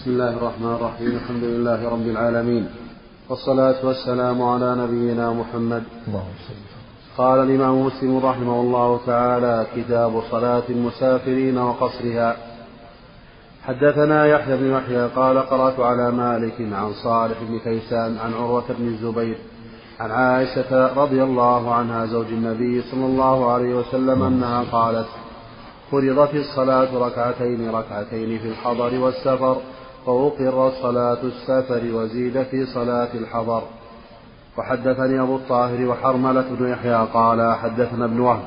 بسم 0.00 0.10
الله 0.10 0.36
الرحمن 0.36 0.72
الرحيم. 0.72 1.08
الحمد 1.08 1.44
لله 1.44 1.88
رب 1.88 2.06
العالمين. 2.06 2.68
والصلاة 3.28 3.86
والسلام 3.86 4.42
على 4.42 4.74
نبينا 4.74 5.32
محمد. 5.32 5.82
قال 7.18 7.38
الإمام 7.38 7.86
مسلم 7.86 8.18
رحمه 8.18 8.60
الله 8.60 9.00
تعالى 9.06 9.66
كتاب 9.76 10.22
صلاة 10.30 10.62
المسافرين 10.68 11.58
وقصرها. 11.58 12.36
حدثنا 13.62 14.26
يحيى 14.26 14.56
بن 14.56 14.66
يحيى 14.70 15.06
قال 15.06 15.38
قرأت 15.38 15.80
على 15.80 16.10
مالك 16.10 16.60
عن 16.60 16.92
صالح 17.04 17.38
بن 17.48 17.58
كيسان 17.58 18.18
عن 18.18 18.32
عروة 18.34 18.64
بن 18.78 18.86
الزبير 18.88 19.38
عن 20.00 20.10
عائشة 20.10 20.94
رضي 21.02 21.22
الله 21.22 21.74
عنها 21.74 22.06
زوج 22.06 22.26
النبي 22.26 22.82
صلى 22.82 23.06
الله 23.06 23.52
عليه 23.52 23.74
وسلم 23.74 24.22
أنها 24.22 24.64
قالت 24.72 25.06
فرضت 25.90 26.34
الصلاة 26.34 26.90
ركعتين 27.06 27.70
ركعتين 27.70 28.38
في 28.38 28.48
الحضر 28.48 28.98
والسفر. 28.98 29.56
وأقر 30.06 30.70
صلاة 30.82 31.18
السفر 31.22 31.82
وزيد 31.94 32.42
في 32.42 32.66
صلاة 32.66 33.08
الحضر. 33.14 33.62
وحدثني 34.58 35.20
أبو 35.20 35.36
الطاهر 35.36 35.86
وحرملة 35.86 36.44
بن 36.58 36.68
يحيى 36.68 37.06
قال 37.14 37.54
حدثنا 37.54 38.04
ابن 38.04 38.20
وهب 38.20 38.42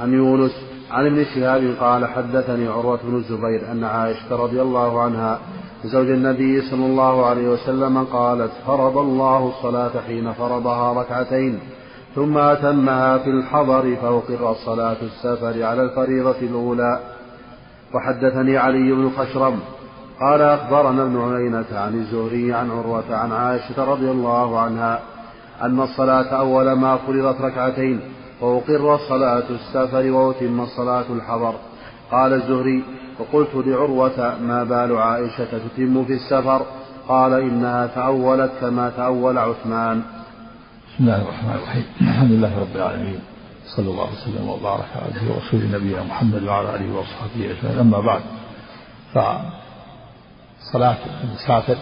عن 0.00 0.12
يونس 0.12 0.52
عن 0.90 1.06
ابن 1.06 1.24
شهاب 1.24 1.74
قال 1.80 2.06
حدثني 2.06 2.68
عروة 2.68 2.98
بن 3.04 3.16
الزبير 3.16 3.72
أن 3.72 3.84
عائشة 3.84 4.36
رضي 4.36 4.62
الله 4.62 5.02
عنها 5.02 5.38
زوج 5.84 6.10
النبي 6.10 6.60
صلى 6.60 6.86
الله 6.86 7.26
عليه 7.26 7.48
وسلم 7.48 8.04
قالت 8.04 8.50
فرض 8.66 8.98
الله 8.98 9.48
الصلاة 9.48 10.00
حين 10.06 10.32
فرضها 10.32 11.02
ركعتين 11.02 11.58
ثم 12.14 12.38
أتمها 12.38 13.18
في 13.18 13.30
الحضر 13.30 13.96
فأقر 14.02 14.54
صلاة 14.54 14.96
السفر 15.02 15.62
على 15.62 15.82
الفريضة 15.82 16.38
الأولى. 16.42 17.00
وحدثني 17.94 18.56
علي 18.56 18.92
بن 18.92 19.10
خشرم 19.10 19.60
قال 20.20 20.42
أخبرنا 20.42 21.02
ابن 21.02 21.34
عيينة 21.34 21.66
عن 21.72 21.94
الزهري 21.94 22.52
عن 22.52 22.70
عروة 22.70 23.16
عن 23.16 23.32
عائشة 23.32 23.84
رضي 23.84 24.10
الله 24.10 24.58
عنها 24.58 25.00
أن 25.62 25.80
الصلاة 25.80 26.26
أول 26.38 26.72
ما 26.72 26.96
فرضت 26.96 27.40
ركعتين 27.40 28.00
وأقر 28.40 28.98
صلاة 29.08 29.44
السفر 29.50 30.10
وأتم 30.10 30.60
الصلاة 30.60 31.04
الحضر. 31.10 31.54
قال 32.10 32.32
الزهري 32.32 32.84
وقلت 33.18 33.66
لعروة 33.66 34.38
ما 34.42 34.64
بال 34.64 34.96
عائشة 34.96 35.44
تتم 35.44 36.04
في 36.04 36.12
السفر؟ 36.12 36.66
قال 37.08 37.32
إنها 37.32 37.86
تأولت 37.86 38.50
كما 38.60 38.90
تأول 38.96 39.38
عثمان. 39.38 40.02
بسم 40.88 41.04
الله 41.04 41.22
الرحمن 41.22 41.54
الرحيم. 41.54 41.84
الحمد 42.00 42.30
لله 42.30 42.60
رب 42.60 42.76
العالمين. 42.76 43.20
صلى 43.76 43.90
الله 43.90 44.08
وسلم 44.12 44.48
وبارك 44.48 44.88
على 44.96 45.30
ورسوله 45.30 45.78
نبينا 45.78 46.02
محمد 46.02 46.42
وعلى 46.42 46.76
آله 46.76 46.96
وأصحابه 46.96 47.50
أجمعين. 47.50 47.78
أما 47.78 48.00
بعد 48.00 48.20
فصلاة 50.60 50.96
المسافر 51.24 51.76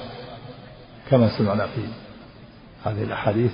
كما 1.11 1.39
سمعنا 1.39 1.67
في 1.67 1.81
هذه 2.85 3.03
الأحاديث 3.03 3.53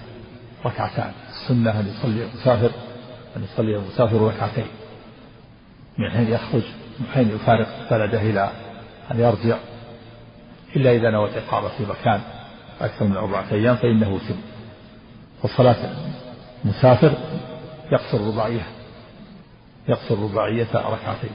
ركعتان 0.64 1.12
السنة 1.28 1.80
أن 1.80 1.94
يصلي 1.96 2.24
المسافر 2.24 2.70
أن 3.36 3.44
يصلي 3.44 3.76
المسافر 3.76 4.20
ركعتين 4.20 4.66
من 5.98 6.10
حين 6.10 6.28
يخرج 6.28 6.62
من 7.00 7.06
حين 7.14 7.30
يفارق 7.30 7.68
بلده 7.90 8.20
إلى 8.20 8.50
أن 9.10 9.20
يرجع 9.20 9.56
إلا 10.76 10.92
إذا 10.92 11.10
نوى 11.10 11.30
الاقامه 11.30 11.68
في 11.68 11.82
مكان 11.86 12.20
أكثر 12.80 13.04
من 13.04 13.16
أربعة 13.16 13.44
أيام 13.52 13.76
فإنه 13.76 14.16
يتم. 14.16 14.36
وصلاة 15.42 15.76
مسافر 16.64 17.12
يقصر 17.92 18.20
رباعية 18.20 18.66
يقصر 19.88 20.18
رباعية 20.18 20.68
ركعتين 20.74 21.30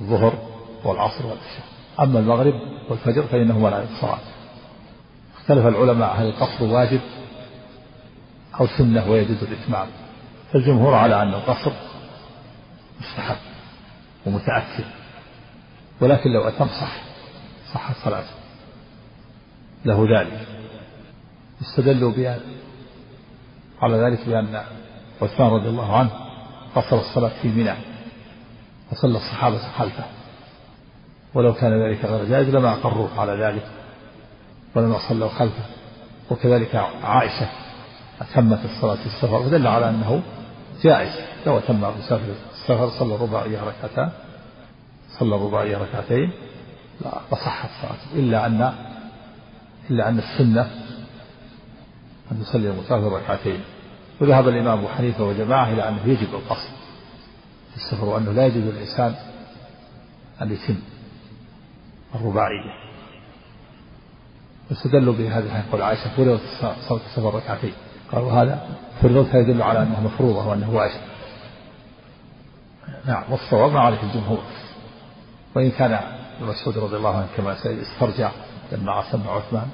الظهر 0.00 0.34
والعصر 0.84 1.26
والعشاء. 1.26 1.64
أما 2.00 2.18
المغرب 2.18 2.60
والفجر 2.88 3.22
فإنهما 3.22 3.68
لا 3.68 3.82
يقصران 3.82 4.18
اختلف 5.36 5.66
العلماء 5.66 6.14
هل 6.16 6.26
القصر 6.26 6.64
واجب 6.64 7.00
أو 8.60 8.66
سنة 8.66 9.10
ويجوز 9.10 9.42
الإتمام. 9.42 9.86
فالجمهور 10.52 10.94
على 10.94 11.22
أن 11.22 11.28
القصر 11.28 11.72
مستحب 13.00 13.36
ومتأكد 14.26 14.84
ولكن 16.00 16.30
لو 16.30 16.48
أتم 16.48 16.66
صح 16.66 16.96
صحت 17.74 17.96
صلاته 18.04 18.34
له 19.84 20.20
ذلك. 20.20 20.46
استدلوا 21.62 22.12
بأن 22.12 22.40
على 23.80 23.96
ذلك 23.96 24.28
بأن 24.28 24.62
عثمان 25.22 25.50
رضي 25.50 25.68
الله 25.68 25.96
عنه 25.96 26.10
قصر 26.76 27.00
الصلاة 27.00 27.32
في 27.42 27.48
منى 27.48 27.74
وصلى 28.92 29.16
الصحابة 29.16 29.58
خلفه. 29.78 30.04
ولو 31.34 31.54
كان 31.54 31.82
ذلك 31.82 32.04
غير 32.04 32.24
جائز 32.24 32.48
لما 32.48 32.72
أقروا 32.72 33.08
على 33.18 33.44
ذلك 33.44 33.66
ولما 34.74 34.98
صلوا 35.08 35.28
خلفه. 35.28 35.64
وكذلك 36.30 36.74
عائشة 37.02 37.48
أتمت 38.20 38.64
الصلاة 38.64 38.94
في 38.94 39.06
السفر 39.06 39.42
ودل 39.42 39.66
على 39.66 39.88
أنه 39.88 40.22
جائز. 40.82 41.12
لو 41.46 41.58
أتم 41.58 41.80
مسافر 41.80 42.34
السفر 42.52 42.90
صلى 42.98 43.14
الرباعية 43.14 43.60
ركعتان 43.60 44.10
صلى 45.18 45.36
الرباعية 45.36 45.76
ركعتين 45.76 46.32
لصحت 47.32 47.70
صلاته 47.82 48.14
إلا 48.14 48.46
أن 48.46 48.72
إلا 49.90 50.08
أن 50.08 50.18
السنة 50.18 50.70
أن 52.32 52.40
يصلي 52.40 52.70
المسافر 52.70 53.12
ركعتين. 53.12 53.60
وذهب 54.20 54.48
الإمام 54.48 54.78
أبو 54.78 54.88
حنيفة 54.88 55.24
وجماعة 55.24 55.72
إلى 55.72 55.88
أنه 55.88 56.00
يجب 56.06 56.34
القصر 56.34 56.68
في 57.70 57.76
السفر 57.76 58.04
وأنه 58.04 58.32
لا 58.32 58.46
يجوز 58.46 58.62
للإنسان 58.62 59.14
أن 60.42 60.52
يتم. 60.52 60.76
الرباعية 62.14 62.74
واستدلوا 64.70 65.14
بهذا 65.14 65.64
قول 65.72 65.82
عائشة 65.82 66.16
فرضت 66.16 66.40
صلاة 66.88 67.00
السفر 67.06 67.34
ركعتين 67.34 67.72
قالوا 68.12 68.32
هذا 68.32 68.68
فرضتها 69.02 69.38
يدل 69.40 69.62
على 69.62 69.82
أنها 69.82 70.00
مفروضة 70.00 70.48
وأنه 70.48 70.70
واجب. 70.70 71.00
نعم 73.04 73.22
والصواب 73.30 73.72
ما 73.72 73.80
عليه 73.80 74.02
الجمهور. 74.02 74.42
وإن 75.54 75.70
كان 75.70 75.92
ابن 75.92 76.46
مسعود 76.46 76.78
رضي 76.78 76.96
الله 76.96 77.16
عنه 77.16 77.26
كما 77.36 77.56
استرجع 77.82 78.30
لما 78.72 78.92
عصم 78.92 79.28
عثمان 79.28 79.68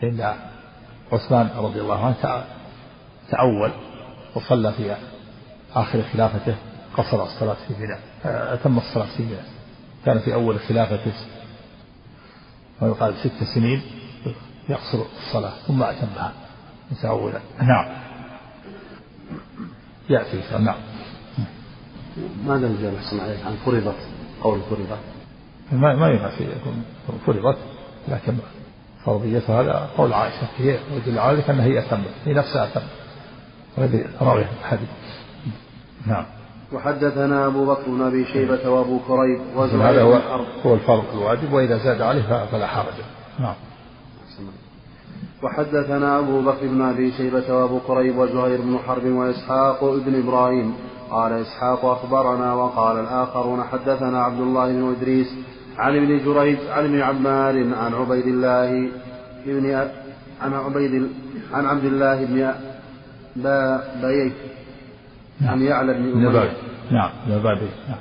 فإن 0.00 0.34
عثمان 1.12 1.50
رضي 1.56 1.80
الله 1.80 2.06
عنه 2.06 2.44
تأول 3.30 3.72
وصلى 4.34 4.72
في 4.72 4.96
آخر 5.74 6.02
خلافته 6.12 6.56
قصر 6.96 7.22
الصلاة 7.22 7.56
في 7.68 7.74
منى 7.80 7.96
أتم 8.24 8.78
الصلاة 8.78 9.06
في 9.16 9.22
منى. 9.22 9.57
كان 10.08 10.18
في 10.18 10.34
أول 10.34 10.60
خلافته 10.60 11.12
ويقال 12.80 13.14
ست 13.16 13.44
سنين 13.54 13.82
يقصر 14.68 15.04
الصلاة 15.16 15.52
ثم 15.66 15.82
أتمها. 15.82 16.32
متأولا 16.90 17.40
نعم. 17.62 17.86
يأتي 20.10 20.42
نعم. 20.58 20.76
ماذا 22.46 22.66
الجامع 22.66 22.98
أحسن 22.98 23.20
عليك 23.20 23.46
عن 23.46 23.56
فرضت 23.66 23.96
قول 24.42 24.60
فرضت. 24.70 24.98
ما 25.72 25.94
ما 25.94 26.08
ينفع 26.08 26.30
يكون 26.40 26.84
فرضت 27.26 27.58
لكن 28.08 28.36
فرضيتها 29.04 29.62
هذا 29.62 29.90
قول 29.96 30.12
عائشة 30.12 30.48
هي 30.58 30.78
يدل 30.96 31.18
على 31.18 31.36
ذلك 31.36 31.50
أنها 31.50 31.64
هي 31.64 31.78
أتمت 31.78 32.14
هي 32.24 32.32
نفسها 32.32 32.64
أتمت 32.64 32.90
وهذه 33.76 34.06
راوية 34.20 34.50
الحديث 34.60 34.88
نعم. 36.06 36.37
وحدثنا 36.72 37.46
أبو 37.46 37.66
بكر 37.66 37.82
بن 37.86 38.02
أبي 38.02 38.24
شيبة 38.24 38.68
وأبو 38.68 38.98
كريب 39.08 39.40
هذا 39.80 40.02
هو 40.02 40.20
هو 40.66 40.74
الفرض 40.74 41.04
الواجب 41.12 41.52
وإذا 41.52 41.78
زاد 41.78 42.00
عليه 42.00 42.46
فلا 42.52 42.66
حرج. 42.66 42.94
نعم. 43.40 43.54
وحدثنا 45.42 46.18
أبو 46.18 46.40
بكر 46.40 46.66
بن 46.66 46.82
أبي 46.82 47.12
شيبة 47.12 47.54
وأبو 47.54 47.78
كريب 47.80 48.18
وزهير 48.18 48.60
بن 48.60 48.78
حرب 48.86 49.06
وإسحاق 49.06 49.84
بن 49.84 50.22
إبراهيم. 50.22 50.74
قال 51.10 51.32
إسحاق 51.32 51.84
أخبرنا 51.84 52.54
وقال 52.54 53.00
الآخرون 53.00 53.62
حدثنا 53.64 54.22
عبد 54.22 54.40
الله 54.40 54.72
بن 54.72 54.94
إدريس 54.96 55.26
عن 55.78 55.96
ابن 55.96 56.24
جريج 56.24 56.58
عن 56.70 56.84
ابن 56.84 57.00
عمار 57.00 57.74
عن 57.74 57.94
عبيد 57.94 58.26
الله 58.26 58.90
بن 59.46 59.88
عن 60.42 60.54
عبيد 60.54 61.12
عن 61.52 61.66
عبد 61.66 61.84
الله 61.84 62.24
بن 62.24 62.52
بيت 64.02 64.47
عن 65.42 65.62
يعلى 65.62 65.92
بن 65.94 66.26
أمية 66.26 66.52
نعم 66.90 67.10
بن 67.26 67.68
نعم. 67.88 67.98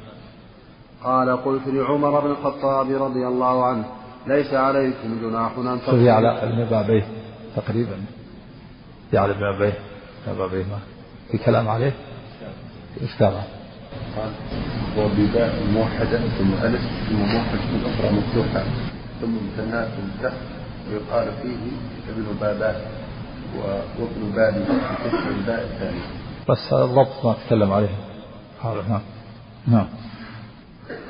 قال 1.04 1.44
قلت 1.44 1.68
لعمر 1.68 2.20
بن 2.20 2.32
الخطاب 2.32 2.92
رضي 2.92 3.28
الله 3.28 3.66
عنه 3.66 3.86
ليس 4.28 4.54
عليكم 4.54 5.20
جناح 5.22 5.52
أن 5.58 5.80
تصلوا 5.82 6.00
يعلى 6.00 6.42
بن 6.44 6.66
بابيه 6.66 7.08
تقريبا. 7.56 7.98
يعلى 9.14 9.34
بن 9.34 9.40
بابيه 9.40 9.74
بابيه 10.28 10.64
ما 10.64 10.80
في 11.32 11.38
كلام 11.38 11.68
عليه؟ 11.68 11.94
إيش 13.02 13.24
قال؟ 13.24 13.42
وبباء 14.98 15.64
موحدة 15.74 16.18
ثم 16.18 16.54
ألف 16.64 16.82
ثم 17.10 17.16
موحدة 17.16 17.60
أخرى 17.86 18.12
مفتوحة 18.12 18.64
ثم 19.22 19.36
مثناة 19.48 19.90
تحت 20.24 20.38
ويقال 20.90 21.28
فيه 21.42 21.58
ابن 22.10 22.26
بابات 22.42 22.76
وابن 24.00 24.32
بابي 24.36 24.60
بكسر 24.60 25.30
الباء 25.30 25.64
الثاني. 25.64 26.02
بس 26.50 26.74
الضبط 26.74 27.26
ما 27.26 27.36
تكلم 27.46 27.74
عليه. 27.74 27.90
نعم. 28.64 29.02
نعم. 29.68 29.88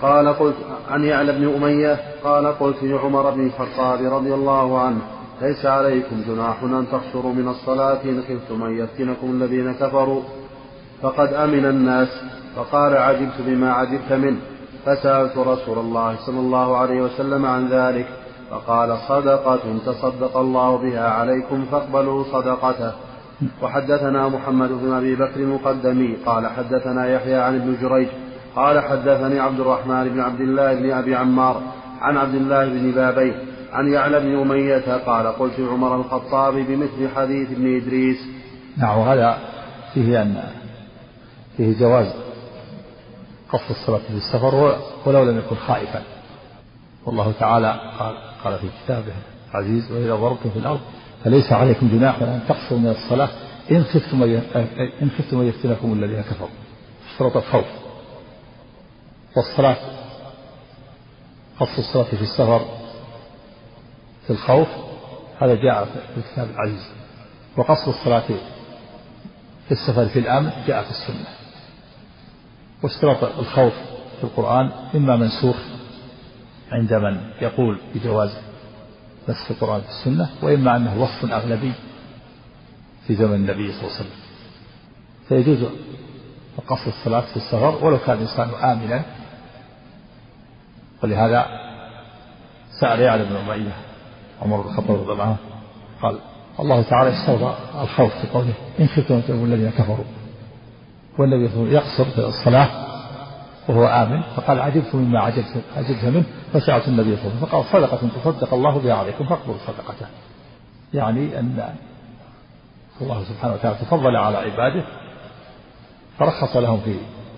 قال 0.02 0.28
قلت 0.28 0.56
عن 0.90 1.04
يعلى 1.04 1.32
بن 1.32 1.56
أمية 1.56 2.00
قال 2.24 2.48
قلت 2.48 2.84
لعمر 2.84 3.30
بن 3.30 3.46
الخطاب 3.46 4.14
رضي 4.14 4.34
الله 4.34 4.80
عنه 4.80 5.02
ليس 5.42 5.66
عليكم 5.66 6.24
جناح 6.28 6.64
أن 6.64 6.86
تقصروا 6.92 7.34
من 7.34 7.48
الصلاة 7.48 8.04
إن 8.04 8.22
خفتم 8.22 8.64
أن 8.64 8.78
يفتنكم 8.78 9.32
الذين 9.32 9.74
كفروا. 9.74 10.22
فقد 11.02 11.34
أمن 11.34 11.66
الناس 11.66 12.08
فقال 12.56 12.98
عجبت 12.98 13.42
بما 13.48 13.74
عجبت 13.74 14.14
منه. 14.14 14.38
فسألت 14.86 15.38
رسول 15.38 15.78
الله 15.78 16.16
صلى 16.26 16.40
الله 16.40 16.78
عليه 16.78 17.02
وسلم 17.02 17.46
عن 17.46 17.68
ذلك 17.68 18.08
فقال 18.52 18.98
صدقة 18.98 19.78
تصدق 19.86 20.38
الله 20.38 20.78
بها 20.78 21.10
عليكم 21.10 21.66
فاقبلوا 21.72 22.24
صدقته. 22.24 23.07
وحدثنا 23.62 24.28
محمد 24.28 24.70
بن 24.70 24.94
أبي 24.94 25.16
بكر 25.16 25.40
المقدمي 25.40 26.16
قال 26.26 26.48
حدثنا 26.48 27.08
يحيى 27.08 27.36
عن 27.36 27.56
ابن 27.56 27.78
جريج 27.82 28.08
قال 28.56 28.80
حدثني 28.80 29.40
عبد 29.40 29.60
الرحمن 29.60 30.10
بن 30.10 30.20
عبد 30.20 30.42
الله 30.42 30.74
بن 30.74 30.92
أبي 30.92 31.16
عمار 31.16 31.62
عن 32.02 32.18
عبد 32.18 32.36
الله 32.36 32.66
بن 32.66 32.92
بابيه 32.92 33.44
عن 33.72 33.94
يعلى 33.94 34.20
بن 34.20 34.40
أمية 34.40 34.98
قال 35.06 35.28
قلت 35.28 35.60
عمر 35.60 35.96
الخطاب 35.96 36.54
بمثل 36.54 37.16
حديث 37.16 37.52
ابن 37.52 37.76
إدريس. 37.76 38.18
نعم 38.78 38.98
وهذا 38.98 39.38
فيه 39.94 40.22
أن 40.22 40.44
فيه 41.58 41.80
جواز 41.80 42.14
قصر 43.50 43.70
الصلاة 43.70 44.00
في 44.00 44.18
السفر 44.18 44.78
ولو 45.06 45.24
لم 45.24 45.38
يكن 45.38 45.56
خائفا. 45.56 46.02
والله 47.06 47.34
تعالى 47.40 47.80
قال 48.00 48.16
قال 48.44 48.60
في 48.60 48.68
كتابه 48.84 49.14
عزيز 49.54 49.92
وإذا 49.92 50.16
ضربتم 50.16 50.50
في 50.50 50.60
الأرض. 50.60 50.80
فليس 51.24 51.52
عليكم 51.52 51.90
جناح 51.90 52.22
أن 52.22 52.42
تقصروا 52.48 52.80
من 52.80 52.90
الصلاة 52.90 53.30
إن 53.72 53.84
خفتم 53.84 54.24
إن 55.02 55.10
خفتم 55.18 55.40
أن 55.40 55.48
يفتنكم 55.48 55.94
الذين 55.94 56.22
كفروا. 56.22 56.50
اشترط 57.12 57.38
الخوف. 57.38 57.66
والصلاة. 59.38 59.78
قصر 61.60 61.78
الصلاة 61.78 62.04
في 62.04 62.22
السفر. 62.22 62.66
في 64.28 64.30
الخوف. 64.30 64.68
هذا 65.42 65.56
جاء 65.56 65.86
في 65.86 66.20
الكتاب 66.20 66.50
العزيز. 66.50 66.88
وقصر 67.58 67.92
الصلاة 67.92 68.24
في 69.68 69.72
السفر 69.72 70.06
في 70.06 70.20
الأمن 70.20 70.52
جاء 70.68 70.84
في 70.84 70.90
السنة. 70.90 71.28
واشتراط 72.84 73.24
الخوف 73.24 73.74
في 74.18 74.24
القرآن 74.24 74.72
إما 74.96 75.16
منسوخ 75.16 75.56
عند 76.72 76.94
من؟ 76.94 77.18
يقول 77.42 77.80
بجواز 77.96 78.47
نسخ 79.30 79.52
القرآن 79.52 79.82
في 79.82 79.90
السنة 79.90 80.30
وإما 80.42 80.76
أنه 80.76 81.02
وصف 81.02 81.32
أغلبي 81.32 81.72
في 83.08 83.16
زمن 83.16 83.34
النبي 83.34 83.72
صلى 83.72 83.82
الله 83.82 83.94
عليه 83.96 84.00
وسلم. 84.00 84.12
فيجوز 85.30 85.70
قصر 86.68 86.88
الصلاة 86.88 87.22
في 87.22 87.38
السفر 87.38 87.86
ولو 87.86 87.98
كان 88.06 88.16
الإنسان 88.18 88.50
آمنا. 88.50 89.06
ولهذا 91.04 91.46
سأل 92.82 93.00
يعلى 93.00 93.26
بن 93.26 93.36
أمية 93.36 93.76
عمر 94.42 94.62
بن 94.62 94.70
الخطاب 94.70 94.92
رضي 94.92 95.12
الله 95.12 95.24
عنه 95.24 95.38
قال 96.02 96.20
الله 96.60 96.82
تعالى 96.82 97.10
استوضع 97.10 97.54
الخوف 97.82 98.12
في 98.22 98.28
قوله 98.28 98.54
إن 98.80 98.88
خفتم 98.88 99.46
الذين 99.46 99.70
كفروا. 99.70 100.06
والنبي 101.18 101.74
يقصر 101.76 102.06
في 102.06 102.18
الصلاة 102.18 102.87
وهو 103.68 103.86
آمن 103.86 104.22
فقال 104.22 104.60
عجبت 104.60 104.96
مما 104.96 105.20
عجبت 105.20 105.64
عجبت 105.78 106.04
منه 106.04 106.24
فسألت 106.54 106.88
النبي 106.88 107.16
صلى 107.16 107.26
الله 107.26 107.38
عليه 107.38 107.38
وسلم 107.38 107.46
فقال 107.46 107.66
صدقة 107.66 108.08
تصدق 108.22 108.54
الله 108.54 108.78
بها 108.78 108.94
عليكم 108.94 109.26
فاقبلوا 109.26 109.58
صدقته. 109.68 110.08
يعني 110.94 111.40
أن 111.40 111.74
الله 113.02 113.24
سبحانه 113.24 113.54
وتعالى 113.54 113.78
تفضل 113.78 114.16
على 114.16 114.38
عباده 114.38 114.86
فرخص 116.20 116.58
لهم 116.58 116.80
في 116.80 116.96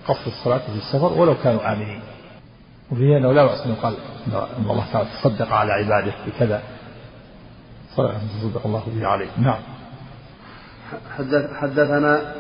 قصر 0.08 0.28
الصلاة 0.28 0.58
في 0.58 0.78
السفر 0.78 1.14
ولو 1.14 1.36
كانوا 1.44 1.74
آمنين. 1.74 2.02
وفيه 2.92 3.18
أنه 3.18 3.31
لا 3.31 3.46
بأس 3.46 3.62
أن 3.66 3.72
يقال 3.72 3.94
أن 4.60 4.70
الله 4.70 4.86
تعالى 4.94 5.10
تصدق 5.22 5.54
على 5.54 5.72
عباده 5.72 6.14
بكذا. 6.28 6.62
صدقة 7.96 8.18
تصدق 8.40 8.66
الله 8.66 8.84
به 8.88 9.08
عليكم. 9.08 9.44
نعم. 9.44 9.60
حدثنا 11.62 12.34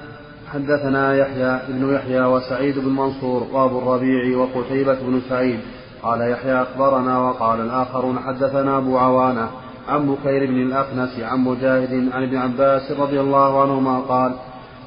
حدثنا 0.53 1.15
يحيى 1.15 1.59
بن 1.67 1.95
يحيى 1.95 2.21
وسعيد 2.21 2.79
بن 2.79 2.89
منصور 2.89 3.47
وابو 3.51 3.79
الربيع 3.79 4.37
وقتيبة 4.37 4.93
بن 4.93 5.21
سعيد. 5.29 5.59
قال 6.03 6.31
يحيى 6.31 6.61
أخبرنا 6.61 7.19
وقال 7.19 7.61
الآخرون 7.61 8.19
حدثنا 8.19 8.77
أبو 8.77 8.97
عوانة 8.97 9.49
عن 9.89 10.07
بكير 10.07 10.45
بن 10.45 10.61
الأخنس 10.61 11.19
عن 11.19 11.39
مجاهد 11.39 12.09
عن 12.13 12.23
ابن 12.23 12.37
عباس 12.37 12.91
رضي 12.91 13.19
الله 13.19 13.61
عنهما 13.61 13.99
قال 13.99 14.31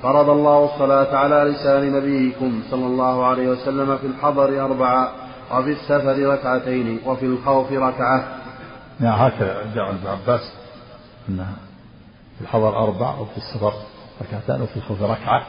فرض 0.02 0.28
الله 0.30 0.64
الصلاة 0.64 1.16
على 1.16 1.50
لسان 1.50 1.92
نبيكم 1.92 2.62
صلى 2.70 2.86
الله 2.86 3.26
عليه 3.26 3.48
وسلم 3.48 3.96
في 3.96 4.06
الحضر 4.06 4.64
أربعة 4.64 5.12
وفي 5.54 5.70
السفر 5.72 6.26
ركعتين 6.26 7.00
وفي 7.06 7.26
الخوف 7.26 7.72
ركعة. 7.72 8.24
نعم 9.00 9.20
هكذا 9.20 9.56
جاء 9.74 9.90
ابن 9.90 10.06
عباس 10.06 10.52
أنها 11.28 11.56
في 12.38 12.44
الحضر 12.44 12.84
أربع 12.84 13.14
وفي 13.18 13.36
السفر 13.36 13.72
ركعتان 14.22 14.62
وفي 14.62 14.76
الخوف 14.76 15.02
ركعة. 15.02 15.46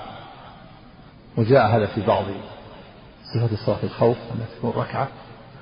وجاء 1.37 1.67
هذا 1.67 1.85
في 1.85 2.01
بعض 2.01 2.25
صفة 3.33 3.65
صلاة 3.65 3.83
الخوف 3.83 4.17
أنها 4.35 4.45
تكون 4.57 4.71
ركعة. 4.71 5.07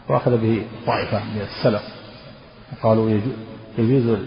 وأخذ 0.09 0.37
به 0.37 0.65
طائفة 0.85 1.23
من 1.23 1.41
السلف. 1.41 1.83
قالوا 2.83 3.19
يجوز 3.77 4.19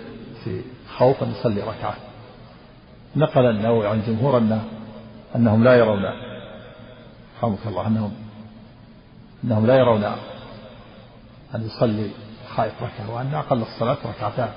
في 0.44 0.62
الخوف 0.86 1.22
أن 1.22 1.30
يصلي 1.30 1.60
ركعة. 1.60 1.94
نقل 3.16 3.46
النووي 3.46 3.86
عن 3.86 4.02
جمهور 4.06 4.38
أن 4.38 4.62
أنهم 5.36 5.64
لا 5.64 5.74
يرون 5.74 6.02
رحمك 7.38 7.66
الله 7.66 7.86
أنهم 7.86 8.12
أنهم 9.44 9.66
لا 9.66 9.76
يرون 9.76 10.04
أن 11.54 11.66
يصلي 11.66 12.10
خائف 12.56 12.82
ركعة 12.82 13.14
وأن 13.14 13.34
أقل 13.34 13.62
الصلاة 13.62 13.96
ركعتان. 14.06 14.52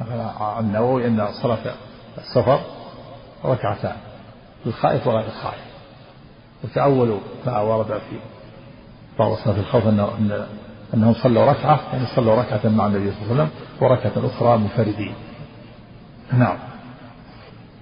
نقل 0.00 0.20
عن 0.40 0.64
النووي 0.64 1.06
أن 1.06 1.28
صلاة 1.42 1.74
السفر 2.18 2.60
ركعتان 3.44 3.96
للخائف 4.66 5.06
وغير 5.06 5.26
الخائف. 5.26 5.64
وتأولوا 6.64 7.18
ما 7.46 7.60
ورد 7.60 7.86
في 7.86 8.16
بعض 9.18 9.32
صلاة 9.44 9.56
الخوف 9.56 9.86
أنه 9.86 10.08
أنهم 10.94 11.14
صلوا 11.14 11.44
ركعة 11.44 11.80
يعني 11.92 12.06
صلوا 12.06 12.34
ركعة 12.34 12.70
مع 12.70 12.86
النبي 12.86 13.10
صلى 13.10 13.22
الله 13.22 13.32
عليه 13.32 13.42
وسلم 13.42 13.50
وركعة 13.80 14.26
أخرى 14.26 14.58
منفردين. 14.58 15.14
نعم. 16.32 16.56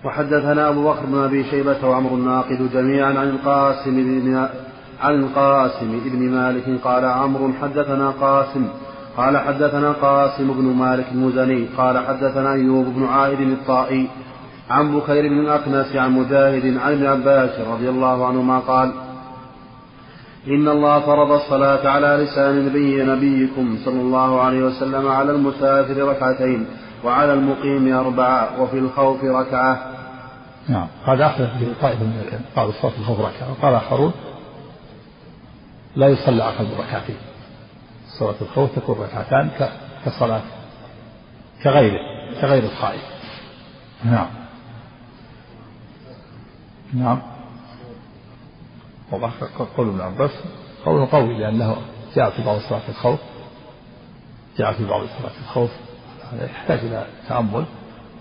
وحدثنا 0.05 0.69
أبو 0.69 0.93
بكر 0.93 1.06
بن 1.06 1.19
أبي 1.19 1.44
شيبة 1.44 1.88
وعمر 1.88 2.11
الناقد 2.11 2.70
جميعا 2.73 3.08
عن 3.08 3.29
القاسم 3.29 3.97
بن 3.97 4.49
عن 5.00 5.15
القاسم 5.15 6.00
بن 6.05 6.31
مالك 6.31 6.81
قال 6.85 7.05
عمرو 7.05 7.53
حدثنا 7.62 8.11
قاسم 8.11 8.69
قال 9.17 9.38
حدثنا 9.38 9.93
قاسم 9.93 10.53
بن 10.53 10.65
مالك 10.65 11.06
المزني 11.13 11.67
قال 11.77 11.98
حدثنا 12.06 12.53
أيوب 12.53 12.86
بن 12.86 13.06
عائد 13.06 13.41
الطائي 13.41 14.08
عن 14.70 14.98
بكير 14.98 15.28
بن 15.28 15.40
الأكنس 15.40 15.96
عن 15.96 16.12
مجاهد 16.12 16.76
عن 16.78 16.92
ابن 16.92 17.06
عباس 17.06 17.60
رضي 17.60 17.88
الله 17.88 18.26
عنهما 18.26 18.58
قال 18.58 18.92
إن 20.48 20.69
الله 20.69 21.00
فرض 21.00 21.32
الصلاة 21.32 21.88
على 21.88 22.24
لسان 22.24 22.66
نبي 22.66 23.02
نبيكم 23.02 23.78
صلى 23.84 24.00
الله 24.00 24.40
عليه 24.40 24.64
وسلم 24.64 25.08
على 25.08 25.32
المسافر 25.32 25.96
ركعتين 25.96 26.66
وعلى 27.04 27.32
المقيم 27.32 27.96
أربعة 27.96 28.62
وفي 28.62 28.78
الخوف 28.78 29.24
ركعة. 29.24 29.92
نعم. 30.69 30.86
هذا 31.06 31.26
أخذ 31.26 31.44
به 31.44 31.74
طائفة 31.81 32.04
من 32.04 32.22
العلم. 32.26 32.44
قالوا 32.56 32.72
صلاة 32.82 32.92
الخوف 33.00 33.20
ركعة. 33.20 33.50
وقال 33.50 33.74
آخرون 33.74 34.12
لا 35.96 36.08
يصلى 36.08 36.42
أقل 36.42 36.64
من 36.64 36.74
ركعتين. 36.78 37.16
صلاة 38.19 38.34
الخوف 38.42 38.70
تكون 38.76 38.96
ركعتان 38.98 39.50
كصلاة 40.06 40.42
كغيره 41.62 42.00
كغير 42.40 42.62
الخائف. 42.62 43.02
نعم. 44.04 44.42
نعم. 46.93 47.22
وضح 49.13 49.31
قول 49.77 49.89
ابن 49.89 50.01
عباس 50.01 50.31
قول 50.84 51.06
قوي 51.06 51.39
لأنه 51.39 51.77
جاء 52.15 52.31
في 52.31 52.44
بعض 52.44 52.58
صلاة 52.58 52.89
الخوف 52.89 53.20
جاء 54.58 54.72
في 54.72 54.84
بعض 54.84 55.01
صلاة 55.01 55.32
الخوف. 55.43 55.70
هذا 56.32 56.44
يحتاج 56.44 56.79
إلى 56.79 57.06
تأمل 57.29 57.65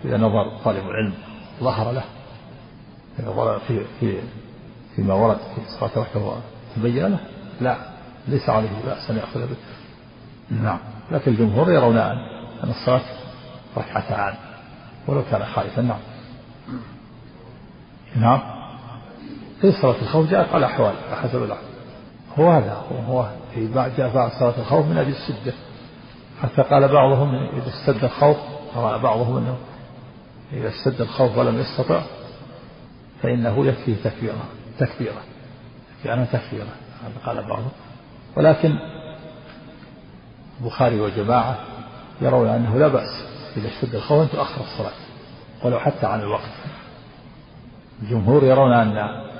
إذا 0.05 0.17
نظر 0.17 0.57
طالب 0.63 0.85
العلم 0.85 1.13
ظهر 1.59 1.91
له. 1.91 2.03
إذا 3.19 3.59
في 3.67 3.85
في 3.99 4.21
فيما 4.95 5.13
ورد 5.13 5.37
في 5.37 5.61
صلاة 5.79 5.99
وحده 5.99 6.33
تبين 6.75 7.05
له 7.05 7.19
لا 7.61 7.77
ليس 8.27 8.49
عليه 8.49 8.69
بأس 8.85 9.09
أن 9.09 9.17
يأخذ 9.17 9.39
به. 9.39 9.55
نعم. 10.51 10.79
لكن 11.11 11.31
الجمهور 11.31 11.71
يرون 11.71 11.97
أن 11.97 12.69
الصلاة 12.69 13.01
ركعتان 13.77 14.35
ولو 15.07 15.23
كان 15.31 15.45
خائفا 15.45 15.81
نعم. 15.81 15.99
نعم. 18.15 18.60
في 19.61 19.71
صلاة 19.71 20.01
الخوف 20.01 20.29
جاءت 20.29 20.53
على 20.53 20.65
أحوال 20.65 20.93
حسب 21.23 21.43
الأحوال 21.43 21.71
هو 22.39 22.51
هذا 22.51 22.83
هو 23.07 23.25
في 23.53 23.67
جاء 23.67 24.13
بعد 24.13 24.31
صلاة 24.31 24.53
الخوف 24.57 24.85
من 24.85 24.97
أجل 24.97 25.11
الشدة 25.11 25.53
حتى 26.41 26.61
قال 26.61 26.87
بعضهم 26.87 27.35
إذا 27.35 27.67
اشتد 27.67 28.03
الخوف 28.03 28.37
قال 28.75 28.99
بعضهم 28.99 29.37
أنه 29.37 29.57
إذا 30.53 30.69
اشتد 30.69 31.01
الخوف 31.01 31.37
ولم 31.37 31.59
يستطع 31.59 32.01
فإنه 33.23 33.65
يكفيه 33.65 33.95
تكبيرة 34.03 34.35
تكبيرة 34.79 35.21
يعني 36.05 36.25
تكبيرة. 36.25 36.67
قال 37.25 37.43
بعضهم. 37.43 37.71
ولكن 38.37 38.75
البخاري 40.61 41.01
وجماعة 41.01 41.55
يرون 42.21 42.47
أنه 42.47 42.77
لا 42.77 42.87
بأس 42.87 43.23
إذا 43.57 43.67
اشتد 43.67 43.95
الخوف 43.95 44.21
أن 44.21 44.29
تؤخر 44.29 44.61
الصلاة 44.61 44.91
ولو 45.63 45.79
حتى 45.79 46.05
عن 46.05 46.19
الوقت. 46.19 46.49
الجمهور 48.01 48.43
يرون 48.43 48.73
أن 48.73 49.30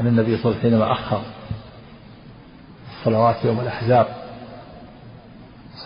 أن 0.00 0.06
النبي 0.06 0.36
صلى 0.36 0.44
الله 0.44 0.58
عليه 0.58 0.68
وسلم 0.68 0.70
حينما 0.70 0.92
أخر 0.92 1.20
الصلوات 2.98 3.44
يوم 3.44 3.60
الأحزاب. 3.60 4.06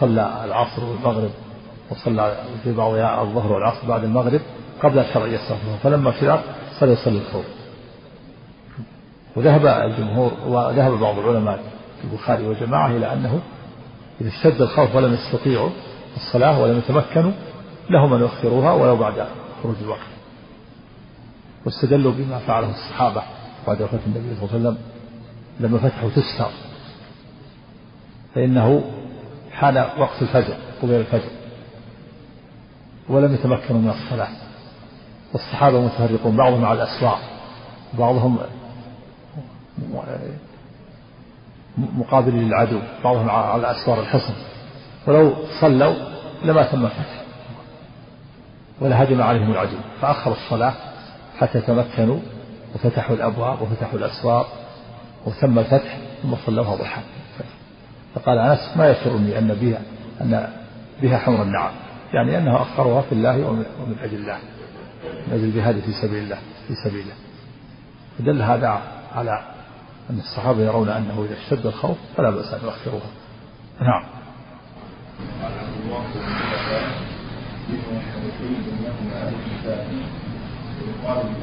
صلى 0.01 0.45
العصر 0.45 0.85
والمغرب 0.85 1.31
وصلى 1.91 2.37
في 2.65 2.73
بعضها 2.73 3.23
الظهر 3.23 3.53
والعصر 3.53 3.87
بعد 3.89 4.05
المغرب 4.05 4.41
قبل 4.83 4.99
الشرع 4.99 5.27
يستغفره 5.27 5.79
فلما 5.83 6.11
فرغ 6.11 6.41
صلى 6.81 6.93
يصلي 6.93 7.19
الخوف 7.19 7.45
وذهب 9.37 9.67
الجمهور 9.67 10.33
وذهب 10.47 10.93
بعض 10.93 11.19
العلماء 11.19 11.63
البخاري 12.05 12.47
وجماعة 12.47 12.91
إلى 12.91 13.13
أنه 13.13 13.41
إذا 14.21 14.29
اشتد 14.29 14.63
الخوف 14.63 14.95
ولم 14.95 15.15
يستطيعوا 15.15 15.71
الصلاة 16.17 16.61
ولم 16.63 16.79
يتمكنوا 16.79 17.33
لهم 17.91 18.15
أن 18.15 18.21
يؤخروها 18.21 18.73
ولو 18.73 18.97
بعد 18.97 19.27
خروج 19.63 19.77
الوقت. 19.83 20.01
واستدلوا 21.67 22.13
بما 22.13 22.39
فعله 22.39 22.71
الصحابة. 22.71 23.23
بعد 23.67 23.83
وفاة 23.83 23.99
النبي 24.07 24.37
صلى 24.37 24.43
الله 24.43 24.51
عليه 24.53 24.61
وسلم 24.61 24.79
لما 25.61 25.79
فتحوا 25.79 26.11
تستر. 26.11 26.51
فإنه 28.35 28.83
حان 29.53 29.77
وقت 29.77 30.23
الفجر 30.23 30.55
قبيل 30.83 31.01
الفجر. 31.01 31.31
ولم 33.09 33.35
يتمكنوا 33.35 33.81
من 33.81 33.91
الصلاة. 33.91 34.29
والصحابة 35.33 35.81
متفرقون 35.81 36.37
بعضهم 36.37 36.65
على 36.65 36.83
الأسواق 36.83 37.21
بعضهم 37.99 38.39
مقابل 41.79 42.33
للعدو 42.33 42.79
بعضهم 43.05 43.31
على 43.31 43.71
أسوار 43.71 44.01
الحصن. 44.01 44.35
ولو 45.07 45.35
صلوا 45.61 45.95
لما 46.45 46.63
تم 46.63 46.85
الفتح. 46.85 47.25
ولا 48.81 49.03
هجم 49.03 49.23
عليهم 49.23 49.51
العدو. 49.51 49.77
فأخروا 50.01 50.37
الصلاة 50.37 50.75
حتى 51.39 51.61
تمكنوا 51.61 52.19
وفتحوا 52.75 53.17
الأبواب 53.17 53.63
وفتحوا 53.63 53.99
الأسوار 53.99 54.47
وتم 55.27 55.59
الفتح 55.59 55.99
ثم 56.23 56.35
صلوها 56.47 56.77
ضحى. 56.77 57.01
فقال 58.15 58.39
أنس 58.39 58.77
ما 58.77 58.91
يسرني 58.91 59.39
أن 59.39 59.55
بها 59.55 59.81
أن 60.21 60.49
بها 61.03 61.19
حمر 61.19 61.43
النعم؟ 61.43 61.73
يعني 62.13 62.39
أنه 62.39 62.63
أخرها 62.63 63.03
في 63.03 63.13
الله 63.13 63.47
ومن 63.47 63.97
أجل 64.03 64.17
الله. 64.17 64.39
من 65.27 65.33
أجل 65.33 65.45
الجهاد 65.45 65.81
في 65.81 65.93
سبيل 65.93 66.23
الله 66.23 66.39
في 66.69 66.75
سبيله 66.75 67.13
فدل 68.19 68.43
هذا 68.43 68.81
على 69.15 69.45
أن 70.11 70.19
الصحابة 70.19 70.63
يرون 70.63 70.89
أنه 70.89 71.27
إذا 71.29 71.35
اشتد 71.39 71.67
الخوف 71.67 71.97
فلا 72.17 72.31
بأس 72.31 72.55
أن 72.55 72.61
يؤخروها. 72.65 73.11
نعم. 73.81 74.05
الهاء 80.81 81.35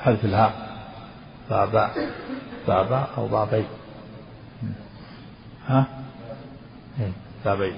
حذف 0.00 0.24
الهاء. 0.24 0.52
بابا. 1.50 1.90
بابا 2.68 3.06
أو 3.18 3.26
بابي. 3.28 3.64
ها؟ 5.66 5.86
إيه، 7.00 7.12
بابي. 7.44 7.72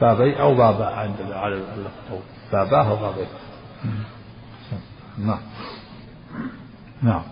بابي 0.00 0.40
أو 0.40 0.54
بابا 0.54 0.86
عند 0.86 1.16
على 1.32 1.54
اللفظ 1.54 2.20
باباه 2.52 2.90
أو 2.90 2.96
بابي. 2.96 3.26
نعم. 5.18 5.40
نعم. 7.02 7.22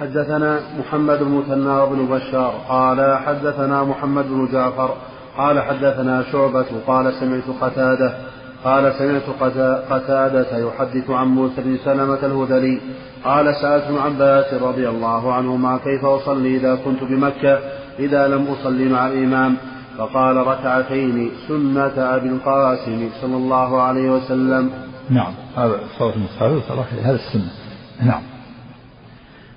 حدثنا 0.00 0.60
محمد 0.78 1.18
بن 1.18 1.30
مثنى 1.30 1.86
بن 1.86 2.06
بشار 2.06 2.54
قال 2.68 3.18
حدثنا 3.18 3.84
محمد 3.84 4.24
بن 4.28 4.48
جعفر 4.52 4.90
قال 5.38 5.60
حدثنا 5.60 6.22
شعبة 6.32 6.66
قال 6.86 7.12
سمعت 7.12 7.44
قتادة 7.60 8.14
قال 8.64 8.92
سمعت 8.94 9.22
قتادة 9.90 10.58
يحدث 10.58 11.10
عن 11.10 11.26
موسى 11.26 11.62
بن 11.62 11.76
سلمة 11.84 12.18
الهذلي 12.22 12.80
قال 13.24 13.54
سألت 13.54 13.84
ابن 13.84 13.98
عباس 13.98 14.54
رضي 14.54 14.88
الله 14.88 15.32
عنهما 15.32 15.78
كيف 15.84 16.04
أصلي 16.04 16.56
إذا 16.56 16.74
كنت 16.84 17.02
بمكة 17.02 17.58
إذا 17.98 18.28
لم 18.28 18.46
أصلي 18.46 18.88
مع 18.88 19.06
الإمام. 19.06 19.56
فقال 19.98 20.36
ركعتين 20.36 21.30
سنة 21.48 22.16
أبي 22.16 22.28
القاسم 22.28 23.10
صلى 23.20 23.36
الله 23.36 23.82
عليه 23.82 24.10
وسلم. 24.10 24.70
نعم 25.10 25.32
هذا 25.56 25.80
صوت 25.98 26.14
المصحف 26.16 26.72
هذا 27.02 27.14
السنة. 27.14 27.50
نعم. 28.02 28.37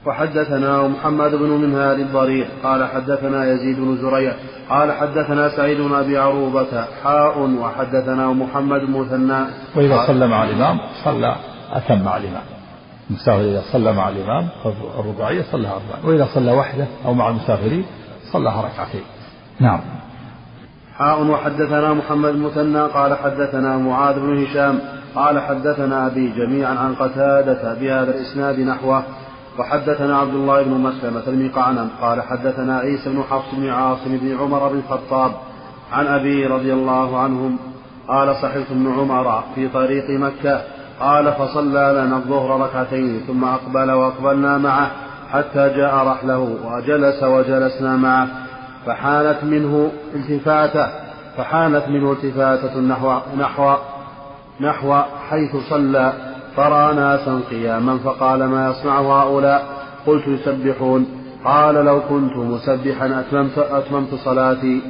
وحدثنا 0.06 0.88
محمد 0.88 1.36
بن 1.36 1.50
منهال 1.50 2.02
الضريح 2.02 2.48
قال 2.64 2.84
حدثنا 2.84 3.46
يزيد 3.46 3.80
بن 3.80 3.98
زريع 3.98 4.34
قال 4.70 4.92
حدثنا 4.92 5.50
سعيد 5.50 5.82
بن 5.82 5.94
أبي 5.94 6.18
عروبة 6.18 6.86
حاء 7.04 7.40
وحدثنا 7.40 8.28
محمد 8.28 8.80
بن 8.80 9.00
مثنى 9.00 9.46
وإذا 9.76 10.08
صلى 10.08 10.28
مع 10.28 10.44
الإمام 10.44 10.80
صلى 11.04 11.36
أتم 11.72 12.02
مع 12.02 12.18
الإمام. 12.18 12.44
المسافر 13.10 13.42
إذا 13.42 13.62
صلى 13.72 13.94
مع 13.94 14.10
الإمام 14.10 14.48
الرباعيه 15.00 15.42
صلىها 15.52 15.72
اربعا 15.72 16.06
وإذا 16.06 16.28
صلى 16.34 16.52
وحده 16.52 16.88
أو 17.06 17.14
مع 17.14 17.30
المسافرين 17.30 17.86
صلىها 18.34 18.62
ركعتين. 18.62 19.04
نعم. 19.60 19.80
حاء 20.98 21.24
وحدثنا 21.24 21.94
محمد 21.94 22.30
المثنى 22.30 22.82
قال 22.82 23.18
حدثنا 23.18 23.78
معاذ 23.78 24.20
بن 24.20 24.44
هشام 24.44 24.80
قال 25.16 25.40
حدثنا 25.40 26.08
أبي 26.08 26.32
جميعا 26.32 26.76
عن 26.76 26.96
قتادة 26.96 27.74
بهذا 27.74 28.12
الإسناد 28.12 28.60
نحوه. 28.60 29.04
وحدثنا 29.60 30.18
عبد 30.18 30.34
الله 30.34 30.64
بن 30.64 30.72
مسلمة 30.72 31.50
قعنب 31.56 31.90
قال 32.02 32.22
حدثنا 32.22 32.80
عيسى 32.80 33.10
بن 33.10 33.24
حفص 33.30 33.56
بن 33.56 33.70
عاصم 33.70 34.18
بن 34.18 34.38
عمر 34.40 34.68
بن 34.68 34.78
الخطاب 34.80 35.32
عن 35.92 36.08
أبي 36.08 36.46
رضي 36.46 36.74
الله 36.74 37.20
عنهم 37.20 37.58
قال 38.08 38.36
صحبت 38.36 38.66
ابن 38.72 38.94
عمر 39.00 39.44
في 39.56 39.68
طريق 39.68 40.10
مكة 40.10 40.62
قال 41.00 41.34
فصلى 41.34 42.04
لنا 42.04 42.16
الظهر 42.18 42.62
ركعتين 42.62 43.20
ثم 43.28 43.44
أقبل 43.44 43.92
وأقبلنا 43.92 44.58
معه 44.58 44.92
حتى 45.32 45.70
جاء 45.70 45.96
رحله 45.96 46.58
وجلس 46.66 47.24
وجلسنا 47.24 47.98
معه 47.98 48.28
فحانت 48.86 49.44
منه 49.44 49.92
التفاتة 50.16 50.88
فحانت 51.38 51.88
منه 51.88 52.12
التفاتة 52.12 52.80
نحو 52.80 53.20
نحو 53.38 53.76
نحو 54.62 55.02
حيث 55.30 55.56
صلى 55.70 56.14
فرأى 56.56 56.96
ناسا 56.96 57.42
قياما 57.50 57.98
فقال 57.98 58.46
ما 58.46 58.70
يصنع 58.70 59.00
هؤلاء؟ 59.00 59.66
قلت 60.08 60.28
يسبحون. 60.28 61.06
قال 61.46 61.76
لو 61.76 62.00
كنت 62.10 62.38
مسبحا 62.38 63.20
أتممت, 63.20 63.58
أتممت 63.58 64.16
صلاتي. 64.16 64.82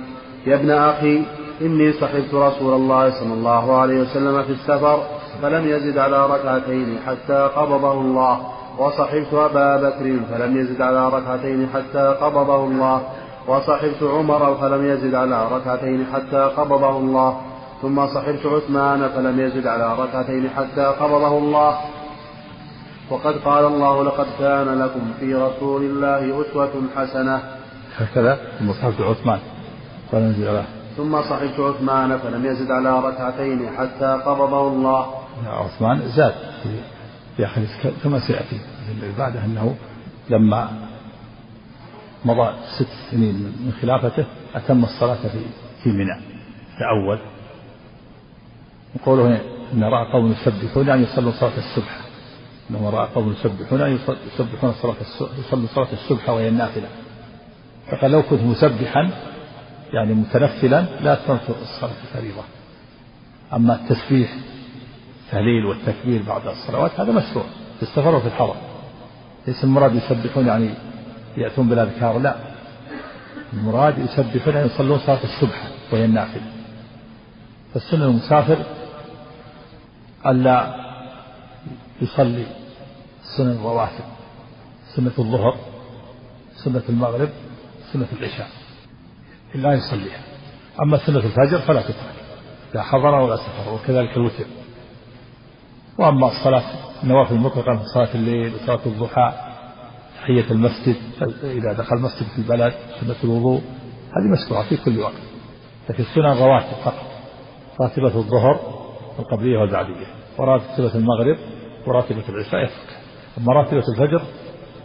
يا 0.45 0.55
ابن 0.55 0.71
أخي 0.71 1.23
إني 1.61 1.91
صحبت 1.91 2.33
رسول 2.33 2.73
الله 2.73 3.09
صلى 3.09 3.33
الله 3.33 3.77
عليه 3.77 4.01
وسلم 4.01 4.43
في 4.43 4.51
السفر 4.51 4.99
فلم 5.41 5.67
يزد 5.67 5.97
على 5.97 6.25
ركعتين 6.25 6.97
حتى 7.07 7.49
قبضه 7.55 7.93
الله. 7.93 8.39
وصحبت 8.77 9.33
أبا 9.33 9.77
بكر 9.77 10.19
فلم 10.31 10.57
يزد 10.57 10.81
على 10.81 11.09
ركعتين 11.09 11.67
حتى 11.73 12.15
قبضه 12.21 12.65
الله. 12.65 13.01
وصحبت 13.47 14.03
عمر 14.03 14.55
فلم 14.61 14.85
يزد 14.85 15.15
على 15.15 15.47
ركعتين 15.51 16.05
حتى 16.13 16.49
قبضه 16.57 16.97
الله. 16.97 17.37
ثم 17.81 18.07
صحبت 18.07 18.45
عثمان 18.45 19.09
فلم 19.09 19.39
يزد 19.39 19.67
على 19.67 19.93
ركعتين 19.99 20.49
حتى 20.49 20.85
قبضه 20.85 21.37
الله. 21.37 21.79
وقد 23.09 23.35
قال 23.35 23.65
الله 23.65 24.03
لقد 24.03 24.27
كان 24.39 24.79
لكم 24.81 25.13
في 25.19 25.33
رسول 25.35 25.81
الله 25.81 26.41
أسوة 26.41 26.71
حسنة. 26.95 27.41
هكذا 27.97 28.39
ثم 28.59 28.73
صحبت 28.73 29.01
عثمان 29.01 29.39
فلم 30.11 30.31
يزد 30.31 30.47
على 30.47 30.63
ثم 30.97 31.21
صحبت 31.21 31.59
عثمان 31.59 32.17
فلم 32.17 32.45
يزد 32.45 32.71
على 32.71 32.99
ركعتين 32.99 33.69
حتى 33.77 34.21
قبضه 34.25 34.67
الله. 34.67 35.05
عثمان 35.47 36.01
زاد 36.15 36.33
في 37.37 37.45
آخر 37.45 37.61
كما 38.03 38.19
سيأتي. 38.19 38.59
بعده 39.17 39.45
أنه 39.45 39.75
لما 40.29 40.69
مضى 42.25 42.53
ست 42.79 43.11
سنين 43.11 43.35
من 43.35 43.73
خلافته 43.81 44.25
أتم 44.55 44.83
الصلاة 44.83 45.15
في 45.15 45.39
في 45.83 45.89
منى. 45.89 46.21
تأول. 46.79 47.19
وقوله 48.95 49.41
إن 49.73 49.83
رأى 49.83 50.11
قوم 50.13 50.31
يسبحون 50.31 50.87
يعني 50.87 51.01
يصلون 51.03 51.31
صلاة 51.31 51.57
الصبح. 51.57 51.99
إنه 52.69 52.89
رأى 52.89 53.07
قوم 53.15 53.31
يسبحون 53.39 53.79
يعني 53.79 53.97
يسبحون 54.33 54.73
صلاة 54.81 54.95
يصلون 55.39 55.67
صلاة 55.75 55.87
الصبح 55.93 56.29
وهي 56.29 56.47
النافلة. 56.47 56.87
فقال 57.91 58.11
لو 58.11 58.23
كنت 58.23 58.41
مسبحا 58.41 59.09
يعني 59.93 60.13
متنفلا 60.13 60.85
لا 61.01 61.13
أتممت 61.13 61.41
الصلاة 61.61 61.91
الفريضة 62.03 62.43
أما 63.53 63.75
التسبيح 63.75 64.35
التهليل 65.25 65.65
والتكبير 65.65 66.21
بعد 66.27 66.47
الصلوات 66.47 66.99
هذا 66.99 67.11
مشروع. 67.11 67.45
في 67.77 67.83
السفر 67.83 68.15
وفي 68.15 68.27
الحضر 68.27 68.55
ليس 69.47 69.63
المراد 69.63 69.95
يسبحون 69.95 70.47
يعني 70.47 70.69
يأتون 71.37 71.69
بالأذكار 71.69 72.19
لا. 72.19 72.35
المراد 73.53 73.99
يسبحون 73.99 74.53
يعني 74.55 74.65
يصلون 74.65 74.99
صلاة 74.99 75.23
الصبح 75.23 75.63
وهي 75.91 76.05
النافلة. 76.05 76.43
فالسنة 77.73 78.05
المسافر 78.05 78.57
ألا 80.25 80.75
يصلي 82.01 82.45
سنن 83.37 83.51
الرواتب 83.51 84.03
سنة 84.95 85.11
الظهر 85.19 85.55
سنة 86.63 86.83
المغرب 86.89 87.29
سنة 87.93 88.07
العشاء. 88.19 88.47
لا 89.55 89.73
يصليها. 89.73 90.19
أما 90.81 90.97
سنة 90.97 91.17
الفجر 91.17 91.59
فلا 91.59 91.81
تترك 91.81 92.15
لا 92.73 92.81
حضر 92.83 93.15
ولا 93.15 93.35
سفر 93.35 93.73
وكذلك 93.73 94.17
الوتر. 94.17 94.45
وأما 95.97 96.27
الصلاة 96.27 96.63
النوافل 97.03 97.35
المطلقة 97.35 97.71
من 97.71 97.83
صلاة 97.93 98.15
الليل 98.15 98.55
وصلاة 98.55 98.79
الضحى 98.85 99.33
تحية 100.21 100.51
المسجد 100.51 100.95
إذا 101.43 101.73
دخل 101.73 101.95
المسجد 101.95 102.27
في 102.27 102.37
البلد 102.37 102.73
سنة 103.01 103.15
الوضوء 103.23 103.61
هذه 104.11 104.43
مشروعة 104.43 104.69
في 104.69 104.77
كل 104.77 104.99
وقت. 104.99 105.13
لكن 105.89 106.03
السنن 106.03 106.25
رواتب 106.25 106.77
فقط. 106.83 107.11
راتبة 107.81 108.17
الظهر 108.17 108.80
القبلية 109.21 109.57
والبعدية. 109.57 110.05
وراتبة 110.37 110.95
المغرب 110.95 111.37
وراتبة 111.87 112.23
العشاء 112.29 112.63
يترك 112.63 112.97
أما 113.37 113.53
راتبة 113.53 113.83
الفجر 113.93 114.21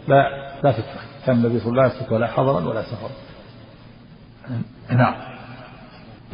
لا 0.07 0.29
لا 0.63 0.71
تترك 0.71 0.99
كان 1.25 1.35
النبي 1.35 1.59
صلى 1.59 1.69
الله 1.71 1.83
عليه 1.83 1.95
وسلم 1.95 2.13
ولا 2.13 2.27
حضرا 2.27 2.69
ولا 2.69 2.81
سفرا. 2.81 3.09
نعم. 4.89 5.15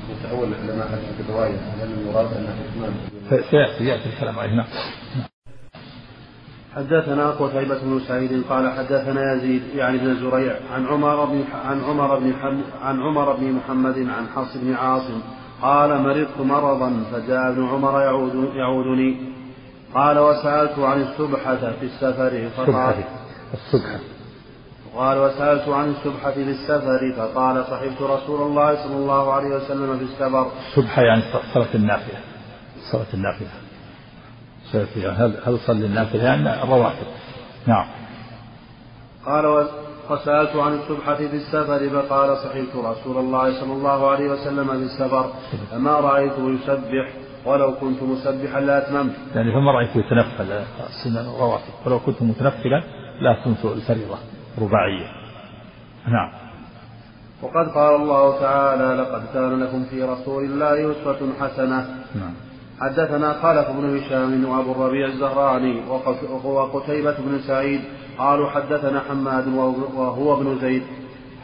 يتأول 0.09 0.47
العلماء 0.47 0.87
هذه 0.87 1.29
الرواية 1.29 1.57
هل 1.57 1.91
المراد 1.91 2.33
أنها 2.33 2.55
إتمام 2.69 2.93
سيأتي 3.29 3.85
يأتي 3.85 4.09
الكلام 4.09 4.39
عليه. 4.39 4.53
نعم. 4.55 4.67
حدثنا 6.75 7.29
قتيبة 7.29 7.83
بن 7.83 7.99
سعيد 8.07 8.43
قال 8.49 8.71
حدثنا 8.71 9.33
يزيد 9.33 9.63
يعني 9.75 9.97
بن 9.97 10.15
زريع 10.15 10.55
عن 10.73 10.85
عمر 10.85 11.25
بن 11.25 11.43
عن 11.65 11.83
عمر 11.83 12.19
بن 12.19 12.33
عن 12.81 13.01
عمر 13.01 13.33
بن 13.33 13.51
محمد 13.51 13.97
عن 13.97 14.27
حفص 14.35 14.57
بن 14.57 14.73
عاصم 14.73 15.21
قال 15.63 16.01
مرضت 16.01 16.39
مرضا 16.39 17.03
فجاء 17.11 17.49
ابن 17.49 17.67
عمر 17.67 18.01
يعود 18.01 18.55
يعودني. 18.55 19.17
قال 19.93 20.19
وسألت 20.19 20.79
عن 20.79 21.01
السبحة 21.01 21.55
في 21.55 21.85
السفر 21.85 22.49
فقال 22.57 22.95
السبحة. 23.53 23.99
قال 24.95 25.17
وسألت 25.17 25.69
عن 25.69 25.89
السبحة 25.89 26.31
في 26.31 26.41
السفر 26.41 27.13
فقال 27.17 27.65
صحبت 27.65 28.01
رسول 28.01 28.41
الله 28.41 28.83
صلى 28.83 28.95
الله 28.95 29.33
عليه 29.33 29.55
وسلم 29.55 29.97
في 29.97 30.03
السفر. 30.03 30.51
السبحة 30.69 31.01
يعني 31.01 31.21
صلاة 31.53 31.75
النافلة. 31.75 32.19
صلاة 32.91 33.13
النافلة. 33.13 33.49
هل 35.09 35.33
هل 35.45 35.59
صلي 35.59 35.85
النافلة؟ 35.85 36.23
يعني 36.23 36.63
الرواتب 36.63 37.07
نعم. 37.67 37.85
قال 39.25 39.67
وسألت 40.09 40.55
عن 40.55 40.73
السبحة 40.73 41.15
في 41.15 41.35
السفر 41.35 41.89
فقال 41.89 42.37
صحبت 42.37 42.75
رسول 42.75 43.17
الله 43.17 43.59
صلى 43.59 43.73
الله 43.73 44.09
عليه 44.11 44.31
وسلم 44.31 44.67
في 44.67 44.83
السفر 44.83 45.33
فما 45.71 45.91
رأيته 45.91 46.49
يسبح 46.49 47.13
ولو 47.45 47.73
كنت 47.75 48.03
مسبحا 48.03 48.59
لأتممت 48.59 49.13
يعني 49.35 49.51
فما 49.51 49.71
رأيته 49.71 49.99
يتنفل 49.99 50.51
السنن 50.89 51.17
الرواتب 51.35 51.73
ولو 51.85 51.99
كنت 51.99 52.21
متنفلا 52.21 52.83
لأتممت 53.21 53.65
الفريضة 53.65 54.17
رباعية. 54.61 55.07
نعم. 56.07 56.31
وقد 57.41 57.67
قال 57.69 57.95
الله 57.95 58.39
تعالى 58.39 59.01
لقد 59.01 59.23
كان 59.33 59.59
لكم 59.63 59.83
في 59.83 60.03
رسول 60.03 60.43
الله 60.43 60.91
أسوة 60.91 61.33
حسنة. 61.39 61.85
نعم. 62.15 62.33
حدثنا 62.81 63.33
خلف 63.33 63.69
بن 63.69 63.97
هشام 63.97 64.45
وأبو 64.45 64.71
الربيع 64.71 65.07
الزهراني 65.07 65.81
وقتيبة 66.45 67.15
بن 67.19 67.39
سعيد 67.47 67.81
قالوا 68.17 68.49
حدثنا 68.49 68.99
حماد 69.09 69.47
وهو 69.47 70.33
ابن 70.33 70.59
زيد. 70.59 70.83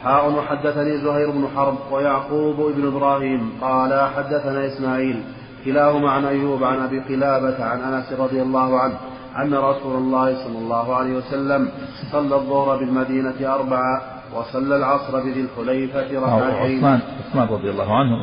حاء 0.02 0.32
وحدثني 0.32 0.98
زهير 0.98 1.30
بن 1.30 1.48
حرب 1.56 1.78
ويعقوب 1.92 2.56
بن 2.56 2.86
إبراهيم. 2.86 3.52
قال 3.60 4.10
حدثنا 4.16 4.66
إسماعيل. 4.66 5.22
كلاهما 5.64 6.10
عن 6.10 6.24
أيوب 6.24 6.64
عن 6.64 6.78
أبي 6.78 7.00
قلابة 7.00 7.64
عن 7.64 7.80
أنس 7.80 8.12
رضي 8.12 8.42
الله 8.42 8.80
عنه 8.80 8.94
أن 9.36 9.54
رسول 9.54 9.96
الله 9.96 10.44
صلى 10.44 10.58
الله 10.58 10.96
عليه 10.96 11.16
وسلم 11.16 11.70
صلى 12.12 12.34
الظهر 12.34 12.78
بالمدينة 12.78 13.54
أربعة 13.54 14.02
وصلى 14.34 14.76
العصر 14.76 15.20
بذي 15.20 15.40
الحليفة 15.40 16.20
ركعتين. 16.20 16.78
عثمان 16.78 17.00
عثمان 17.20 17.48
رضي 17.48 17.70
الله 17.70 17.96
عنه. 17.96 18.16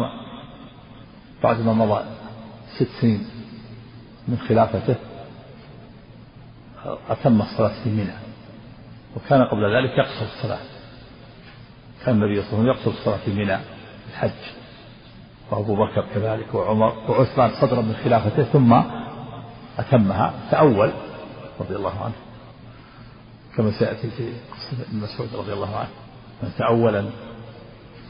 بعد 1.44 1.66
ما 1.66 1.74
مضى 1.74 2.02
ست 2.78 2.88
سنين 3.02 3.26
من 4.28 4.38
خلافته. 4.38 4.96
أتم 7.10 7.42
الصلاة 7.42 7.84
في 7.84 7.90
منى. 7.90 8.27
وكان 9.16 9.44
قبل 9.44 9.76
ذلك 9.76 9.98
يقصر 9.98 10.26
الصلاة. 10.26 10.60
كان 12.06 12.16
النبي 12.16 12.42
صلى 12.42 12.60
الله 12.60 12.60
عليه 12.60 12.72
وسلم 12.72 12.78
يقصر 12.78 13.00
الصلاة 13.00 13.18
في 13.18 13.32
منى 13.32 13.58
الحج. 14.10 14.32
وأبو 15.52 15.76
بكر 15.76 16.06
كذلك 16.16 16.54
وعمر 16.54 16.94
وعثمان 17.10 17.52
صدرا 17.62 17.82
من 17.82 17.96
خلافته 18.04 18.44
ثم 18.44 18.82
أتمها. 19.80 20.34
تأول 20.52 20.92
رضي 21.60 21.76
الله 21.76 22.04
عنه 22.04 22.16
كما 23.58 23.72
سيأتي 23.72 24.10
في 24.10 24.34
قصة 24.52 24.84
ابن 24.90 25.00
مسعود 25.00 25.30
رضي 25.36 25.54
الله 25.54 25.76
عنه 25.78 25.90
من 26.44 26.52
تأول 26.58 27.10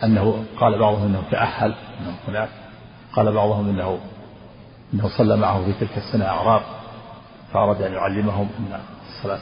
أنه 0.03 0.45
قال 0.59 0.79
بعضهم 0.79 1.05
أنه 1.05 1.23
تأهل 1.31 1.75
أنه 1.99 2.15
هناك. 2.27 2.49
قال 3.13 3.33
بعضهم 3.33 3.69
أنه 3.69 3.99
أنه 4.93 5.09
صلى 5.17 5.37
معه 5.37 5.65
في 5.65 5.73
تلك 5.73 5.97
السنة 5.97 6.25
أعراب 6.25 6.61
فأراد 7.53 7.81
أن 7.81 7.93
يعلمهم 7.93 8.49
أن 8.59 8.79
الصلاة 9.09 9.39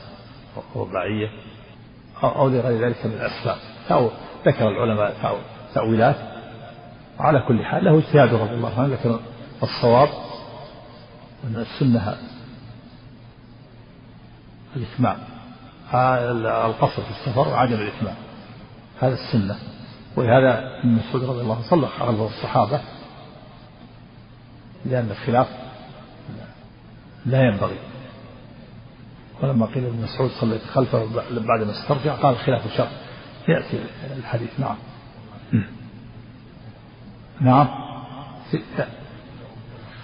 رباعية 0.75 1.29
أو 2.23 2.49
لغير 2.49 2.87
ذلك 2.87 3.05
من 3.05 3.11
الأسباب. 3.11 3.57
ذكر 4.45 4.67
العلماء 4.67 5.39
تأويلات 5.73 6.15
وعلى 7.19 7.43
كل 7.47 7.65
حال 7.65 7.85
له 7.85 7.97
اجتهاد 7.97 8.33
رضي 8.33 8.53
الله 8.53 8.79
عنه 8.81 8.87
لكن 8.87 9.19
الصواب 9.63 10.09
أن 11.43 11.55
السنة 11.55 12.17
الإتمام 14.75 15.17
القصر 16.65 17.01
في 17.01 17.09
السفر 17.11 17.47
وعدم 17.47 17.73
الإتمام 17.73 18.15
هذا 19.01 19.13
السنة. 19.13 19.55
ولهذا 20.15 20.79
ابن 20.79 20.89
مسعود 20.89 21.23
رضي 21.23 21.41
الله 21.41 21.55
عنه 21.55 21.69
صلى 21.69 21.87
خلف 21.87 22.21
الصحابة 22.21 22.81
لأن 24.85 25.11
الخلاف 25.11 25.47
لا 27.25 27.41
ينبغي. 27.41 27.77
ولما 29.41 29.65
قيل 29.65 29.85
ابن 29.85 30.01
مسعود 30.03 30.31
صليت 30.31 30.61
خلفه 30.61 31.05
بعد 31.31 31.63
ما 31.63 31.71
استرجع 31.71 32.13
قال 32.13 32.33
الخلاف 32.33 32.77
شر 32.77 32.87
يأتي 33.47 33.79
الحديث. 34.17 34.59
نعم. 34.59 34.75
نعم. 37.41 37.67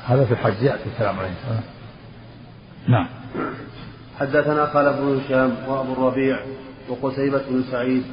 هذا 0.06 0.26
في 0.26 0.32
الحج 0.32 0.62
يأتي 0.62 0.90
الكلام 0.90 1.20
عليه. 1.20 1.34
نعم. 2.88 3.08
حدثنا 4.20 4.66
خالد 4.66 5.02
بن 5.02 5.20
هشام 5.20 5.56
وأبو 5.68 5.94
الربيع 5.94 6.40
وقتيبة 6.90 7.42
بن 7.50 7.64
سعيد. 7.72 8.04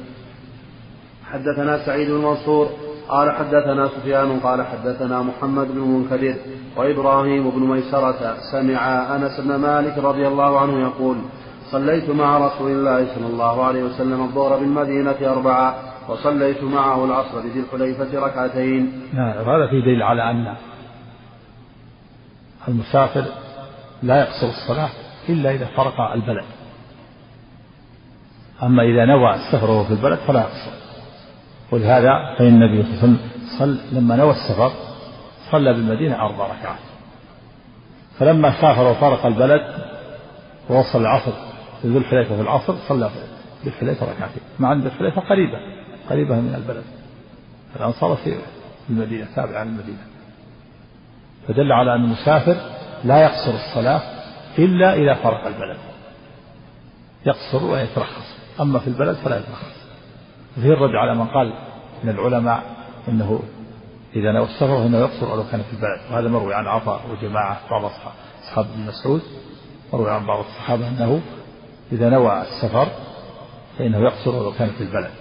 حدثنا 1.25 1.85
سعيد 1.85 2.09
بن 2.09 2.17
منصور 2.17 2.69
قال 3.09 3.31
حدثنا 3.31 3.87
سفيان 3.87 4.39
قال 4.39 4.65
حدثنا 4.65 5.21
محمد 5.21 5.67
بن 5.67 5.79
منكدر 5.79 6.35
وإبراهيم 6.77 7.49
بن 7.49 7.59
ميسرة 7.59 8.35
سمع 8.51 9.15
أنس 9.15 9.39
بن 9.39 9.55
مالك 9.55 9.97
رضي 9.97 10.27
الله 10.27 10.59
عنه 10.59 10.81
يقول 10.81 11.17
صليت 11.71 12.09
مع 12.09 12.37
رسول 12.37 12.71
الله 12.71 13.15
صلى 13.15 13.27
الله 13.27 13.63
عليه 13.63 13.83
وسلم 13.83 14.21
الظهر 14.21 14.59
بالمدينة 14.59 15.15
أربعة 15.21 15.75
وصليت 16.09 16.63
معه 16.63 17.05
العصر 17.05 17.39
بذي 17.39 17.59
الحليفة 17.59 18.19
ركعتين. 18.25 19.09
نعم 19.13 19.29
هذا 19.29 19.67
في 19.69 19.81
دليل 19.81 20.03
على 20.03 20.31
أن 20.31 20.55
المسافر 22.67 23.25
لا 24.03 24.19
يقصر 24.19 24.47
الصلاة 24.47 24.89
إلا 25.29 25.51
إذا 25.51 25.65
فرق 25.65 26.01
البلد 26.01 26.45
أما 28.63 28.83
إذا 28.83 29.05
نوى 29.05 29.35
السفر 29.35 29.71
وهو 29.71 29.83
في 29.83 29.91
البلد 29.91 30.19
فلا 30.27 30.39
يقصر 30.39 30.88
ولهذا 31.71 32.35
فإن 32.37 32.47
النبي 32.47 32.83
صلى 32.83 33.03
الله 33.03 33.19
عليه 33.19 33.55
وسلم 33.55 33.79
لما 33.91 34.15
نوى 34.15 34.31
السفر 34.31 34.71
صلى 35.51 35.73
بالمدينة 35.73 36.15
أربع 36.25 36.45
ركعات. 36.45 36.79
فلما 38.19 38.61
سافر 38.61 38.91
وفارق 38.91 39.25
البلد 39.25 39.61
ووصل 40.69 41.01
العصر 41.01 41.31
في 41.81 41.87
ذو 41.87 41.97
الحليفة 41.97 42.35
في 42.35 42.41
العصر 42.41 42.75
صلى 42.87 43.05
ذو 43.63 43.71
الحليفة 43.71 44.05
ركعتين 44.05 44.41
مع 44.59 44.73
أن 44.73 44.81
ذو 44.81 44.87
الحليفة 44.87 45.21
قريبة 45.21 45.57
قريبة 46.09 46.35
من 46.35 46.55
البلد. 46.55 46.83
الأنصار 47.75 48.15
في 48.15 48.35
المدينة 48.89 49.27
تابعة 49.35 49.63
للمدينة 49.63 49.97
فدل 51.47 51.71
على 51.71 51.95
أن 51.95 52.03
المسافر 52.03 52.55
لا 53.03 53.23
يقصر 53.23 53.51
الصلاة 53.51 54.01
إلا 54.57 54.93
إذا 54.93 55.13
فرق 55.13 55.47
البلد. 55.47 55.77
يقصر 57.25 57.65
ويترخص. 57.65 58.37
أما 58.61 58.79
في 58.79 58.87
البلد 58.87 59.15
فلا 59.15 59.37
يترخص. 59.37 59.78
فيه 60.61 60.73
الرد 60.73 60.95
على 60.95 61.15
من 61.15 61.25
قال 61.25 61.53
من 62.03 62.09
العلماء 62.09 62.63
أنه 63.07 63.39
إذا 64.15 64.31
نوى 64.31 64.45
السفر 64.45 64.77
فإنه 64.77 64.97
يقصر 64.97 65.31
ولو 65.31 65.43
كان 65.51 65.61
في 65.61 65.73
البلد. 65.73 65.99
وهذا 66.11 66.27
مروي 66.27 66.53
عن 66.53 66.67
عطاء 66.67 67.01
وجماعة 67.11 67.59
بعض 67.71 67.83
أصحاب 67.85 68.65
ابن 68.73 68.85
مسعود 68.85 69.21
مروي 69.93 70.11
عن 70.11 70.25
بعض 70.25 70.39
الصحابة 70.39 70.87
أنه 70.87 71.21
إذا 71.91 72.09
نوى 72.09 72.41
السفر 72.41 72.87
فإنه 73.77 73.97
يقصر 73.97 74.35
ولو 74.35 74.51
كان 74.51 74.69
في 74.69 74.81
البلد. 74.81 75.11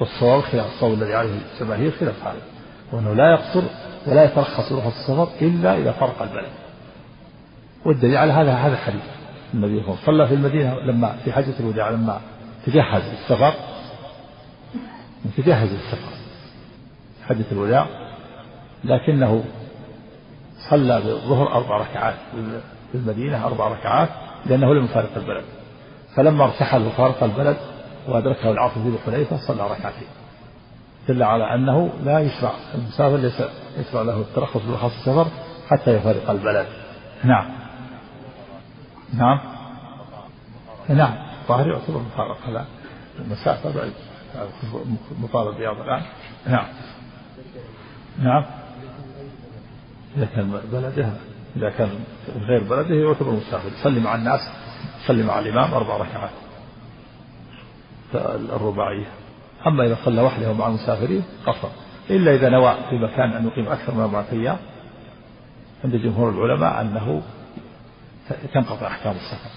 والصواب 0.00 0.40
خلاف 0.40 0.66
الصواب 0.66 0.92
الذي 0.92 1.14
عليه 1.14 1.38
الجماهير 1.54 1.90
خلاف 1.90 2.24
هذا. 2.24 2.42
وأنه 2.92 3.14
لا 3.14 3.30
يقصر 3.32 3.62
ولا 4.06 4.24
يترخص 4.24 4.72
رخص 4.72 4.86
السفر 4.86 5.28
إلا 5.42 5.78
إذا 5.78 5.92
فرق 5.92 6.22
البلد. 6.22 6.52
والدليل 7.84 8.16
على 8.16 8.32
هذا 8.32 8.52
هذا 8.52 8.72
الحديث 8.72 9.02
النبي 9.54 9.82
صلى 9.82 9.88
الله 9.88 9.98
عليه 9.98 10.02
وسلم 10.02 10.06
صلى 10.06 10.28
في 10.28 10.34
المدينة 10.34 10.80
لما 10.80 11.16
في 11.24 11.32
حجة 11.32 11.54
الوداع 11.60 11.90
لما 11.90 12.20
تجهز 12.66 13.02
السفر. 13.02 13.54
تجهز 15.36 15.72
السفر. 15.72 16.12
حجة 17.28 17.44
الوداع. 17.52 17.86
لكنه 18.84 19.44
صلى 20.70 21.00
بالظهر 21.00 21.52
أربع 21.52 21.76
ركعات 21.76 22.14
في 22.92 22.98
المدينة 22.98 23.46
أربع 23.46 23.68
ركعات 23.68 24.08
لأنه 24.46 24.74
لم 24.74 24.84
يفارق 24.84 25.16
البلد. 25.16 25.44
فلما 26.16 26.44
ارتحل 26.44 26.86
وفارق 26.86 27.22
البلد 27.22 27.56
وأدركه 28.08 28.50
العصر 28.50 28.74
في 28.74 28.88
ذي 28.88 28.96
الحليفة 28.96 29.36
صلى 29.36 29.62
ركعتين. 29.62 30.08
دل 31.08 31.22
على 31.22 31.54
أنه 31.54 31.90
لا 32.04 32.20
يشرع 32.20 32.52
المسافر 32.74 33.16
ليس 33.16 33.42
يشرع 33.78 34.02
له 34.02 34.20
الترخص 34.20 34.60
برخص 34.62 34.92
السفر 34.98 35.26
حتى 35.68 35.96
يفارق 35.96 36.30
البلد. 36.30 36.66
نعم. 37.24 37.50
نعم. 39.14 39.40
نعم. 40.88 41.31
الظاهر 41.52 41.68
يعتبر 41.68 41.98
مفارقة 41.98 42.50
لا 42.50 42.64
المسافة 43.18 43.74
بعيد. 43.74 43.92
مطالب 45.20 45.56
بياض 45.56 45.76
الآن. 45.76 46.02
نعم. 46.46 46.66
نعم. 48.22 48.44
إذا 50.16 50.26
كان 50.26 50.60
بلده 50.72 51.12
إذا 51.56 51.70
كان 51.70 51.90
غير 52.40 52.62
بلده 52.62 52.94
يعتبر 52.94 53.30
مسافر 53.30 53.68
يصلي 53.80 54.00
مع 54.00 54.14
الناس 54.14 54.40
يصلي 55.04 55.22
مع 55.22 55.38
الإمام 55.38 55.74
أربع 55.74 55.96
ركعات. 55.96 56.30
الرباعية. 58.34 59.06
أما 59.66 59.86
إذا 59.86 59.96
صلى 60.04 60.22
وحده 60.22 60.52
مع 60.52 60.66
المسافرين 60.66 61.24
قصر 61.46 61.68
إلا 62.10 62.34
إذا 62.34 62.48
نوى 62.48 62.74
في 62.90 62.98
مكان 62.98 63.32
أن 63.32 63.46
يقيم 63.46 63.68
أكثر 63.68 63.94
من 63.94 64.00
أربعة 64.00 64.26
أيام 64.32 64.56
عند 65.84 65.96
جمهور 65.96 66.30
العلماء 66.30 66.80
أنه 66.80 67.22
تنقطع 68.54 68.86
أحكام 68.86 69.12
السفر. 69.12 69.50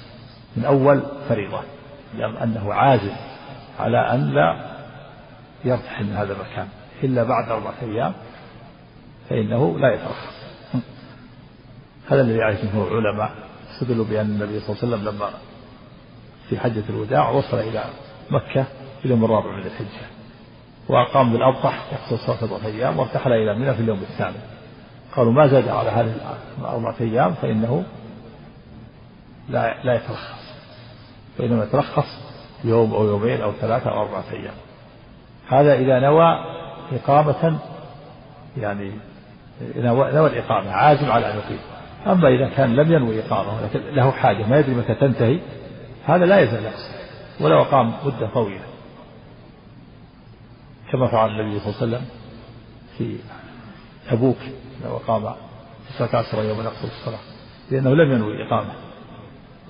من 0.57 0.65
أول 0.65 1.01
فريضة. 1.29 1.74
لأنه 2.17 2.73
عازم 2.73 3.15
على 3.79 3.97
أن 3.97 4.33
لا 4.33 4.75
يرتحل 5.65 6.03
من 6.03 6.15
هذا 6.15 6.33
المكان 6.33 6.67
إلا 7.03 7.23
بعد 7.23 7.49
أربعة 7.49 7.73
أيام 7.81 8.13
فإنه 9.29 9.79
لا 9.79 9.93
يترخص 9.93 10.35
هذا 12.09 12.21
الذي 12.21 12.43
عليه 12.43 12.61
جمهور 12.63 12.99
العلماء. 12.99 13.31
استدلوا 13.73 14.05
بأن 14.05 14.25
النبي 14.25 14.59
صلى 14.59 14.69
الله 14.69 14.83
عليه 14.83 14.87
وسلم 14.87 15.15
لما 15.15 15.29
في 16.49 16.59
حجة 16.59 16.83
الوداع 16.89 17.29
وصل 17.29 17.59
إلى 17.59 17.83
مكة 18.29 18.63
في 18.99 19.05
اليوم 19.05 19.25
الرابع 19.25 19.51
من 19.51 19.65
الحجة 19.65 20.05
وأقام 20.89 21.31
بالأبطح 21.31 21.85
يقصر 21.91 22.17
صلاة 22.17 22.51
أربعة 22.51 22.67
أيام 22.67 22.99
وارتحل 22.99 23.31
إلى 23.31 23.55
منى 23.55 23.73
في 23.73 23.81
اليوم 23.81 23.99
الثامن. 23.99 24.41
قالوا 25.15 25.33
ما 25.33 25.47
زاد 25.47 25.67
على 25.67 25.89
هذه 25.89 26.13
الأربعة 26.59 26.95
أيام 27.01 27.33
فإنه 27.33 27.83
لا 29.49 29.83
لا 29.83 29.95
يترخص 29.95 30.44
فإنما 31.37 31.63
يترخص 31.63 32.07
يوم 32.63 32.93
أو 32.93 33.07
يومين 33.07 33.41
أو 33.41 33.51
ثلاثة 33.51 33.89
أو 33.89 34.01
أربعة 34.01 34.23
أيام. 34.33 34.53
هذا 35.47 35.73
إذا 35.73 35.99
نوى 35.99 36.39
إقامة 36.91 37.59
يعني 38.57 38.91
نوى, 39.75 40.11
نوى 40.11 40.29
الإقامة 40.29 40.71
عازم 40.71 41.11
على 41.11 41.33
أن 41.33 41.37
يقيم. 41.37 41.59
أما 42.07 42.27
إذا 42.27 42.49
كان 42.49 42.75
لم 42.75 42.91
ينوي 42.91 43.19
إقامة 43.19 43.61
ولكن 43.61 43.79
له 43.95 44.11
حاجة 44.11 44.47
ما 44.47 44.59
يدري 44.59 44.75
متى 44.75 44.95
تنتهي 44.95 45.39
هذا 46.05 46.25
لا 46.25 46.39
يزال 46.39 46.63
يقصر 46.63 46.95
ولو 47.41 47.61
أقام 47.61 47.93
مدة 48.05 48.29
طويلة. 48.33 48.65
كما 50.91 51.07
فعل 51.07 51.29
النبي 51.29 51.59
صلى 51.59 51.67
الله 51.69 51.81
عليه 51.81 51.87
وسلم 51.87 52.05
في 52.97 53.17
تبوك 54.11 54.37
لو 54.85 54.97
أقام 54.97 55.35
تسعة 55.89 56.19
عشر 56.19 56.43
يوما 56.43 56.63
يقصر 56.63 56.87
الصلاة 56.87 57.19
لأنه 57.71 57.95
لم 57.95 58.11
ينوي 58.11 58.47
إقامة. 58.47 58.73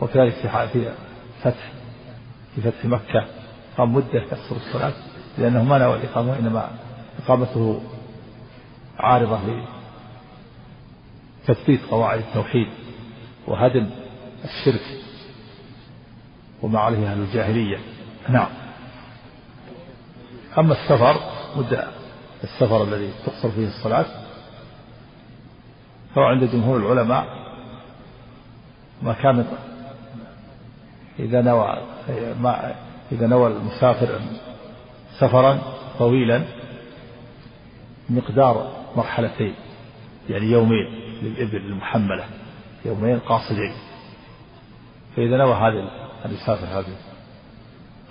وكذلك 0.01 0.33
في 0.33 0.47
فتح 1.41 1.71
في 2.55 2.61
فتح 2.61 2.85
مكة. 2.85 3.25
قام 3.77 3.93
مدة 3.93 4.25
تقصر 4.29 4.55
الصلاة 4.55 4.93
لأنه 5.37 5.63
ما 5.63 5.77
نوى 5.77 5.95
الإقامة 5.95 6.39
إنما 6.39 6.69
إقامته 7.23 7.81
عارضة 8.99 9.39
لتثبيت 11.47 11.81
قواعد 11.91 12.19
التوحيد 12.19 12.67
وهدم 13.47 13.89
الشرك 14.43 14.81
وما 16.61 16.79
عليه 16.79 17.11
أهل 17.11 17.19
الجاهلية. 17.19 17.77
نعم. 18.29 18.49
أما 20.57 20.73
السفر 20.73 21.15
مدة 21.57 21.87
السفر 22.43 22.83
الذي 22.83 23.11
تقصر 23.25 23.51
فيه 23.51 23.67
الصلاة 23.67 24.05
فهو 26.15 26.23
عند 26.23 26.43
جمهور 26.43 26.77
العلماء 26.77 27.25
ما 29.01 29.13
كان 29.13 29.45
إذا 31.19 31.41
نوى 31.41 31.77
إذا 33.11 33.27
نوى 33.27 33.47
المسافر 33.47 34.19
سفرا 35.19 35.61
طويلا 35.99 36.43
مقدار 38.09 38.71
مرحلتين 38.95 39.53
يعني 40.29 40.45
يومين 40.45 40.85
للإبل 41.21 41.57
المحملة 41.57 42.25
يومين 42.85 43.19
قاصدين. 43.19 43.73
فإذا 45.15 45.37
نوى 45.37 45.53
هذه 45.53 45.89
أن 46.25 46.33
يسافر 46.33 46.79
هذه 46.79 46.95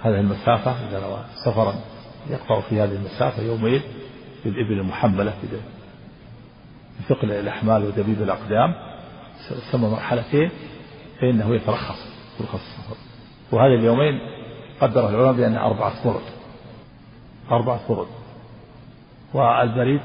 هذه 0.02 0.20
المسافة 0.20 0.88
إذا 0.88 1.00
نوى 1.00 1.24
سفرا 1.44 1.74
يقطع 2.30 2.60
في 2.60 2.80
هذه 2.80 2.92
المسافة 2.92 3.42
يومين 3.42 3.82
للإبل 4.44 4.72
المحملة 4.72 5.34
بثقل 7.00 7.30
الأحمال 7.32 7.84
ودبيب 7.84 8.22
الأقدام 8.22 8.74
ثم 9.72 9.80
مرحلتين 9.80 10.50
فإنه 11.20 11.54
يترخص. 11.54 12.13
يرخص 12.40 12.54
السفر 12.54 12.96
وهذه 13.52 13.74
اليومين 13.74 14.20
قدر 14.80 15.08
العلماء 15.08 15.32
بأن 15.32 15.56
أربعة 15.56 16.02
فرد 16.04 16.22
أربعة 17.50 17.78
فرد 17.88 18.06
والبريد 19.34 20.00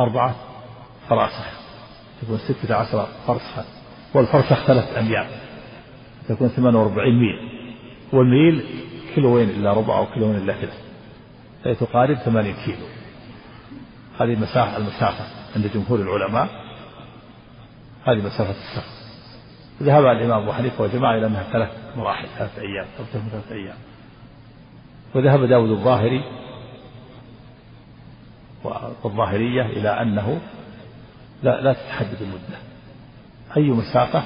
أربعة 0.00 0.34
فراسخ. 1.08 1.46
تكون 2.22 2.38
ستة 2.38 2.74
عشر 2.74 3.06
فرسخا 3.26 3.64
والفرسخ 4.14 4.66
ثلاث 4.66 4.96
أميال. 4.98 5.26
تكون 6.28 6.48
48 6.48 7.20
ميل. 7.20 7.50
والميل 8.12 8.64
كيلوين 9.14 9.50
إلا 9.50 9.72
ربع 9.72 9.98
أو 9.98 10.06
كيلوين 10.06 10.36
إلا 10.36 10.52
ثلث. 10.52 10.78
فهي 11.64 11.74
تقارب 11.74 12.16
80 12.16 12.54
كيلو. 12.64 12.86
هذه 14.20 14.32
المسافة 14.32 14.76
المسافة 14.76 15.24
عند 15.56 15.70
جمهور 15.74 16.00
العلماء. 16.00 16.48
هذه 18.04 18.16
مسافة 18.16 18.50
السفر 18.50 18.95
ذهب 19.82 20.04
الإمام 20.04 20.42
أبو 20.42 20.52
حنيفة 20.52 20.84
وجماعة 20.84 21.14
إلى 21.14 21.26
أنها 21.26 21.42
ثلاث 21.52 21.70
مراحل 21.96 22.28
ثلاث 22.38 22.58
أيام 22.58 22.86
أو 22.98 23.04
ثلاث 23.04 23.52
أيام. 23.52 23.76
وذهب 25.14 25.44
داود 25.44 25.70
الظاهري 25.70 26.24
والظاهرية 29.04 29.62
إلى 29.62 30.02
أنه 30.02 30.40
لا 31.42 31.60
لا 31.60 31.72
تتحدد 31.72 32.22
المدة. 32.22 32.58
أي 33.56 33.70
مسافة 33.70 34.22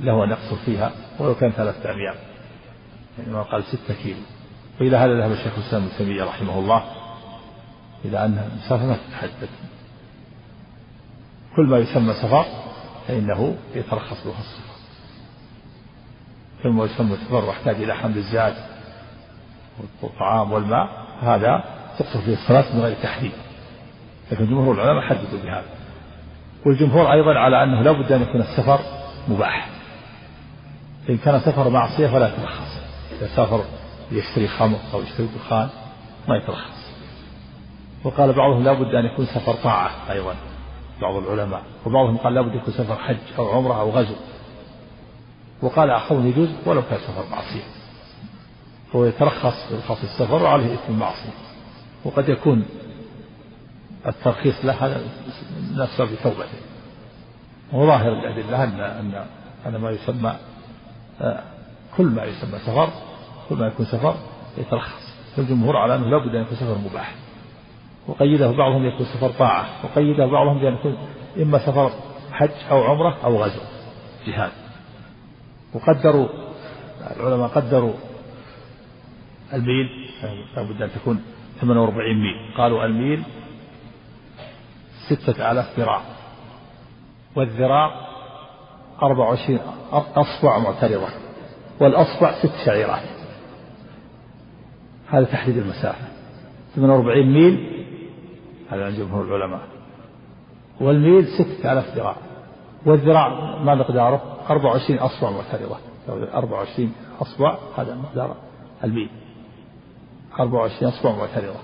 له 0.00 0.24
أن 0.24 0.30
يقصر 0.30 0.56
فيها 0.56 0.92
ولو 1.18 1.34
كان 1.34 1.50
ثلاثة 1.50 1.90
أيام. 1.90 2.14
يعني 3.18 3.32
ما 3.32 3.42
قال 3.42 3.64
ستة 3.64 3.94
كيلو. 4.02 4.20
وإلى 4.80 4.96
هذا 4.96 5.18
ذهب 5.18 5.32
الشيخ 5.32 5.58
الإسلام 5.58 5.82
ابن 5.82 5.92
تيمية 5.98 6.24
رحمه 6.24 6.58
الله 6.58 6.84
إلى 8.04 8.24
أن 8.24 8.50
المسافة 8.52 8.86
ما 8.86 8.96
تتحدد 9.08 9.48
كل 11.56 11.66
ما 11.66 11.78
يسمى 11.78 12.12
سفر 12.12 12.63
فإنه 13.08 13.56
يترخص 13.74 14.26
السفر 14.26 14.74
كل 16.62 16.68
ما 16.68 16.84
يسمى 16.84 17.16
سفر 17.16 17.44
واحتاج 17.44 17.76
إلى 17.76 17.94
حمل 17.94 18.16
الزاد 18.16 18.54
والطعام 20.02 20.52
والماء. 20.52 21.04
هذا 21.22 21.64
تقصر 21.98 22.20
فيه 22.20 22.32
الصلاة 22.32 22.64
من 22.74 22.80
غير 22.80 22.96
تحديد 23.02 23.32
لكن 24.32 24.46
جمهور 24.46 24.74
العلماء 24.74 25.02
حددوا 25.02 25.42
بهذا. 25.42 25.64
والجمهور 26.66 27.12
أيضا 27.12 27.38
على 27.38 27.62
أنه 27.64 27.82
لا 27.82 27.92
بد 27.92 28.12
أن 28.12 28.22
يكون 28.22 28.40
السفر 28.40 28.80
مباح. 29.28 29.68
إن 31.08 31.16
كان 31.18 31.40
سفر 31.40 31.68
معصية 31.68 32.06
فلا 32.06 32.28
يترخص. 32.28 32.78
إذا 33.12 33.36
سافر 33.36 33.64
يشتري 34.12 34.48
خمر 34.48 34.78
أو 34.94 35.02
يشتري 35.02 35.28
دخان 35.36 35.68
ما 36.28 36.36
يترخص. 36.36 36.90
وقال 38.04 38.32
بعضهم 38.32 38.64
لا 38.64 38.72
بد 38.72 38.94
أن 38.94 39.04
يكون 39.04 39.26
سفر 39.26 39.54
طاعة 39.54 39.90
أيضا. 40.10 40.34
بعض 41.00 41.14
العلماء 41.16 41.62
وبعضهم 41.86 42.16
قال 42.16 42.34
لا 42.34 42.40
بد 42.40 42.54
يكون 42.54 42.74
سفر 42.74 42.96
حج 42.96 43.16
أو 43.38 43.50
عمرة 43.50 43.80
أو 43.80 43.90
غزو. 43.90 44.14
وقال 45.62 45.90
آخرون 45.90 46.26
يجوز 46.26 46.48
ولو 46.66 46.82
كان 46.82 46.98
سفر 46.98 47.24
معصية. 47.30 47.64
هو 48.94 49.04
يترخص 49.04 49.72
برخص 49.72 50.02
السفر 50.02 50.42
وعليه 50.42 50.74
إثم 50.74 50.92
المعصية 50.92 51.32
وقد 52.04 52.28
يكون 52.28 52.64
الترخيص 54.06 54.64
له 54.64 55.00
نفسه 55.74 56.04
بتوبته 56.04 56.58
وظاهر 57.72 58.12
الأدلة 58.12 58.64
أن 58.64 58.80
أن 58.80 59.26
أن 59.66 59.76
ما 59.76 59.90
يسمى 59.90 60.36
كل 61.96 62.06
ما 62.06 62.24
يسمى 62.24 62.58
سفر 62.58 62.88
كل 63.48 63.56
ما 63.56 63.66
يكون 63.66 63.86
سفر 63.86 64.14
يترخص. 64.58 65.14
فالجمهور 65.36 65.76
على 65.76 65.94
أنه 65.94 66.06
لابد 66.06 66.34
أن 66.34 66.42
يكون 66.42 66.56
سفر 66.56 66.78
مباح. 66.78 67.14
وقيده 68.08 68.50
بعضهم 68.50 68.86
يكون 68.86 69.06
سفر 69.06 69.30
طاعة 69.30 69.66
وقيده 69.84 70.26
بعضهم 70.26 70.58
بأن 70.58 70.74
يكون 70.74 70.96
إما 71.42 71.58
سفر 71.58 71.90
حج 72.32 72.50
أو 72.70 72.84
عمرة 72.84 73.18
أو 73.24 73.42
غزو 73.42 73.60
جهاد. 74.26 74.52
وقدروا 75.74 76.28
العلماء 77.16 77.48
قدروا 77.48 77.92
الميل 79.52 79.88
لابد 80.56 80.82
أن 80.82 80.90
تكون 80.92 81.22
48 81.60 82.14
ميل. 82.14 82.54
قالوا 82.56 82.84
الميل 82.84 83.22
ستة 85.08 85.50
آلاف 85.50 85.78
ذراع 85.78 86.02
والذراع 87.36 87.90
أربع 89.02 89.28
وعشرين 89.28 89.58
أصبع 89.92 90.58
معترضة 90.58 91.08
والأصبع 91.80 92.32
ست 92.42 92.66
شعيرات. 92.66 93.02
هذا 95.10 95.24
تحديد 95.24 95.56
المسافة. 95.56 96.08
48 96.76 97.26
ميل 97.26 97.73
هذا 98.74 98.84
عند 98.84 98.94
جمهور 98.94 99.24
العلماء. 99.24 99.60
والميل 100.80 101.26
ستة 101.26 101.72
آلاف 101.72 101.96
ذراع. 101.96 102.16
والذراع 102.86 103.28
ما 103.62 103.74
مقداره؟ 103.74 104.22
24 104.50 104.98
أصبع 104.98 105.30
معترضة. 105.30 105.76
24 106.08 106.92
أصبع 107.20 107.58
هذا 107.78 107.94
مقدار 107.94 108.36
الميل. 108.84 109.10
24 110.40 110.92
أصبع 110.92 111.16
معترضة. 111.16 111.58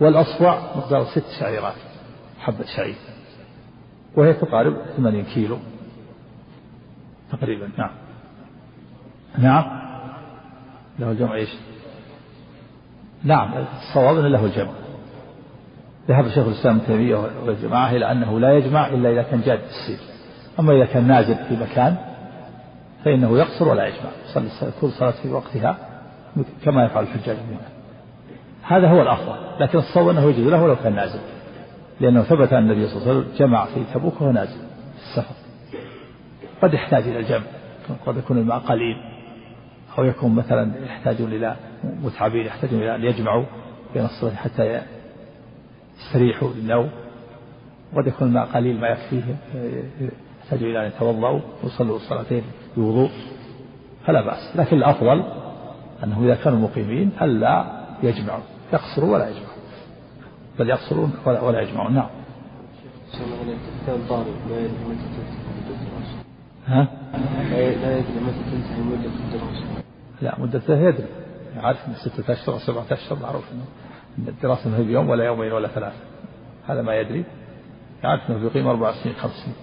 والأصبع 0.00 0.76
مقدار 0.76 1.04
ست 1.04 1.24
شعيرات 1.40 1.74
حبة 2.40 2.64
شعير. 2.76 2.96
وهي 4.16 4.32
تقارب 4.32 4.76
80 4.96 5.24
كيلو. 5.24 5.58
تقريبا 7.32 7.70
نعم. 7.78 7.90
نعم. 9.38 9.80
له 10.98 11.10
الجمع 11.10 11.34
إيش؟ 11.34 11.50
نعم 13.24 13.64
الصواب 13.82 14.18
إنه 14.18 14.28
له 14.28 14.44
الجمع. 14.44 14.89
ذهب 16.10 16.28
شيخ 16.28 16.46
الإسلام 16.46 16.76
ابن 16.76 16.86
تيمية 16.86 17.16
والجماعة 17.46 17.90
إلى 17.90 18.12
أنه 18.12 18.40
لا 18.40 18.52
يجمع 18.52 18.86
إلا 18.86 19.10
إذا 19.10 19.22
كان 19.22 19.40
جاد 19.40 19.60
السير 19.68 19.98
أما 20.60 20.72
إذا 20.72 20.84
كان 20.84 21.06
نازل 21.06 21.34
في 21.34 21.56
مكان 21.56 21.96
فإنه 23.04 23.38
يقصر 23.38 23.68
ولا 23.68 23.86
يجمع 23.86 24.10
يصلي 24.30 24.72
كل 24.80 24.90
صلاة 24.90 25.10
في 25.10 25.28
وقتها 25.28 25.76
كما 26.64 26.84
يفعل 26.84 27.04
الحجاج 27.04 27.36
منها 27.50 27.68
هذا 28.62 28.88
هو 28.88 29.02
الأفضل 29.02 29.36
لكن 29.60 29.78
الصواب 29.78 30.08
أنه 30.08 30.30
يجوز 30.30 30.46
له 30.46 30.62
ولو 30.62 30.76
كان 30.76 30.94
نازل 30.94 31.20
لأنه 32.00 32.22
ثبت 32.22 32.52
أن 32.52 32.58
النبي 32.58 32.86
صلى 32.86 33.02
الله 33.02 33.10
عليه 33.10 33.20
وسلم 33.20 33.34
جمع 33.38 33.64
في 33.64 33.84
تبوك 33.94 34.20
وهو 34.20 34.32
نازل 34.32 34.58
في 34.96 35.02
السفر. 35.02 35.34
قد 36.62 36.74
يحتاج 36.74 37.02
إلى 37.02 37.18
الجمع 37.18 37.42
قد 38.06 38.16
يكون 38.16 38.38
الماء 38.38 38.58
قليل 38.58 38.96
أو 39.98 40.04
يكون 40.04 40.34
مثلا 40.34 40.72
يحتاجون 40.84 41.32
إلى 41.32 41.56
متعبين 41.84 42.46
يحتاجون 42.46 42.82
إلى 42.82 42.94
أن 42.94 43.04
يجمعوا 43.04 43.44
بين 43.94 44.04
الصلاة 44.04 44.34
حتى 44.34 44.80
يستريحوا 46.00 46.48
للنوم 46.48 46.90
قد 47.96 48.06
يكون 48.06 48.28
الماء 48.28 48.46
قليل 48.46 48.80
ما 48.80 48.88
يكفيهم 48.88 49.36
يحتاجوا 50.42 50.68
إلى 50.68 50.86
أن 50.86 50.86
يتوضاوا 50.86 51.40
ويصلوا 51.62 51.96
الصلاتين 51.96 52.42
بوضوء 52.76 53.10
فلا 54.06 54.20
بأس. 54.26 54.56
لكن 54.56 54.76
الأفضل 54.76 55.24
انه 56.04 56.24
إذا 56.24 56.34
كانوا 56.34 56.58
مقيمين 56.58 57.10
الا 57.22 57.64
يجمعوا 58.02 58.42
يقصروا 58.72 59.14
ولا 59.14 59.28
يجمعوا 59.28 59.60
بل 60.58 60.68
يقصرون 60.68 61.12
ولا, 61.26 61.40
ولا 61.40 61.60
يجمعون. 61.60 61.94
نعم. 61.94 62.08
ها؟ 66.66 66.88
لا 67.50 67.68
يدري 67.68 68.20
متى 68.20 68.42
تنتهي 68.50 68.80
مدة 68.82 69.10
الدراسة. 69.24 69.64
لا 70.22 70.40
مدته 70.40 70.88
يدري 70.88 71.06
عارف 71.56 71.88
إن 71.88 71.94
ستة 71.94 72.32
أشهر 72.32 72.54
أو 72.54 72.58
سبعة 72.58 72.86
أشهر 72.90 73.18
معروف 73.22 73.44
ان 73.52 73.60
الدراسة 74.18 74.70
ما 74.70 74.78
هي 74.78 74.82
بيوم 74.82 75.08
ولا 75.10 75.24
يومين 75.24 75.52
ولا 75.52 75.68
ثلاثة. 75.68 75.96
هذا 76.68 76.82
ما 76.82 76.94
يدري. 76.94 77.24
يعرف 78.04 78.30
أنه 78.30 78.38
بيقيم 78.38 78.66
أربع 78.66 78.92
سنين 78.92 79.14
خمس 79.14 79.32
سنين. 79.32 79.56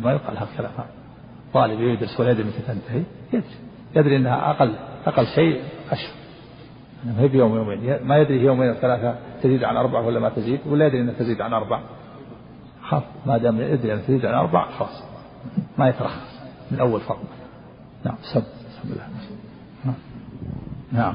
ما 0.00 0.12
يقال 0.12 0.36
هذا 0.36 0.48
الكلام. 0.52 0.72
طالب 1.54 1.80
يدرس 1.80 2.20
ولا 2.20 2.30
يدري 2.30 2.44
متى 2.44 2.62
تنتهي. 2.66 3.02
يدري. 3.32 3.54
يدري 3.96 4.16
إنها 4.16 4.50
أقل 4.50 4.74
أقل 5.06 5.26
شيء 5.26 5.62
أشهر. 5.90 6.22
ما 7.04 7.20
هي 7.20 7.28
بيوم 7.28 7.56
يومين 7.56 7.98
ما 8.04 8.18
يدري 8.18 8.40
هي 8.40 8.44
يومين 8.44 8.68
أو 8.68 8.74
ثلاثة 8.74 9.16
تزيد 9.42 9.64
عن 9.64 9.76
أربعة 9.76 10.06
ولا 10.06 10.20
ما 10.20 10.28
تزيد 10.28 10.60
ولا 10.66 10.86
يدري 10.86 11.00
أنها 11.00 11.14
تزيد 11.14 11.40
عن 11.40 11.52
أربعة 11.52 11.82
خلاص 12.82 13.02
ما 13.26 13.38
دام 13.38 13.60
يدري 13.60 13.92
أنها 13.92 14.02
تزيد 14.02 14.26
عن 14.26 14.34
أربعة 14.34 14.70
خلاص 14.70 15.02
ما 15.78 15.88
يترخص. 15.88 16.42
من 16.70 16.80
أول 16.80 17.00
فرض 17.00 17.18
نعم. 18.04 18.16
سب. 18.34 18.42
سب 18.82 18.90
الله. 18.92 19.06
نعم. 19.84 19.94
نعم. 20.92 21.14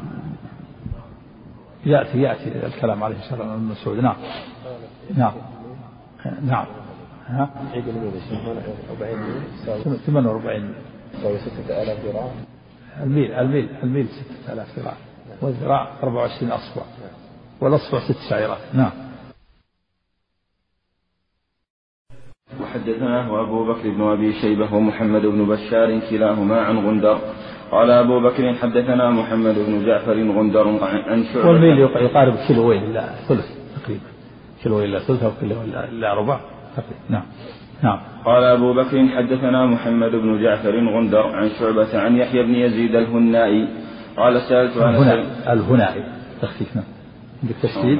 يأتي 1.88 2.21
يأتي 2.21 2.65
الكلام 2.65 3.04
عليه 3.04 3.15
والسلام 3.15 3.50
ابن 3.50 3.63
مسعود. 3.63 3.97
نعم. 3.97 4.15
نعم. 5.17 5.34
نعم. 6.41 6.65
ها؟ 7.28 7.50
عيد 7.73 7.88
الميلاد 7.88 8.13
40 8.89 10.00
48 10.06 10.73
يساوي 11.13 11.38
6000 11.38 12.06
ذراع 12.06 12.32
الميل 13.04 13.32
الميل 13.32 13.69
الميل 13.84 14.08
6000 14.45 14.80
ذراع. 14.80 14.93
والذراع 15.41 15.91
24 16.04 16.52
أصبع. 16.52 16.84
والأصبع 17.62 18.00
ست 18.00 18.30
شعيرات. 18.30 18.58
نعم. 18.73 18.91
وحدثناه 22.62 23.41
أبو 23.41 23.73
بكر 23.73 23.89
بن 23.89 24.02
أبي 24.02 24.34
شيبة 24.41 24.73
ومحمد 24.73 25.21
بن 25.21 25.45
بشار 25.45 26.00
كلاهما 26.10 26.62
عن 26.62 26.78
غندر. 26.78 27.19
قال 27.71 27.91
أبو 27.91 28.19
بكر 28.19 28.53
حدثنا 28.53 29.10
محمد 29.10 29.56
بن 29.56 29.86
جعفر 29.86 30.32
غندر 30.32 30.67
عن 31.08 31.23
شعبة. 31.34 31.47
والميل 31.47 31.80
يقارب 31.80 32.36
كيلوين 32.47 32.84
إلا 32.84 33.03
ثلث 33.27 33.47
تقريبا. 33.82 34.10
كيلوين 34.63 34.86
إلا 34.89 34.99
ثلث 34.99 35.23
أو 35.23 35.32
كيلو 35.39 35.56
إلا 35.91 36.13
ربع 36.13 36.39
تقريبا. 36.77 36.99
نعم. 37.10 37.23
نعم. 37.84 37.99
قال 38.25 38.43
أبو 38.43 38.73
بكر 38.73 39.08
حدثنا 39.08 39.65
محمد 39.65 40.12
بن 40.12 40.43
جعفر 40.43 40.75
غندر 40.95 41.27
عن 41.36 41.49
شعبة 41.60 41.99
عن 41.99 42.15
يحيى 42.17 42.43
بن 42.43 42.56
يزيد 42.56 42.95
الهنائي. 42.95 43.67
قال 44.17 44.41
سألت 44.41 44.77
عن 44.77 44.95
الهنا 44.95 45.53
الهنائي. 45.53 46.03
تخفيف 46.41 46.75
نعم. 46.75 46.86
عندك 47.43 47.56
تشديد؟ 47.63 47.99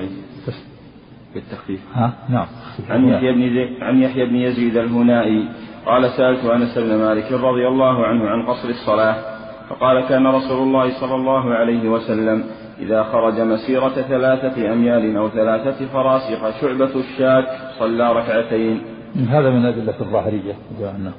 بالتخفيف. 1.34 1.80
ها؟ 1.94 2.14
نعم. 2.30 2.48
عن 2.90 3.10
يحيى 3.10 3.32
بن 3.32 3.54
زي... 3.54 3.84
عن 3.84 4.02
يحيى 4.02 4.26
بن 4.26 4.36
يزيد 4.36 4.78
الهنائي. 4.78 5.50
قال 5.86 6.10
سألت 6.10 6.46
أنس 6.46 6.78
بن 6.78 6.96
مالك 6.98 7.32
رضي 7.32 7.68
الله 7.68 8.06
عنه 8.06 8.30
عن 8.30 8.46
قصر 8.46 8.70
الصلاة. 8.70 9.37
فقال 9.70 10.08
كان 10.08 10.28
رسول 10.28 10.68
الله 10.68 11.00
صلى 11.00 11.16
الله 11.16 11.54
عليه 11.54 11.90
وسلم 11.90 12.44
إذا 12.80 13.04
خرج 13.04 13.42
مسيرة 13.42 13.90
ثلاثة 13.90 14.74
أميال 14.74 15.18
أو 15.18 15.30
ثلاثة 15.30 15.86
فراسخ 15.86 16.62
شعبة 16.62 16.96
الشاك 16.96 17.46
صلى 17.80 18.14
ركعتين. 18.14 18.82
هذا 19.30 19.50
من 19.50 19.66
الأدلة 19.66 20.02
الظاهرية 20.02 20.54
أنه 20.80 21.12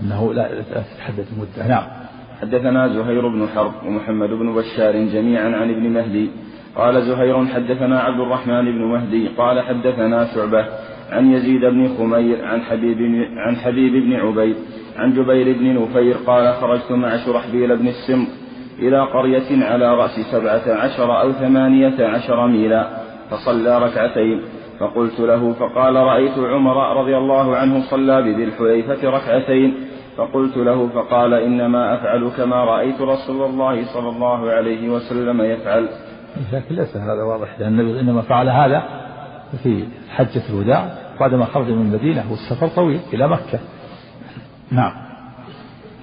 أنه 0.00 0.34
لا 0.34 0.48
تتحدد 0.62 1.26
المدة 1.32 1.68
نعم. 1.68 1.82
حدثنا 2.40 2.88
زهير 2.88 3.28
بن 3.28 3.48
حرب 3.54 3.72
ومحمد 3.86 4.28
بن 4.28 4.54
بشار 4.54 4.92
جميعا 4.92 5.56
عن 5.56 5.70
ابن 5.70 5.90
مهدي. 5.90 6.30
قال 6.76 7.02
زهير 7.02 7.46
حدثنا 7.46 8.00
عبد 8.00 8.20
الرحمن 8.20 8.64
بن 8.64 8.84
مهدي. 8.84 9.28
قال 9.28 9.60
حدثنا 9.60 10.34
شعبة 10.34 10.66
عن 11.10 11.32
يزيد 11.32 11.64
بن 11.64 11.88
خمير 11.98 12.44
عن 12.44 12.60
حبيب 12.60 12.98
عن 13.36 13.56
حبيب 13.56 13.92
بن 13.92 14.12
عبيد 14.12 14.56
عن 14.96 15.12
جبير 15.12 15.58
بن 15.58 15.82
نفير 15.82 16.16
قال 16.26 16.54
خرجت 16.54 16.92
مع 16.92 17.16
شرحبيل 17.16 17.76
بن 17.76 17.88
السمط 17.88 18.28
إلى 18.78 19.00
قرية 19.00 19.64
على 19.64 19.94
رأس 19.94 20.20
سبعة 20.32 20.76
عشر 20.82 21.20
أو 21.20 21.32
ثمانية 21.32 22.06
عشر 22.06 22.46
ميلا 22.46 22.90
فصلى 23.30 23.78
ركعتين 23.78 24.42
فقلت 24.80 25.20
له 25.20 25.52
فقال 25.52 25.94
رأيت 25.94 26.38
عمر 26.38 27.00
رضي 27.00 27.16
الله 27.16 27.56
عنه 27.56 27.80
صلى 27.90 28.22
بذي 28.22 28.44
الحليفة 28.44 29.10
ركعتين 29.10 29.74
فقلت 30.16 30.56
له 30.56 30.88
فقال 30.88 31.34
إنما 31.34 31.94
أفعل 31.94 32.30
كما 32.36 32.64
رأيت 32.64 33.00
رسول 33.00 33.50
الله 33.50 33.84
صلى 33.84 34.08
الله 34.08 34.50
عليه 34.50 34.88
وسلم 34.88 35.40
يفعل. 35.40 35.88
لكن 36.52 36.74
ليس 36.74 36.96
هذا 36.96 37.22
واضح 37.22 37.60
لأن 37.60 37.80
النبي 37.80 38.00
إنما 38.00 38.22
فعل 38.22 38.48
هذا 38.48 38.82
في 39.62 39.84
حجة 40.10 40.42
الوداع 40.50 40.90
بعدما 41.20 41.44
خرج 41.44 41.66
من 41.70 41.82
المدينة 41.82 42.24
والسفر 42.30 42.68
طويل 42.68 43.00
إلى 43.12 43.28
مكة. 43.28 43.58
نعم. 44.72 44.92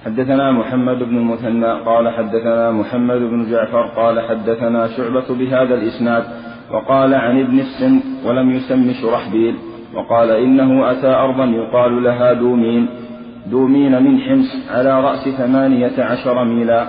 حدثنا 0.04 0.52
محمد 0.52 0.98
بن 0.98 1.16
المثنى 1.16 1.66
قال 1.66 2.08
حدثنا 2.08 2.70
محمد 2.70 3.20
بن 3.20 3.50
جعفر 3.50 3.82
قال 3.82 4.20
حدثنا 4.20 4.88
شعبة 4.96 5.34
بهذا 5.34 5.74
الإسناد 5.74 6.24
وقال 6.70 7.14
عن 7.14 7.40
ابن 7.40 7.58
السن 7.58 8.00
ولم 8.26 8.50
يسم 8.50 8.92
شرحبيل 9.02 9.54
وقال 9.94 10.30
إنه 10.30 10.90
أتى 10.90 11.06
أرضا 11.06 11.44
يقال 11.44 12.02
لها 12.02 12.32
دومين 12.32 12.88
دومين 13.46 14.02
من 14.02 14.20
حمص 14.20 14.70
على 14.70 15.00
رأس 15.00 15.28
ثمانية 15.28 16.04
عشر 16.04 16.44
ميلا. 16.44 16.86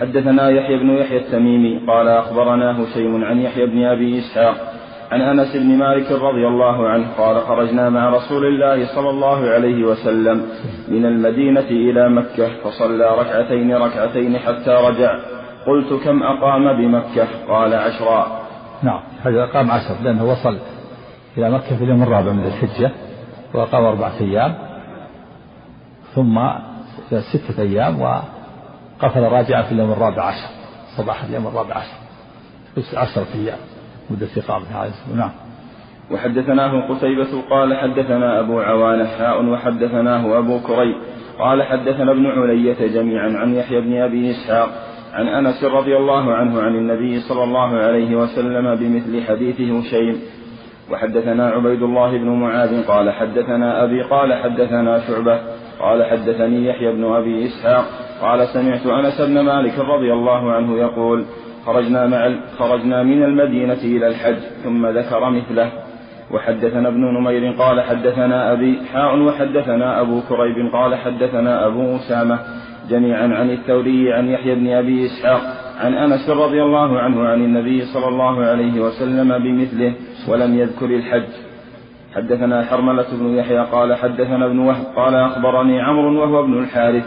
حدثنا 0.00 0.48
يحيى 0.50 0.78
بن 0.78 0.90
يحيى 0.90 1.18
التميمي 1.18 1.78
قال 1.86 2.08
أخبرنا 2.08 2.82
هشيم 2.82 3.24
عن 3.24 3.40
يحيى 3.40 3.66
بن 3.66 3.84
أبي 3.84 4.18
إسحاق 4.18 4.74
عن 5.12 5.20
أنس 5.20 5.56
بن 5.56 5.78
مالك 5.78 6.12
رضي 6.12 6.46
الله 6.46 6.88
عنه 6.88 7.06
قال 7.18 7.40
خرجنا 7.40 7.90
مع 7.90 8.08
رسول 8.10 8.46
الله 8.46 8.94
صلى 8.94 9.10
الله 9.10 9.50
عليه 9.50 9.84
وسلم 9.84 10.46
من 10.88 11.06
المدينة 11.06 11.60
إلى 11.60 12.08
مكة 12.08 12.48
فصلى 12.64 13.18
ركعتين 13.18 13.74
ركعتين 13.74 14.38
حتى 14.38 14.70
رجع. 14.70 15.18
قلت 15.66 16.04
كم 16.04 16.22
أقام 16.22 16.76
بمكة؟ 16.76 17.26
قال 17.48 17.74
عشرا. 17.74 18.40
نعم 18.82 19.00
هذا 19.24 19.46
قام 19.46 19.70
عشر 19.70 19.94
لأنه 20.02 20.24
وصل 20.24 20.58
إلى 21.38 21.50
مكة 21.50 21.76
في 21.76 21.84
اليوم 21.84 22.02
الرابع 22.02 22.32
من 22.32 22.46
الحجة 22.46 22.90
وأقام 23.54 23.84
أربعة 23.84 24.12
أيام 24.20 24.54
ثم 26.14 26.48
ستة 27.10 27.62
أيام 27.62 28.00
وقفل 28.00 29.22
راجعا 29.22 29.62
في 29.62 29.72
اليوم 29.72 29.92
الرابع 29.92 30.22
عشر 30.22 30.48
صباح 30.96 31.24
اليوم 31.24 31.46
الرابع 31.46 31.74
عشر 31.76 32.98
عشرة 32.98 33.26
أيام. 33.34 33.58
مدة 34.10 34.28
إقامة 34.36 34.66
هذا 34.66 34.92
نعم. 35.16 35.30
وحدثناه 36.10 36.88
قتيبة 36.88 37.42
قال 37.50 37.76
حدثنا 37.76 38.40
أبو 38.40 38.60
عوانة 38.60 39.04
حاء 39.04 39.44
وحدثناه 39.44 40.38
أبو 40.38 40.60
كريب 40.60 40.94
قال 41.38 41.62
حدثنا 41.62 42.12
ابن 42.12 42.26
علية 42.26 42.86
جميعا 42.86 43.38
عن 43.38 43.54
يحيى 43.54 43.80
بن 43.80 43.96
أبي 43.96 44.30
إسحاق 44.30 44.68
عن 45.12 45.28
أنس 45.28 45.64
رضي 45.64 45.96
الله 45.96 46.34
عنه 46.34 46.62
عن 46.62 46.74
النبي 46.74 47.20
صلى 47.20 47.44
الله 47.44 47.76
عليه 47.76 48.16
وسلم 48.16 48.74
بمثل 48.74 49.26
حديث 49.26 49.60
هشيم 49.60 50.20
وحدثنا 50.90 51.50
عبيد 51.50 51.82
الله 51.82 52.18
بن 52.18 52.28
معاذ 52.28 52.86
قال 52.86 53.10
حدثنا 53.10 53.84
أبي 53.84 54.02
قال 54.02 54.34
حدثنا 54.34 55.00
شعبة 55.00 55.40
قال 55.80 56.04
حدثني 56.04 56.66
يحيى 56.66 56.92
بن 56.92 57.04
أبي 57.04 57.46
إسحاق 57.46 57.84
قال 58.22 58.48
سمعت 58.48 58.86
أنس 58.86 59.20
بن 59.20 59.40
مالك 59.40 59.78
رضي 59.78 60.12
الله 60.12 60.52
عنه 60.52 60.76
يقول 60.76 61.24
خرجنا 61.66 62.06
مع 62.06 62.30
خرجنا 62.58 63.02
من 63.02 63.22
المدينة 63.22 63.72
إلى 63.84 64.06
الحج 64.06 64.38
ثم 64.64 64.86
ذكر 64.86 65.30
مثله. 65.30 65.70
وحدثنا 66.30 66.88
ابن 66.88 67.00
نمير 67.00 67.52
قال 67.52 67.80
حدثنا 67.80 68.52
أبي 68.52 68.78
حاء 68.92 69.18
وحدثنا 69.18 70.00
أبو 70.00 70.20
كريب 70.28 70.72
قال 70.72 70.94
حدثنا 70.94 71.66
أبو 71.66 71.96
أسامة 71.96 72.38
جميعا 72.90 73.34
عن 73.34 73.50
الثوري 73.50 74.12
عن 74.12 74.28
يحيى 74.28 74.54
بن 74.54 74.68
أبي 74.72 75.06
إسحاق 75.06 75.40
عن 75.80 75.94
أنس 75.94 76.30
رضي 76.30 76.62
الله 76.62 76.98
عنه 76.98 77.24
عن 77.24 77.44
النبي 77.44 77.84
صلى 77.84 78.08
الله 78.08 78.44
عليه 78.44 78.80
وسلم 78.80 79.38
بمثله 79.38 79.94
ولم 80.28 80.58
يذكر 80.58 80.86
الحج. 80.86 81.28
حدثنا 82.14 82.64
حرملة 82.64 83.06
بن 83.20 83.34
يحيى 83.34 83.58
قال 83.58 83.94
حدثنا 83.94 84.46
ابن 84.46 84.58
وهب 84.58 84.84
قال 84.96 85.14
أخبرني 85.14 85.80
عمرو 85.80 86.20
وهو 86.20 86.44
ابن 86.44 86.58
الحارث 86.58 87.04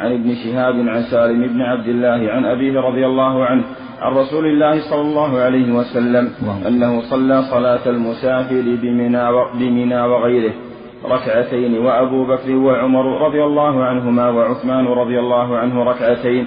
عن 0.00 0.12
ابن 0.12 0.34
شهاب 0.34 0.74
عن 0.88 1.02
سالم 1.02 1.46
بن 1.46 1.62
عبد 1.62 1.88
الله 1.88 2.32
عن 2.32 2.44
أبيه 2.44 2.80
رضي 2.80 3.06
الله 3.06 3.44
عنه 3.44 3.64
عن 4.00 4.12
رسول 4.12 4.46
الله 4.46 4.90
صلى 4.90 5.00
الله 5.00 5.38
عليه 5.38 5.72
وسلم 5.72 6.32
أنه 6.66 7.02
صلى 7.10 7.42
صلاة 7.42 7.88
المسافر 7.88 8.62
بمنى 8.82 9.24
بمنى 9.54 10.00
وغيره 10.00 10.54
ركعتين 11.04 11.78
وأبو 11.78 12.26
بكر 12.26 12.50
وعمر 12.54 13.26
رضي 13.26 13.44
الله 13.44 13.84
عنهما 13.84 14.28
وعثمان 14.30 14.86
رضي 14.86 15.18
الله 15.18 15.58
عنه 15.58 15.84
ركعتين 15.84 16.46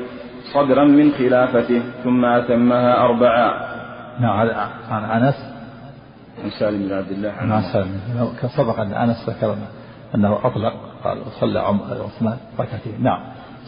صدرا 0.53 0.85
من 0.85 1.11
خلافته 1.11 1.81
ثم 2.03 2.25
أتمها 2.25 3.05
أربعا 3.05 3.71
نعم 4.19 4.49
عن 4.89 5.03
أنس. 5.03 5.35
عن 6.43 6.49
سالم 6.59 6.87
بن 6.87 6.93
عبد 6.93 7.11
الله. 7.11 7.31
عن 7.31 7.61
سالم 7.61 7.99
سبق 8.57 8.79
أن 8.79 8.93
أنس 8.93 9.29
ذكر 9.29 9.55
أنه 10.15 10.39
أطلق 10.43 10.73
قال 11.03 11.17
صلى 11.39 11.59
عثمان 11.59 12.37
ركعتين. 12.59 13.03
نعم 13.03 13.19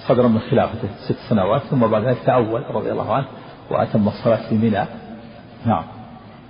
صدرا 0.08 0.28
من 0.28 0.40
خلافته 0.40 0.88
ست 1.08 1.18
سنوات 1.30 1.62
ثم 1.62 1.88
بعد 1.88 2.04
ذلك 2.04 2.18
تأول 2.26 2.62
رضي 2.74 2.92
الله 2.92 3.14
عنه. 3.14 3.26
وأتم 3.72 4.08
الصلاة 4.08 4.50
في 4.50 4.56
منى. 4.56 4.86
نعم. 5.66 5.84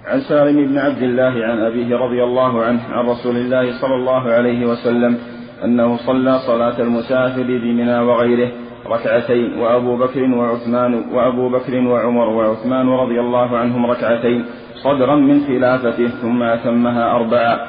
عن 0.08 0.22
سالم 0.22 0.68
بن 0.68 0.78
عبد 0.78 1.04
الله 1.04 1.46
عن 1.46 1.60
أبيه 1.60 1.96
رضي 1.96 2.24
الله 2.24 2.64
عنه 2.64 2.82
عن 2.92 3.06
رسول 3.06 3.38
الله 3.38 3.82
صلى 3.82 3.96
الله 3.96 4.32
عليه 4.32 4.66
وسلم 4.66 5.18
أنه 5.64 5.98
صلى 5.98 6.40
صلاة 6.48 6.82
المسافر 6.82 7.44
بمنى 7.44 8.00
وغيره 8.00 8.52
ركعتين 8.88 9.60
وأبو 9.60 9.98
بكر 9.98 10.24
وعثمان 10.24 10.94
وأبو 11.14 11.50
بكر 11.50 11.76
وعمر 11.88 12.30
وعثمان 12.30 12.90
رضي 12.90 13.20
الله 13.20 13.58
عنهم 13.58 13.86
ركعتين 13.86 14.46
صدرا 14.84 15.16
من 15.16 15.42
خلافته 15.48 16.08
ثم 16.08 16.44
أتمها 16.44 17.12
أربعا 17.16 17.60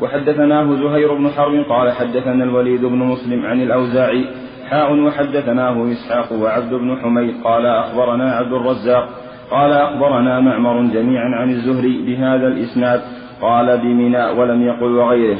وحدثناه 0.00 0.74
زهير 0.74 1.14
بن 1.14 1.28
حرب 1.28 1.64
قال 1.68 1.92
حدثنا 1.92 2.44
الوليد 2.44 2.84
بن 2.84 2.98
مسلم 2.98 3.46
عن 3.46 3.62
الأوزاعي 3.62 4.26
حاء 4.70 4.94
وحدثناه 4.94 5.92
إسحاق 5.92 6.32
وعبد 6.32 6.74
بن 6.74 6.96
حميد 7.02 7.34
قال 7.44 7.66
أخبرنا 7.66 8.32
عبد 8.32 8.52
الرزاق 8.52 9.08
قال 9.50 9.72
أخبرنا 9.72 10.40
معمر 10.40 10.82
جميعا 10.82 11.28
عن 11.40 11.50
الزهري 11.50 12.02
بهذا 12.06 12.46
الإسناد 12.46 13.00
قال 13.42 13.78
بمنى 13.78 14.24
ولم 14.24 14.62
يقل 14.62 14.92
وغيره. 14.96 15.38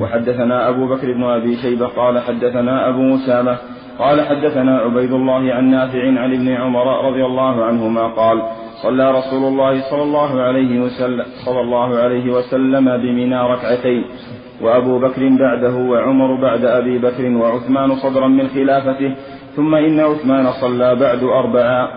وحدثنا 0.00 0.68
أبو 0.68 0.86
بكر 0.86 1.12
بن 1.12 1.24
أبي 1.24 1.56
شيبة 1.56 1.86
قال 1.86 2.18
حدثنا 2.18 2.88
أبو 2.88 3.14
أسامة 3.14 3.58
قال 3.98 4.20
حدثنا 4.20 4.78
عبيد 4.78 5.12
الله 5.12 5.54
عن 5.54 5.64
نافع 5.70 6.02
عن 6.06 6.32
ابن 6.32 6.48
عمر 6.48 7.06
رضي 7.08 7.24
الله 7.24 7.64
عنهما 7.64 8.06
قال 8.06 8.42
صلى 8.82 9.10
رسول 9.10 9.44
الله 9.44 9.90
صلى 9.90 10.02
الله 10.02 10.42
عليه 10.42 10.80
وسلم 10.80 11.24
صلى 11.46 11.60
الله 11.60 11.98
عليه 11.98 12.32
وسلم 12.32 12.84
بمنى 12.96 13.40
ركعتين. 13.52 14.04
وأبو 14.60 14.98
بكر 14.98 15.28
بعده 15.38 15.74
وعمر 15.74 16.40
بعد 16.40 16.64
أبي 16.64 16.98
بكر 16.98 17.26
وعثمان 17.26 17.96
صدرا 17.96 18.28
من 18.28 18.48
خلافته 18.48 19.14
ثم 19.56 19.74
إن 19.74 20.00
عثمان 20.00 20.52
صلى 20.60 20.94
بعد 20.94 21.22
أربعا 21.22 21.88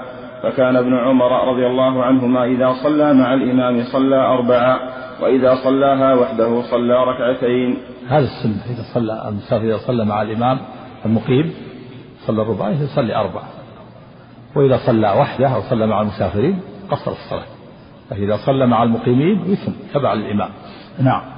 فكان 0.43 0.75
ابن 0.75 0.97
عمر 0.97 1.51
رضي 1.51 1.67
الله 1.67 2.03
عنهما 2.03 2.45
إذا 2.45 2.73
صلى 2.83 3.13
مع 3.13 3.33
الإمام 3.33 3.83
صلى 3.83 4.15
أربعا 4.15 4.79
وإذا 5.21 5.55
صلاها 5.55 6.13
وحده 6.13 6.61
صلى 6.61 6.93
ركعتين. 6.93 7.77
هذا 8.07 8.25
السنة 8.25 8.61
إذا 8.69 8.83
صلى 8.93 9.29
المسافر 9.29 9.65
إذا 9.65 9.77
صلى 9.77 10.05
مع 10.05 10.21
الإمام 10.21 10.57
المقيم 11.05 11.53
صلى 12.25 12.41
الرباعي 12.41 12.73
يصلي 12.73 13.15
أربعة. 13.15 13.47
وإذا 14.55 14.77
صلى 14.77 15.07
وحده 15.07 15.47
أو 15.47 15.61
صلى 15.61 15.87
مع 15.87 16.01
المسافرين 16.01 16.59
قصر 16.91 17.11
الصلاة. 17.11 17.45
فإذا 18.09 18.35
صلى 18.45 18.67
مع 18.67 18.83
المقيمين 18.83 19.41
يثم 19.45 19.71
تبع 19.93 20.13
الإمام. 20.13 20.49
نعم. 20.99 21.36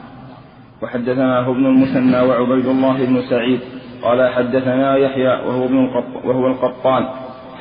وحدثنا 0.81 1.49
ابن 1.49 1.65
المثنى 1.65 2.19
وعبيد 2.21 2.65
الله 2.65 3.05
بن 3.05 3.21
سعيد 3.29 3.59
قال 4.03 4.29
حدثنا 4.29 4.97
يحيى 4.97 5.27
وهو 5.27 5.65
ابن 5.65 5.85
القط 5.85 6.25
وهو 6.25 6.47
القطان. 6.47 7.05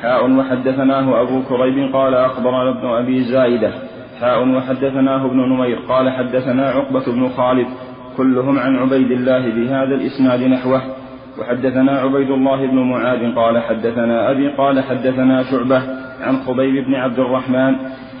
حاء 0.01 0.31
وحدثناه 0.31 1.21
أبو 1.21 1.41
كريب 1.49 1.95
قال 1.95 2.13
أخبرنا 2.15 2.69
ابن 2.69 2.87
أبي 2.87 3.23
زايدة. 3.23 3.71
حاء 4.21 4.47
وحدثناه 4.47 5.25
ابن 5.25 5.37
نمير 5.37 5.79
قال 5.89 6.09
حدثنا 6.09 6.69
عقبة 6.69 7.05
بن 7.07 7.29
خالد. 7.29 7.67
كلهم 8.17 8.59
عن 8.59 8.75
عبيد 8.75 9.11
الله 9.11 9.39
بهذا 9.39 9.95
الإسناد 9.95 10.43
نحوه. 10.43 10.81
وحدثنا 11.39 11.91
عبيد 11.91 12.29
الله 12.29 12.65
بن 12.65 12.79
معاذ 12.79 13.35
قال 13.35 13.61
حدثنا 13.61 14.31
أبي 14.31 14.47
قال 14.47 14.83
حدثنا 14.83 15.43
شعبة 15.43 15.81
عن 16.21 16.37
خبيب 16.37 16.85
بن 16.85 16.95
عبد 16.95 17.19
الرحمن 17.19 17.75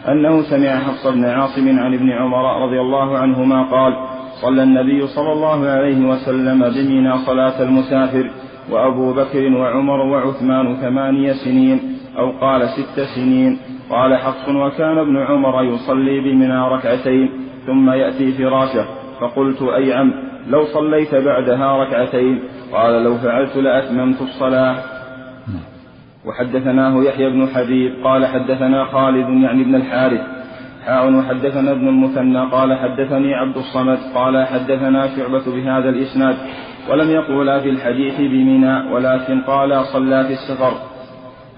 أنه 0.07 0.41
سمع 0.41 0.79
حفص 0.79 1.07
بن 1.07 1.25
عاصم 1.25 1.79
عن 1.79 1.93
ابن 1.93 2.11
عمر 2.11 2.63
رضي 2.63 2.81
الله 2.81 3.17
عنهما 3.17 3.63
قال 3.63 3.93
صلى 4.41 4.63
النبي 4.63 5.07
صلى 5.07 5.31
الله 5.31 5.67
عليه 5.67 6.05
وسلم 6.05 6.59
بمنى 6.59 7.17
صلاة 7.17 7.63
المسافر 7.63 8.29
وأبو 8.71 9.13
بكر 9.13 9.53
وعمر 9.53 9.99
وعثمان 9.99 10.75
ثمانية 10.75 11.33
سنين 11.33 11.79
أو 12.17 12.31
قال 12.41 12.69
ست 12.69 12.99
سنين. 13.15 13.57
قال 13.89 14.17
حفص 14.17 14.49
وكان 14.49 14.97
ابن 14.97 15.17
عمر 15.17 15.63
يصلي 15.63 16.19
بمنى 16.19 16.59
ركعتين 16.69 17.29
ثم 17.65 17.89
يأتي 17.89 18.31
فراشه. 18.31 18.85
فقلت 19.21 19.61
أي 19.61 19.93
عم 19.93 20.13
لو 20.49 20.65
صليت 20.65 21.15
بعدها 21.15 21.77
ركعتين. 21.77 22.39
قال 22.73 23.03
لو 23.03 23.17
فعلت 23.17 23.57
لأتممت 23.57 24.21
الصلاة. 24.21 24.75
وحدثناه 26.25 27.03
يحيى 27.03 27.29
بن 27.29 27.47
حبيب 27.47 28.03
قال 28.03 28.25
حدثنا 28.25 28.85
خالد 28.85 29.29
يعني 29.43 29.61
ابن 29.61 29.75
الحارث. 29.75 30.38
وحدثنا 30.97 31.71
ابن 31.71 31.87
المثنى 31.87 32.49
قال 32.51 32.77
حدثني 32.77 33.35
عبد 33.35 33.57
الصمد 33.57 33.99
قال 34.15 34.45
حدثنا 34.47 35.07
شعبة 35.15 35.45
بهذا 35.55 35.89
الإسناد 35.89 36.35
ولم 36.89 37.09
يقولا 37.09 37.59
في 37.59 37.69
الحديث 37.69 38.17
بمنى 38.19 38.93
ولكن 38.93 39.41
قال 39.41 39.85
صلى 39.85 40.23
في 40.23 40.33
السفر. 40.33 40.73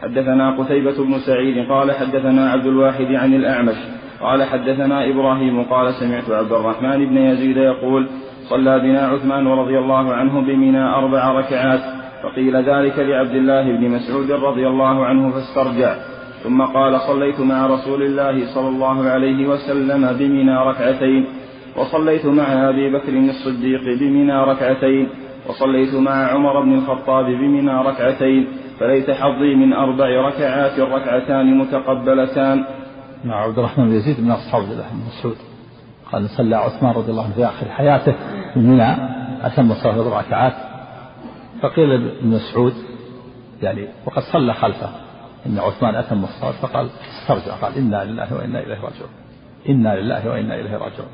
حدثنا 0.02 0.58
قتيبة 0.58 1.04
بن 1.06 1.20
سعيد 1.20 1.70
قال 1.70 1.92
حدثنا 1.92 2.52
عبد 2.52 2.66
الواحد 2.66 3.06
عن 3.06 3.34
الأعمش 3.34 3.78
قال 4.22 4.44
حدثنا 4.44 5.10
إبراهيم 5.10 5.64
قال 5.64 5.94
سمعت 5.94 6.30
عبد 6.30 6.52
الرحمن 6.52 7.06
بن 7.06 7.18
يزيد 7.18 7.58
يقول 7.58 8.08
صلى 8.50 8.80
بنا 8.80 9.08
عثمان 9.08 9.48
رضي 9.48 9.80
الله 9.80 10.14
عنه 10.14 10.42
بمنى 10.42 10.84
أربع 10.84 11.32
ركعات 11.32 11.80
فقيل 12.24 12.56
ذلك 12.56 13.00
لعبد 13.00 13.36
الله 13.36 13.64
بن 13.64 13.90
مسعود 13.90 14.32
رضي 14.32 14.68
الله 14.68 15.06
عنه 15.06 15.32
فاسترجع. 15.32 15.96
ثم 16.44 16.62
قال 16.62 17.02
صليت 17.02 17.40
مع 17.40 17.68
رسول 17.68 18.04
الله 18.04 18.54
صلى 18.54 18.68
الله 18.68 19.10
عليه 19.10 19.48
وسلم 19.48 20.18
بمنى 20.18 20.58
ركعتين 20.58 21.26
وصليت 21.78 22.26
مع 22.26 22.70
أبي 22.70 22.90
بكر 22.94 23.14
الصديق 23.18 23.82
بمنى 24.00 24.44
ركعتين 24.44 25.10
وصليت 25.50 25.96
مع 25.96 26.12
عمر 26.12 26.64
بن 26.64 26.74
الخطاب 26.74 27.26
بمنى 27.26 27.72
ركعتين 27.72 28.48
فليت 28.80 29.12
حظي 29.12 29.56
من 29.56 29.74
أربع 29.74 30.06
ركعات 30.06 30.80
ركعتان 30.80 31.58
متقبلتان. 31.58 32.66
مع 33.26 33.36
عبد 33.36 33.58
الرحمن 33.58 33.86
بن 33.86 33.96
يزيد 33.96 34.26
من 34.26 34.32
أصحاب 34.32 34.64
الله 34.64 34.86
بن 34.92 35.00
مسعود. 35.08 35.36
قال 36.12 36.30
صلى 36.30 36.56
عثمان 36.56 36.94
رضي 36.94 37.12
الله 37.12 37.24
عنه 37.24 37.34
في 37.34 37.46
آخر 37.46 37.66
حياته 37.66 38.16
في 38.54 38.60
منى 38.60 38.96
أتم 39.42 39.72
أربع 39.72 40.20
ركعات. 40.20 40.54
فقيل 41.62 41.90
لابن 41.90 42.28
مسعود 42.28 42.74
يعني 43.62 43.88
وقد 44.06 44.22
صلى 44.22 44.54
خلفه. 44.54 44.90
إن 45.46 45.60
عثمان 45.60 45.96
أتم 45.96 46.24
الصلاة 46.24 46.52
فقال 46.52 46.90
استرجع 47.22 47.56
قال 47.56 47.78
إنا 47.78 48.04
لله 48.04 48.34
وإنا 48.34 48.60
إليه 48.60 48.76
راجعون. 48.76 49.10
إنا 49.70 49.96
لله 49.96 50.30
وإنا 50.30 50.56
إليه 50.56 50.72
راجعون. 50.72 51.10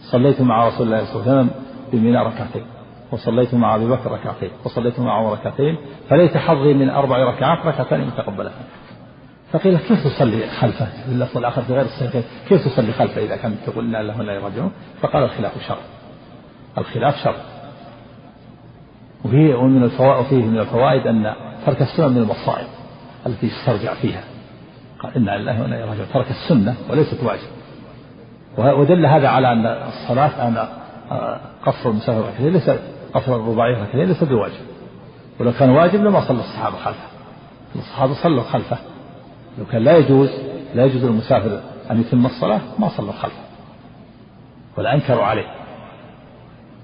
صليت 0.00 0.40
مع 0.40 0.68
رسول 0.68 0.86
الله 0.86 1.04
صلى 1.04 1.22
الله 1.22 1.32
عليه 1.32 1.40
وسلم 1.40 1.50
بمنى 1.92 2.18
ركعتين 2.18 2.66
وصليت 3.12 3.54
مع 3.54 3.76
أبي 3.76 3.86
بكر 3.86 4.12
ركعتين 4.12 4.50
وصليت 4.64 5.00
مع 5.00 5.12
عمر 5.12 5.32
ركعتين 5.32 5.76
فليت 6.08 6.36
حظي 6.36 6.74
من 6.74 6.90
أربع 6.90 7.16
ركعات 7.16 7.66
ركعتين 7.66 8.06
متقبلتان 8.06 8.64
فقيل 9.52 9.78
كيف 9.78 10.04
تصلي 10.04 10.46
خلفه؟ 10.46 10.84
في 10.84 11.12
اللفظ 11.12 11.38
الآخر 11.38 11.62
في 11.62 11.72
غير 11.72 11.84
الصحيحين 11.84 12.22
كيف 12.48 12.64
تصلي 12.64 12.92
خلفه 12.92 13.24
إذا 13.24 13.36
كانت 13.36 13.56
تقول 13.66 13.84
إنا 13.84 14.02
لله 14.02 14.18
وإنا 14.18 14.32
إليه 14.32 14.44
راجعون؟ 14.44 14.72
فقال 15.00 15.22
الخلاف 15.22 15.52
شر. 15.68 15.78
الخلاف 16.78 17.16
شر. 17.16 17.36
وفيه 19.24 19.54
ومن 19.54 19.82
الفوائد 19.82 20.26
وفيه 20.26 20.44
من 20.44 20.58
الفوائد 20.58 21.06
أن 21.06 21.34
ترك 21.66 21.82
السنة 21.82 22.08
من 22.08 22.16
المصائب. 22.16 22.66
التي 23.28 23.46
يسترجع 23.46 23.94
فيها. 23.94 24.22
قال 25.00 25.16
إنا 25.16 25.38
لله 25.38 25.62
وإنا 25.62 25.76
إليه 25.76 25.84
راجعون. 25.84 26.06
ترك 26.14 26.30
السنة 26.30 26.74
وليست 26.90 27.24
واجب. 27.24 27.48
ودل 28.58 29.06
هذا 29.06 29.28
على 29.28 29.52
أن 29.52 29.66
الصلاة 29.66 30.48
أن 30.48 30.68
قصر 31.66 31.90
المسافر 31.90 32.28
ركعتين 32.28 32.52
ليس 32.52 32.70
قصر 33.14 33.36
الرباعية 33.36 33.82
ركعتين 33.82 34.04
ليس 34.04 34.24
بواجب. 34.24 34.54
ولو 35.40 35.52
كان 35.52 35.70
واجب 35.70 36.04
لما 36.04 36.20
صلى 36.20 36.40
الصحابة 36.40 36.76
خلفه. 36.76 37.08
الصحابة 37.76 38.14
صلوا 38.14 38.42
خلفه. 38.42 38.78
لو 39.58 39.64
كان 39.64 39.84
لا 39.84 39.96
يجوز 39.96 40.30
لا 40.74 40.84
يجوز 40.84 41.04
للمسافر 41.04 41.60
أن 41.90 42.00
يتم 42.00 42.26
الصلاة 42.26 42.60
ما 42.78 42.88
صلوا 42.88 43.12
خلفه. 43.12 43.42
ولا 44.76 44.94
أنكروا 44.94 45.24
عليه. 45.24 45.46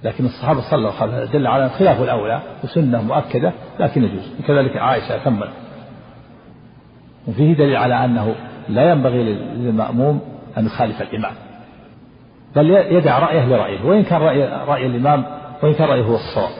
لكن 0.04 0.26
الصحابة 0.26 0.60
صلوا 0.60 0.90
خلفه. 0.90 1.24
دل 1.24 1.46
على 1.46 1.68
خلاف 1.68 2.02
الأولى 2.02 2.42
وسنة 2.64 3.02
مؤكدة 3.02 3.52
لكن 3.80 4.04
يجوز. 4.04 4.30
وكذلك 4.40 4.76
عائشة 4.76 5.24
كمل 5.24 5.48
وفيه 7.28 7.54
دليل 7.54 7.76
على 7.76 8.04
أنه 8.04 8.34
لا 8.68 8.90
ينبغي 8.90 9.22
للمأموم 9.34 10.20
أن 10.58 10.66
يخالف 10.66 11.02
الإمام. 11.02 11.32
بل 12.56 12.70
يدع 12.70 13.18
رأيه 13.18 13.44
لرأيه 13.46 13.84
وإن 13.84 14.02
كان 14.02 14.20
رأي, 14.20 14.44
رأي 14.44 14.86
الإمام 14.86 15.24
وإن 15.62 15.74
كان 15.74 15.88
رأيه 15.88 16.02
هو 16.02 16.14
الصواب. 16.14 16.50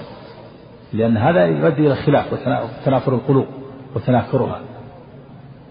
لأن 0.93 1.17
هذا 1.17 1.47
يؤدي 1.47 1.87
إلى 1.87 1.93
الخلاف 1.93 2.33
وتنافر 2.33 3.15
القلوب 3.15 3.47
وتناكرها 3.95 4.61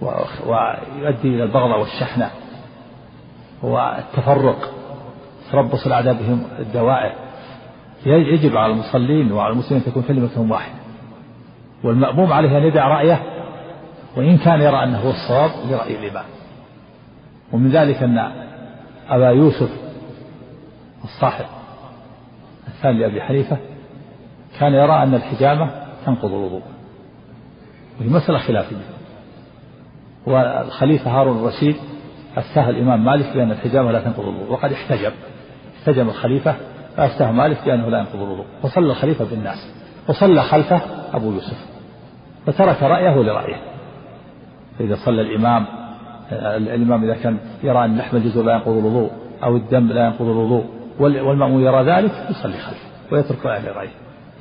ويؤدي 0.02 1.28
إلى 1.28 1.44
البغضة 1.44 1.78
والشحنة 1.78 2.30
والتفرق. 3.64 4.74
تربص 5.52 5.86
الأعداء 5.86 6.14
بهم 6.14 6.44
الدوائر. 6.60 7.12
يجب 8.06 8.58
على 8.58 8.74
المصلين 8.74 9.32
وعلى 9.32 9.54
المسلمين 9.54 9.84
أن 9.84 9.92
تكون 9.92 10.04
كلمتهم 10.04 10.52
واحدة 10.52 10.74
والمأموم 11.84 12.34
عليه 12.34 12.58
أن 12.58 12.64
يدع 12.64 12.88
رأيه 12.88 13.33
وإن 14.18 14.38
كان 14.38 14.62
يرى 14.62 14.84
أنه 14.84 15.00
هو 15.00 15.10
الصواب 15.10 15.52
لرأي 15.70 15.96
الإمام 16.00 16.26
ومن 17.52 17.72
ذلك 17.72 18.04
أن 18.04 18.32
أبا 19.10 19.30
يوسف 19.30 19.70
الصاحب 21.04 21.46
الثاني 22.68 23.00
لأبي 23.00 23.22
حنيفة 23.22 23.58
كان 24.60 24.74
يرى 24.74 25.04
أن 25.04 25.16
الحجامة 25.16 25.70
تنقض 26.06 26.34
الوضوء. 26.34 26.62
وهي 28.00 28.10
مسألة 28.10 28.38
خلافية 28.38 28.76
والخليفة 30.26 31.12
هارون 31.12 31.38
الرشيد 31.38 31.76
أفتاه 32.38 32.70
الإمام 32.70 33.06
مالك 33.06 33.34
بأن 33.34 33.52
الحجامة 33.52 33.92
لا 33.92 34.00
تنقض 34.00 34.20
الوضوء. 34.20 34.52
وقد 34.52 34.72
احتجب. 34.72 35.14
احتجم 35.80 36.10
الخليفة 36.10 36.56
فأفتاه 36.98 37.32
مالك 37.32 37.66
بأنه 37.66 37.90
لا 37.90 38.00
ينقض 38.00 38.22
الوضوء. 38.22 38.46
وصلى 38.64 38.92
الخليفة 38.92 39.26
بالناس. 39.26 39.74
وصلى 40.08 40.42
خلفه 40.42 40.82
أبو 41.14 41.32
يوسف. 41.32 41.66
فترك 42.46 42.84
رأيه 42.84 43.16
لرأيه. 43.16 43.73
فإذا 44.80 44.96
صلى 44.96 45.22
الإمام 45.22 45.66
الإمام 46.32 47.04
إذا 47.04 47.14
كان 47.14 47.38
يرى 47.64 47.86
أن 47.86 47.98
لحم 47.98 48.18
الجزء 48.18 48.44
لا 48.44 48.54
ينقض 48.54 48.78
الوضوء 48.78 49.12
أو 49.44 49.56
الدم 49.56 49.88
لا 49.88 50.06
ينقض 50.06 50.22
الوضوء 50.22 50.66
والمأمون 51.00 51.64
يرى 51.64 51.84
ذلك 51.84 52.12
يصلي 52.30 52.58
خلفه 52.58 52.88
ويترك 53.12 53.46
رأيه 53.46 53.60
لرأيه 53.60 53.90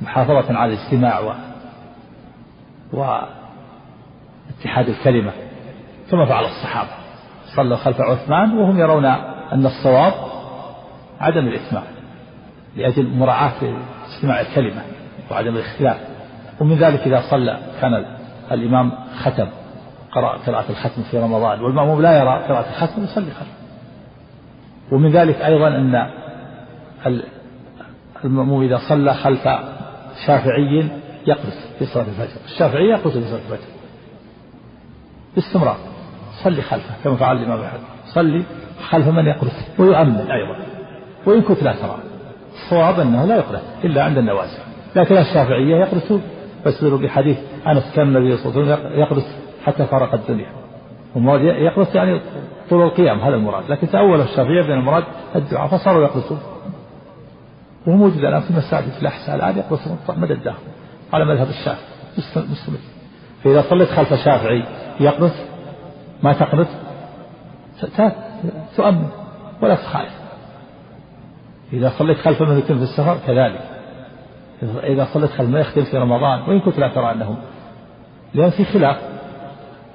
محافظة 0.01 0.57
على 0.57 0.73
الاجتماع 0.73 1.19
و... 1.19 1.33
واتحاد 2.93 4.89
الكلمة 4.89 5.31
كما 6.11 6.25
فعل 6.25 6.45
الصحابة. 6.45 6.89
صلوا 7.55 7.77
خلف 7.77 8.01
عثمان 8.01 8.57
وهم 8.57 8.79
يرون 8.79 9.05
أن 9.53 9.65
الصواب 9.65 10.13
عدم 11.19 11.47
الإتمام 11.47 11.83
لأجل 12.75 13.07
مراعاة 13.07 13.75
اجتماع 14.15 14.41
الكلمة 14.41 14.81
وعدم 15.31 15.55
الاختلاف. 15.55 15.97
ومن 16.59 16.75
ذلك 16.75 16.99
إذا 16.99 17.21
صلى 17.31 17.59
كان 17.81 18.05
الإمام 18.51 18.91
ختم. 19.15 19.47
قرأ 20.15 20.37
قراءة 20.37 20.69
الختم 20.69 21.03
في 21.11 21.17
رمضان 21.17 21.61
والمأموم 21.61 22.01
لا 22.01 22.17
يرى 22.17 22.43
قراءة 22.47 22.69
الختم 22.69 23.03
يصلي 23.03 23.31
خلفه 23.31 23.63
ومن 24.91 25.11
ذلك 25.11 25.35
أيضا 25.35 25.67
أن 25.67 26.09
المأموم 28.25 28.63
إذا 28.63 28.79
صلى 28.89 29.13
خلف 29.13 29.49
شافعي 30.25 30.89
يقلس 31.27 31.67
في 31.79 31.85
صلاة 31.85 32.05
الفجر. 32.05 32.39
الشافعي 32.45 32.89
يقلس 32.89 33.17
في 33.17 33.23
صلاة 33.23 33.39
الفجر. 33.39 33.67
باستمرار. 35.35 35.77
صلي 36.43 36.61
خلفه 36.61 36.95
كما 37.03 37.15
فعل 37.15 37.37
الإمام 37.37 37.61
أحمد. 37.61 37.79
صلي 38.05 38.43
خلف 38.89 39.07
من 39.07 39.25
يقلس 39.25 39.79
ويؤمن 39.79 40.31
أيضا. 40.31 40.65
وإن 41.25 41.41
كنت 41.41 41.63
لا 41.63 41.73
ترى. 41.73 41.97
الصواب 42.53 42.99
أنه 42.99 43.25
لا 43.25 43.35
يقلس 43.35 43.61
إلا 43.83 44.03
عند 44.03 44.17
النوازل. 44.17 44.59
لكن 44.95 45.17
الشافعية 45.17 45.75
يقلسون 45.75 46.21
فاستدلوا 46.65 46.99
بحديث 46.99 47.37
أنس 47.67 47.91
كان 47.95 48.07
النبي 48.07 48.37
صلى 48.37 48.51
الله 48.51 48.73
عليه 48.73 48.83
وسلم 48.83 48.99
يقلس 48.99 49.42
حتى 49.65 49.85
فارق 49.85 50.13
الدنيا. 50.13 50.49
والمراد 51.15 51.41
يقلس 51.41 51.95
يعني 51.95 52.21
طول 52.69 52.81
القيام 52.81 53.19
هذا 53.19 53.35
المراد. 53.35 53.63
لكن 53.69 53.89
تأول 53.89 54.21
الشافعية 54.21 54.61
بأن 54.61 54.77
المراد 54.77 55.03
الدعاء 55.35 55.67
فصاروا 55.67 56.03
يقلسون 56.03 56.39
وهو 57.87 57.97
موجود 57.97 58.17
الآن 58.17 58.41
في 58.41 58.53
مساجد 58.53 58.89
في 58.89 59.01
الأحساء 59.01 59.35
الآن 59.35 59.57
يقلسون 59.57 59.97
مدى 60.09 60.33
الدهر 60.33 60.57
على 61.13 61.25
مذهب 61.25 61.47
الشافعي 61.47 61.93
مستمر 62.35 62.77
فإذا 63.43 63.61
صليت 63.61 63.89
خلف 63.89 64.13
شافعي 64.13 64.63
يقنت 64.99 65.33
ما 66.23 66.33
تقنت 66.33 66.67
تؤمن 68.77 69.09
ولا 69.61 69.75
تخالف. 69.75 70.13
إذا 71.73 71.89
صليت 71.99 72.17
خلف 72.17 72.41
من 72.41 72.57
يتم 72.57 72.77
في 72.77 72.83
السفر 72.83 73.17
كذلك. 73.27 73.61
إذا 74.83 75.07
صليت 75.13 75.31
خلف 75.31 75.49
ما 75.49 75.59
يختلف 75.59 75.89
في 75.89 75.97
رمضان 75.97 76.41
وإن 76.41 76.59
كنت 76.59 76.79
لا 76.79 76.87
ترى 76.87 77.11
أنه 77.11 77.37
لأن 78.33 78.49
في 78.49 78.65
خلاف. 78.65 79.12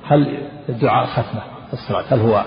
هل 0.08 0.48
الدعاء 0.68 1.06
ختمة؟ 1.06 1.42
الصلاة. 1.72 2.04
هل 2.10 2.20
هو 2.20 2.44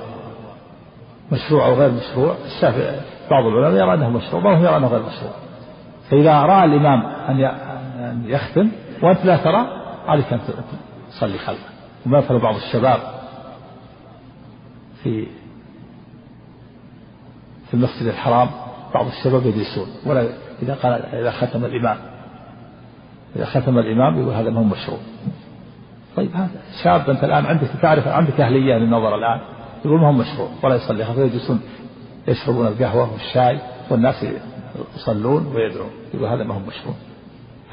مشروع 1.32 1.66
أو 1.66 1.74
غير 1.74 1.92
مشروع؟ 1.92 2.36
الشافعي 2.46 3.00
بعض 3.32 3.46
العلماء 3.46 3.84
يرى 3.84 3.94
أنه 3.94 4.10
مشروع 4.10 4.44
بعضهم 4.44 4.66
يرى 4.66 4.78
أنه 4.78 4.88
غير 4.88 5.02
مشروع. 5.02 5.32
فإذا 6.10 6.42
رأى 6.42 6.66
الإمام 6.66 7.06
أن 7.06 8.24
يختم 8.26 8.72
وأنت 9.04 9.26
لا 9.26 9.38
ترى 9.38 9.68
عليك 10.08 10.34
أن 10.34 10.40
تصلي 11.10 11.38
خلفه. 11.38 11.70
وما 12.06 12.20
يفعل 12.20 12.40
بعض 12.40 12.56
الشباب 12.56 13.00
في 15.04 15.28
في 17.68 17.74
المسجد 17.74 18.08
الحرام 18.08 18.50
بعض 18.94 19.06
الشباب 19.06 19.46
يجلسون. 19.46 19.88
ولا 20.06 20.28
إذا 20.62 20.74
قال 20.74 20.94
إذا 20.94 21.32
ختم 21.32 21.66
الإمام. 21.66 21.98
إذا 23.36 23.46
ختم 23.46 23.78
الإمام 23.78 24.22
يقول 24.22 24.34
هذا 24.34 24.50
ما 24.50 24.60
هو 24.60 24.64
مشروع. 24.64 25.00
طيب 26.16 26.36
هذا 26.36 26.50
شاب 26.84 27.10
أنت 27.10 27.24
الآن 27.24 27.46
عندك 27.46 27.68
تعرف 27.82 28.08
عندك 28.08 28.42
أهلية 28.42 28.76
للنظر 28.76 29.16
الآن؟ 29.16 29.40
يقول 29.86 30.00
ما 30.00 30.08
هو 30.08 30.12
مشروع 30.12 30.50
ولا 30.64 30.76
يصلي. 30.76 31.06
خلفه 31.06 31.22
يجلسون 31.22 31.62
يشربون 32.28 32.68
القهوة 32.68 33.12
والشاي 33.12 33.60
والناس 33.90 34.26
يصلون 34.96 35.46
ويدعون. 35.56 35.90
يقول 36.14 36.30
هذا 36.30 36.44
ما 36.44 36.54
هو 36.56 36.60
مشروع. 36.60 36.96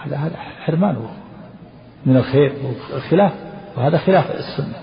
هذا 0.05 0.17
هذا 0.17 0.37
حرمان 0.37 0.97
من 2.07 2.17
الخير 2.17 2.53
والخلاف 2.93 3.33
وهذا 3.77 3.99
خلاف 3.99 4.31
السنة. 4.31 4.77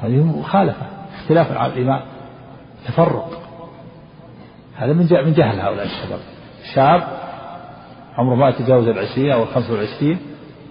هذه 0.00 0.16
مخالفة 0.16 0.86
اختلاف 1.14 1.52
على 1.52 1.72
الإمام 1.72 2.00
تفرق. 2.86 3.42
هذا 4.76 4.92
من 4.92 4.98
من 4.98 5.32
جهل 5.32 5.60
هؤلاء 5.60 5.86
الشباب. 5.86 6.20
شاب 6.74 7.02
عمره 8.16 8.34
ما 8.34 8.48
يتجاوز 8.48 8.88
العشرين 8.88 9.30
أو 9.30 9.42
الخمسة 9.42 9.72
والعشرين 9.72 10.18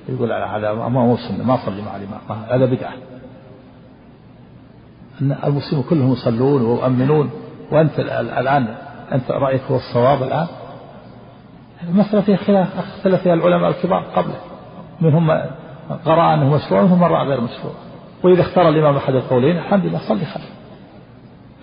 يقول 0.10 0.32
هذا 0.32 0.74
ما 0.74 1.01
هو 1.01 1.18
سنة 1.18 1.43
ما 1.43 1.57
صلي 1.66 1.82
مع 1.82 1.95
الإمام. 1.95 2.43
هذا 2.49 2.66
بدعة. 2.66 2.93
أن 5.22 5.38
المسلمون 5.43 5.86
كلهم 5.89 6.12
يصلون 6.12 6.62
ويؤمنون. 6.62 7.30
وأنت 7.72 7.99
الآن 7.99 8.68
أنت 9.12 9.32
رأيك 9.32 9.62
هو 9.72 9.76
الصواب 9.76 10.24
الآن؟ 10.24 10.47
المسألة 11.89 12.22
فيها 12.22 12.38
خلاف 12.38 12.68
اختلف 12.78 13.22
فيها 13.22 13.34
العلماء 13.34 13.70
الكبار 13.70 14.03
قبله. 14.16 14.39
منهم 15.01 15.32
قرأ 16.05 16.34
أنه 16.34 16.55
مشروع 16.55 16.82
ومنهم 16.82 16.99
من 16.99 17.05
رأى 17.05 17.28
غير 17.28 17.41
مشروع. 17.41 17.74
وإذا 18.24 18.41
اختار 18.41 18.70
الإمام 18.70 18.95
أحد 18.95 19.16
القولين 19.16 19.57
الحمد 19.57 19.86
لله 19.86 19.99
صلي 19.99 20.26
خلفه 20.26 20.53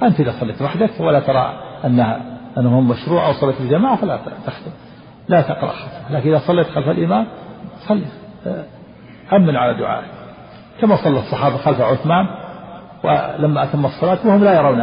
أنت 0.02 0.20
إذا 0.20 0.34
صليت 0.40 0.62
وحدك 0.62 1.00
ولا 1.00 1.20
ترى 1.20 1.60
أنها 1.84 2.38
أنه 2.58 2.80
مشروع 2.80 3.26
أو 3.26 3.32
صليت 3.32 3.60
الجماعة 3.60 3.96
فلا 3.96 4.16
تختم 4.46 4.70
لا 5.28 5.40
تقرأ 5.40 5.70
خلفه 5.70 6.12
لكن 6.12 6.28
إذا 6.28 6.38
صليت 6.38 6.66
خلف 6.66 6.88
الإمام 6.88 7.26
صلي. 7.88 8.06
أمن 9.32 9.56
على 9.56 9.78
دعائه. 9.78 10.06
كما 10.80 10.96
صلى 10.96 11.18
الصحابة 11.18 11.56
خلف 11.56 11.80
عثمان 11.80 12.26
ولما 13.04 13.64
أتم 13.64 13.86
الصلاة 13.86 14.18
وهم 14.26 14.44
لا 14.44 14.54
يرون 14.54 14.80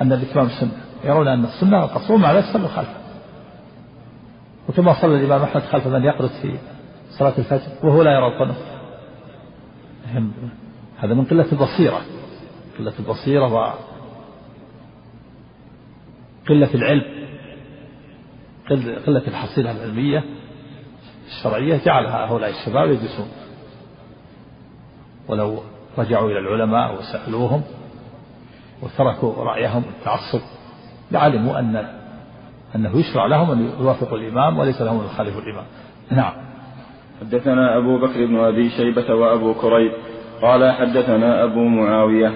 أن 0.00 0.12
الإتمام 0.12 0.48
سنة 0.48 0.70
يرون 1.04 1.28
أن 1.28 1.44
السنة 1.44 1.84
القصور 1.84 2.16
مع 2.16 2.32
ذلك 2.32 2.44
صلوا 2.44 2.68
خلفه 2.68 3.00
وكما 4.68 5.02
صلى 5.02 5.16
الإمام 5.16 5.42
أحمد 5.42 5.62
خلف 5.62 5.86
من 5.86 6.04
يقرأ 6.04 6.26
في 6.26 6.58
صلاة 7.10 7.34
الفجر 7.38 7.68
وهو 7.82 8.02
لا 8.02 8.10
يرى 8.12 8.26
القنوت 8.26 8.56
هذا 10.98 11.14
من 11.14 11.24
قلة 11.24 11.46
البصيرة. 11.52 12.00
قلة 12.78 12.92
البصيرة 12.98 13.52
وقلة 16.48 16.74
العلم 16.74 17.02
قلة 19.06 19.28
الحصيلة 19.28 19.70
العلمية. 19.70 20.24
الشرعية 21.26 21.80
جعل 21.84 22.06
هؤلاء 22.06 22.50
الشباب 22.50 22.90
يجلسون. 22.90 23.28
ولو 25.28 25.58
رجعوا 25.98 26.30
إلى 26.30 26.38
العلماء 26.38 26.98
وسألوهم 26.98 27.62
وتركوا 28.82 29.44
رأيهم 29.44 29.82
التعصب 29.98 30.40
لعلموا 31.10 31.58
أن 31.58 31.86
أنه 32.76 32.98
يشرع 32.98 33.26
لهم 33.26 33.50
أن 33.50 33.70
يوافقوا 33.80 34.18
الإمام 34.18 34.58
وليس 34.58 34.82
لهم 34.82 35.00
أن 35.00 35.06
يخالفوا 35.06 35.40
الإمام. 35.40 35.64
نعم. 36.10 36.32
حدثنا 37.20 37.76
أبو 37.76 37.98
بكر 37.98 38.26
بن 38.26 38.38
أبي 38.38 38.70
شيبة 38.70 39.14
وأبو 39.14 39.54
كريب. 39.54 39.92
قال 40.42 40.72
حدثنا 40.72 41.44
أبو 41.44 41.64
معاوية. 41.64 42.32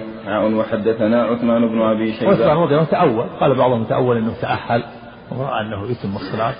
وحدثنا 0.56 1.22
عثمان 1.22 1.68
بن 1.68 1.82
أبي 1.82 2.12
شيبة. 2.12 2.32
عثمان 2.32 2.56
رضي 2.56 2.74
الله 2.74 2.84
تأول. 2.84 3.26
قال 3.40 3.54
بعضهم 3.54 3.84
تأول 3.84 4.16
أنه 4.16 4.34
تأهل 4.40 4.84
ورأى 5.30 5.60
أنه 5.60 5.90
يتم 5.90 6.16
الصلاة. 6.16 6.54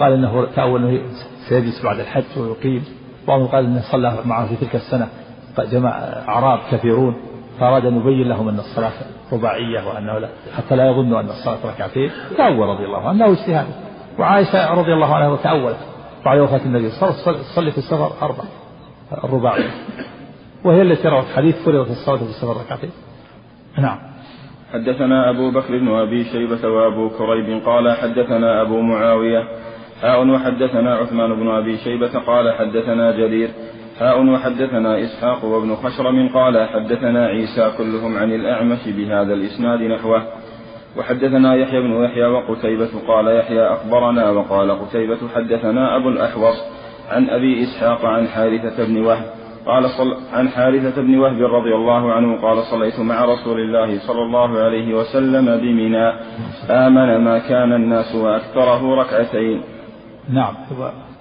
قال 0.00 0.12
أنه 0.12 0.46
تأول 0.56 0.84
أنه 0.84 1.02
سيجلس 1.48 1.84
بعد 1.84 2.00
الحج 2.00 2.38
ويقيم. 2.38 2.84
بعضهم 3.28 3.46
قال 3.46 3.64
أنه 3.64 3.82
صلى 3.92 4.18
معه 4.24 4.46
في 4.46 4.56
تلك 4.56 4.74
السنة. 4.74 5.08
جمع 5.58 5.90
أعراب 6.28 6.58
كثيرون. 6.70 7.16
فأراد 7.60 7.86
أن 7.86 7.96
يبين 7.96 8.28
لهم 8.28 8.48
أن 8.48 8.58
الصلاة 8.58 8.92
رباعية 9.32 9.88
وأنه 9.88 10.18
لا 10.18 10.28
حتى 10.56 10.76
لا 10.76 10.90
يظنوا 10.90 11.20
أن 11.20 11.26
الصلاة 11.26 11.58
ركعتين. 11.74 12.10
تأول 12.36 12.68
رضي 12.68 12.84
الله 12.84 13.08
عنه. 13.08 13.32
اجتهاد. 13.32 13.66
وعائشة 14.18 14.74
رضي 14.74 14.92
الله 14.92 15.14
عنها 15.14 15.36
تأولت. 15.36 15.78
بعد 16.24 16.38
وفاة 16.38 16.64
النبي 16.64 16.90
صلى 16.90 17.10
الله 17.10 17.22
عليه 17.26 17.38
تصلي 17.38 17.70
في 17.70 17.78
السفر 17.78 18.10
أربع. 18.22 18.44
الرباعية. 19.24 19.70
وهي 20.64 20.82
التي 20.82 21.08
روت 21.08 21.24
حديث 21.36 21.64
فرضت 21.64 21.90
الصلاة 21.90 22.16
في 22.16 22.22
السفر 22.22 22.56
ركعتين. 22.60 22.90
نعم. 23.78 23.98
حدثنا 24.72 25.30
أبو 25.30 25.50
بكر 25.50 25.78
بن 25.78 25.88
أبي 25.88 26.24
شيبة 26.24 26.68
وأبو 26.68 27.10
كريب 27.10 27.62
قال 27.66 27.92
حدثنا 27.92 28.62
أبو 28.62 28.80
معاوية 28.80 29.48
حاء 30.04 30.28
وحدثنا 30.28 30.94
عثمان 30.94 31.34
بن 31.34 31.48
أبي 31.48 31.76
شيبة 31.76 32.18
قال 32.26 32.52
حدثنا 32.52 33.10
جرير. 33.10 33.50
حاء 33.98 34.26
وحدثنا 34.26 35.00
إسحاق 35.00 35.44
وابن 35.44 35.74
خشرم 35.74 36.28
قال 36.28 36.68
حدثنا 36.68 37.26
عيسى 37.26 37.72
كلهم 37.78 38.18
عن 38.18 38.32
الأعمش 38.32 38.88
بهذا 38.88 39.34
الإسناد 39.34 39.80
نحوه. 39.80 40.22
وحدثنا 40.98 41.54
يحيى 41.54 41.80
بن 41.80 42.04
يحيى 42.04 42.26
وقتيبة 42.26 42.88
قال 43.08 43.36
يحيى 43.36 43.66
أخبرنا 43.66 44.30
وقال 44.30 44.70
قتيبة 44.70 45.18
حدثنا 45.34 45.96
أبو 45.96 46.08
الأحوص 46.08 46.56
عن 47.10 47.30
أبي 47.30 47.62
إسحاق 47.62 48.04
عن 48.04 48.28
حارثة 48.28 48.86
بن 48.86 49.06
وهب. 49.06 49.24
قال 49.66 49.84
صل 49.90 50.16
عن 50.32 50.48
حارثة 50.48 51.02
بن 51.02 51.18
وهب 51.18 51.42
رضي 51.42 51.74
الله 51.74 52.12
عنه 52.12 52.42
قال 52.42 52.62
صليت 52.62 53.00
مع 53.00 53.24
رسول 53.24 53.60
الله 53.60 53.98
صلى 53.98 54.22
الله 54.22 54.58
عليه 54.58 54.94
وسلم 54.94 55.46
بمنى. 55.60 56.12
آمن 56.70 57.24
ما 57.24 57.38
كان 57.38 57.72
الناس 57.72 58.14
وأكثره 58.14 58.94
ركعتين. 58.94 59.73
نعم. 60.28 60.54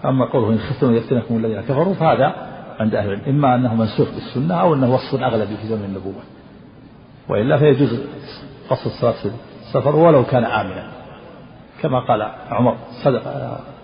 أما 0.05 0.25
قوله 0.25 0.49
إن 0.49 0.57
خفتم 0.57 0.95
يفتنكم 0.95 1.37
الذين 1.37 1.61
كفروا 1.61 1.93
فهذا 1.93 2.35
عند 2.79 2.95
أهل 2.95 3.13
العلم. 3.13 3.21
إما 3.27 3.55
أنه 3.55 3.75
منسوخ 3.75 4.07
بالسنة 4.09 4.61
أو 4.61 4.73
أنه 4.73 4.93
وصف 4.93 5.23
أغلبي 5.23 5.57
في 5.57 5.67
زمن 5.67 5.83
النبوة. 5.83 6.23
وإلا 7.29 7.57
فيجوز 7.57 8.01
قصر 8.69 8.85
الصلاة 8.85 9.11
في 9.11 9.29
السفر 9.61 9.95
ولو 9.95 10.23
كان 10.23 10.45
آمنا. 10.45 10.83
كما 11.81 11.99
قال 11.99 12.21
عمر 12.49 12.75
صدق 13.03 13.21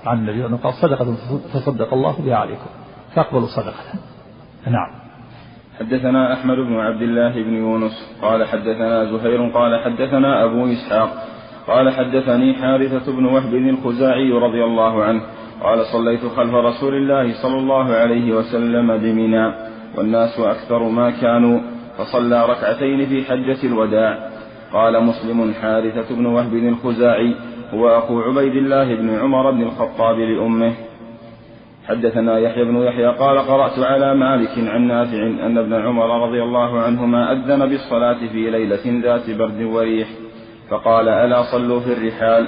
عن 0.05 0.17
النبي 0.17 0.45
أنه 0.45 0.57
قال 0.57 0.73
صدقة 0.73 1.15
تصدق 1.53 1.93
الله 1.93 2.15
بها 2.25 2.35
عليكم. 2.35 2.69
فاقبلوا 3.15 3.47
صدقة. 3.47 3.99
نعم. 4.67 4.91
حدثنا 5.79 6.33
أحمد 6.33 6.57
بن 6.57 6.79
عبد 6.79 7.01
الله 7.01 7.43
بن 7.43 7.53
يونس 7.53 8.15
قال 8.21 8.47
حدثنا 8.47 9.05
زهير 9.05 9.49
قال 9.49 9.83
حدثنا 9.83 10.43
أبو 10.43 10.65
إسحاق 10.65 11.09
قال 11.69 11.89
حدثني 11.89 12.53
حارثة 12.53 13.11
بن 13.11 13.25
وهب 13.25 13.55
الخزاعي 13.55 14.31
رضي 14.31 14.63
الله 14.63 15.03
عنه 15.03 15.21
قال 15.63 15.85
صليت 15.85 16.25
خلف 16.25 16.53
رسول 16.53 16.93
الله 16.93 17.33
صلى 17.33 17.57
الله 17.57 17.93
عليه 17.93 18.33
وسلم 18.33 18.97
بمنى 18.97 19.53
والناس 19.97 20.39
أكثر 20.39 20.89
ما 20.89 21.09
كانوا 21.09 21.59
فصلى 21.97 22.45
ركعتين 22.45 23.05
في 23.05 23.23
حجة 23.23 23.57
الوداع. 23.63 24.29
قال 24.73 25.03
مسلم 25.03 25.53
حارثة 25.61 26.15
بن 26.15 26.25
وهب 26.25 26.53
الخزاعي 26.53 27.35
هو 27.73 27.97
أخو 27.97 28.21
عبيد 28.21 28.55
الله 28.55 28.95
بن 28.95 29.09
عمر 29.09 29.51
بن 29.51 29.61
الخطاب 29.61 30.19
لأمه. 30.19 30.73
حدثنا 31.87 32.39
يحيى 32.39 32.63
بن 32.63 32.75
يحيى 32.75 33.07
قال 33.07 33.37
قرأت 33.39 33.79
على 33.79 34.15
مالك 34.15 34.69
عن 34.69 34.87
نافع 34.87 35.23
أن 35.45 35.57
ابن 35.57 35.73
عمر 35.73 36.27
رضي 36.27 36.43
الله 36.43 36.79
عنهما 36.79 37.31
أذن 37.31 37.65
بالصلاة 37.65 38.27
في 38.31 38.49
ليلة 38.49 39.01
ذات 39.03 39.29
برد 39.29 39.61
وريح. 39.61 40.07
فقال 40.69 41.09
ألا 41.09 41.43
صلوا 41.51 41.79
في 41.79 41.93
الرحال؟ 41.93 42.47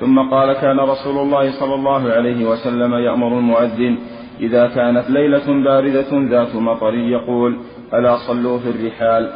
ثم 0.00 0.30
قال 0.30 0.52
كان 0.52 0.80
رسول 0.80 1.18
الله 1.18 1.60
صلى 1.60 1.74
الله 1.74 2.12
عليه 2.12 2.44
وسلم 2.44 2.94
يأمر 2.94 3.38
المؤذن 3.38 3.98
إذا 4.40 4.66
كانت 4.66 5.10
ليلة 5.10 5.64
باردة 5.64 6.06
ذات 6.12 6.54
مطر 6.54 6.94
يقول 6.94 7.56
ألا 7.94 8.16
صلوا 8.16 8.58
في 8.58 8.70
الرحال؟ 8.70 9.30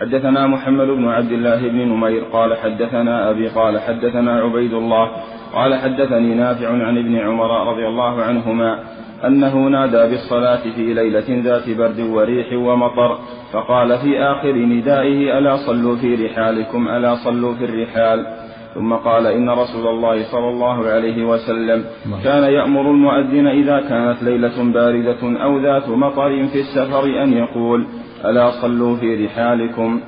حدثنا 0.00 0.46
محمد 0.46 0.86
بن 0.86 1.08
عبد 1.08 1.32
الله 1.32 1.68
بن 1.68 1.78
نمير 1.78 2.24
قال 2.24 2.56
حدثنا 2.56 3.30
أبي 3.30 3.48
قال 3.48 3.80
حدثنا 3.80 4.40
عبيد 4.40 4.72
الله 4.72 5.10
قال 5.52 5.74
حدثني 5.74 6.34
نافع 6.34 6.68
عن 6.68 6.98
ابن 6.98 7.16
عمر 7.16 7.72
رضي 7.72 7.86
الله 7.86 8.22
عنهما 8.22 8.78
أنه 9.24 9.68
نادى 9.68 10.10
بالصلاة 10.10 10.62
في 10.74 10.94
ليلة 10.94 11.42
ذات 11.44 11.70
برد 11.70 12.00
وريح 12.00 12.52
ومطر 12.52 13.18
فقال 13.52 13.98
في 13.98 14.18
آخر 14.18 14.52
ندائه 14.52 15.38
ألا 15.38 15.56
صلوا 15.56 15.96
في 15.96 16.26
رحالكم 16.26 16.88
ألا 16.88 17.14
صلوا 17.14 17.54
في 17.54 17.64
الرحال. 17.64 18.26
ثم 18.74 18.92
قال 18.94 19.26
إن 19.26 19.50
رسول 19.50 19.86
الله 19.86 20.22
صلى 20.32 20.48
الله 20.48 20.86
عليه 20.86 21.24
وسلم 21.24 21.84
كان 22.24 22.42
يأمر 22.42 22.90
المؤذن 22.90 23.46
إذا 23.46 23.80
كانت 23.80 24.22
ليلة 24.22 24.72
باردة 24.72 25.42
أو 25.42 25.58
ذات 25.58 25.88
مطر 25.88 26.46
في 26.46 26.60
السفر 26.60 27.22
أن 27.22 27.32
يقول 27.32 27.86
ألا 28.24 28.50
صلوا 28.50 28.96
في 28.96 29.24
رحالكم. 29.24 30.00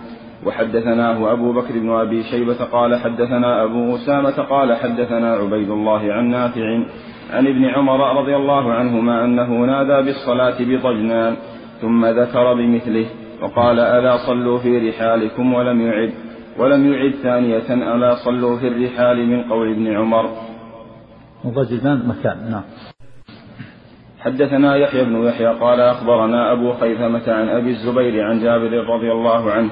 وحدثناه 0.46 1.32
أبو 1.32 1.52
بكر 1.52 1.74
بن 1.74 1.90
أبي 1.90 2.22
شيبة 2.22 2.64
قال 2.72 2.96
حدثنا 2.96 3.64
أبو 3.64 3.94
أسامة 3.94 4.42
قال 4.42 4.76
حدثنا 4.76 5.34
عبيد 5.34 5.70
الله 5.70 6.12
عن 6.12 6.30
نافع 6.30 6.82
عن 7.30 7.46
ابن 7.46 7.64
عمر 7.64 8.20
رضي 8.20 8.36
الله 8.36 8.72
عنهما 8.72 9.24
أنه 9.24 9.48
نادى 9.48 10.06
بالصلاة 10.06 10.56
بطجنان 10.60 11.36
ثم 11.80 12.06
ذكر 12.06 12.54
بمثله 12.54 13.06
وقال 13.42 13.78
ألا 13.78 14.16
صلوا 14.26 14.58
في 14.58 14.88
رحالكم 14.88 15.54
ولم 15.54 15.80
يعد 15.80 16.12
ولم 16.58 16.92
يعد 16.92 17.12
ثانية 17.22 17.94
ألا 17.94 18.14
صلوا 18.14 18.58
في 18.58 18.68
الرحال 18.68 19.26
من 19.26 19.42
قول 19.42 19.70
ابن 19.72 19.96
عمر. 19.96 20.30
وضجنان 21.44 22.08
مكان 22.08 22.50
نعم. 22.50 22.62
حدثنا 24.20 24.76
يحيى 24.76 25.04
بن 25.04 25.24
يحيى 25.24 25.46
قال 25.46 25.80
أخبرنا 25.80 26.52
أبو 26.52 26.72
خيثمة 26.72 27.32
عن 27.32 27.48
أبي 27.48 27.70
الزبير 27.70 28.24
عن 28.24 28.40
جابر 28.40 28.72
رضي 28.94 29.12
الله 29.12 29.52
عنه 29.52 29.70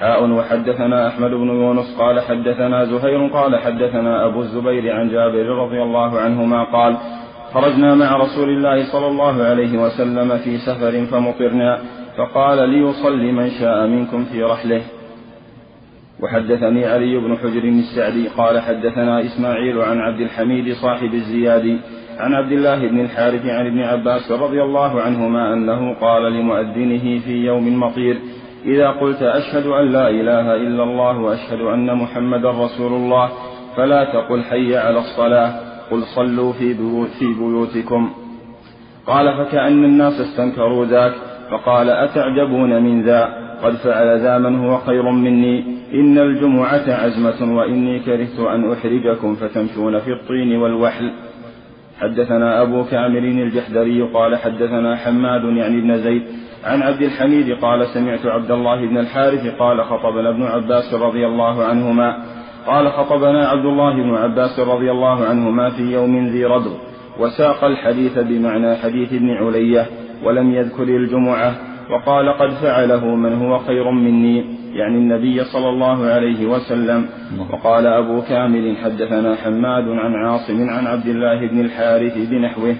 حاء 0.00 0.30
وحدثنا 0.30 1.08
أحمد 1.08 1.30
بن 1.30 1.48
يونس 1.48 1.96
قال 1.98 2.20
حدثنا 2.20 2.84
زهير 2.84 3.26
قال 3.26 3.56
حدثنا 3.56 4.26
أبو 4.26 4.40
الزبير 4.40 4.92
عن 4.92 5.08
جابر 5.08 5.46
رضي 5.46 5.82
الله 5.82 6.20
عنهما 6.20 6.64
قال 6.64 6.96
خرجنا 7.52 7.94
مع 7.94 8.16
رسول 8.16 8.48
الله 8.48 8.92
صلى 8.92 9.06
الله 9.06 9.42
عليه 9.42 9.78
وسلم 9.78 10.38
في 10.38 10.58
سفر 10.58 11.06
فمطرنا 11.06 11.78
فقال 12.16 12.68
ليصلي 12.68 13.32
من 13.32 13.50
شاء 13.50 13.86
منكم 13.86 14.24
في 14.24 14.42
رحله. 14.42 14.82
وحدثني 16.20 16.86
علي 16.86 17.16
بن 17.16 17.36
حجر 17.36 17.64
السعدي 17.64 18.28
قال 18.28 18.60
حدثنا 18.60 19.20
إسماعيل 19.20 19.78
عن 19.78 20.00
عبد 20.00 20.20
الحميد 20.20 20.74
صاحب 20.74 21.14
الزيادي 21.14 21.78
عن 22.18 22.34
عبد 22.34 22.52
الله 22.52 22.88
بن 22.88 23.00
الحارث 23.00 23.46
عن 23.46 23.66
ابن 23.66 23.80
عباس 23.80 24.32
رضي 24.32 24.62
الله 24.62 25.00
عنهما 25.00 25.52
أنه 25.52 25.94
قال 25.94 26.32
لمؤذنه 26.32 27.18
في 27.18 27.32
يوم 27.32 27.80
مطير 27.80 28.18
إذا 28.66 28.88
قلت 28.90 29.22
أشهد 29.22 29.66
أن 29.66 29.92
لا 29.92 30.10
إله 30.10 30.56
إلا 30.56 30.82
الله 30.82 31.18
وأشهد 31.18 31.60
أن 31.60 31.94
محمدا 31.94 32.50
رسول 32.50 32.92
الله 32.92 33.30
فلا 33.76 34.04
تقل 34.04 34.42
حي 34.42 34.76
على 34.76 34.98
الصلاة 34.98 35.52
قل 35.90 36.02
صلوا 36.02 36.52
في, 36.52 36.74
بيوت 36.74 37.08
في 37.08 37.34
بيوتكم. 37.34 38.10
قال 39.06 39.36
فكأن 39.36 39.84
الناس 39.84 40.20
استنكروا 40.20 40.84
ذاك 40.84 41.12
فقال 41.50 41.90
أتعجبون 41.90 42.82
من 42.82 43.02
ذا؟ 43.02 43.44
قد 43.62 43.74
فعل 43.74 44.20
ذا 44.20 44.38
من 44.38 44.58
هو 44.58 44.78
خير 44.78 45.10
مني؟ 45.10 45.64
إن 45.94 46.18
الجمعة 46.18 46.84
عزمة 46.88 47.56
وإني 47.56 47.98
كرهت 47.98 48.40
أن 48.40 48.72
أحرجكم 48.72 49.34
فتمشون 49.34 49.98
في 49.98 50.12
الطين 50.12 50.56
والوحل. 50.56 51.10
حدثنا 52.00 52.62
أبو 52.62 52.84
كامل 52.84 53.24
الجحدري 53.24 54.02
قال 54.02 54.36
حدثنا 54.36 54.96
حماد 54.96 55.44
يعني 55.44 55.78
ابن 55.78 55.96
زيد 55.96 56.22
عن 56.64 56.82
عبد 56.82 57.02
الحميد 57.02 57.58
قال 57.62 57.86
سمعت 57.86 58.26
عبد 58.26 58.50
الله 58.50 58.86
بن 58.86 58.98
الحارث 58.98 59.46
قال 59.58 59.84
خطبنا 59.84 60.28
ابن 60.28 60.42
عباس 60.42 60.94
رضي 60.94 61.26
الله 61.26 61.64
عنهما. 61.64 62.16
قال 62.66 62.92
خطبنا 62.92 63.48
عبد 63.48 63.64
الله 63.64 63.94
بن 63.94 64.14
عباس 64.14 64.60
رضي 64.60 64.90
الله 64.90 65.24
عنهما 65.24 65.70
في 65.70 65.82
يوم 65.82 66.26
ذي 66.26 66.44
ربض 66.44 66.76
وساق 67.20 67.64
الحديث 67.64 68.18
بمعنى 68.18 68.76
حديث 68.76 69.12
ابن 69.12 69.30
علية 69.30 69.86
ولم 70.24 70.54
يذكر 70.54 70.82
الجمعة 70.82 71.54
وقال 71.90 72.28
قد 72.28 72.50
فعله 72.50 73.14
من 73.14 73.32
هو 73.32 73.58
خير 73.58 73.90
مني 73.90 74.44
يعني 74.74 74.94
النبي 74.94 75.44
صلى 75.44 75.68
الله 75.68 76.06
عليه 76.06 76.46
وسلم. 76.46 77.06
وقال 77.52 77.86
أبو 77.86 78.22
كامل 78.22 78.76
حدثنا 78.76 79.34
حماد 79.34 79.88
عن 79.88 80.14
عاصم 80.14 80.68
عن 80.70 80.86
عبد 80.86 81.06
الله 81.06 81.48
بن 81.48 81.60
الحارث 81.60 82.30
بنحوه 82.30 82.74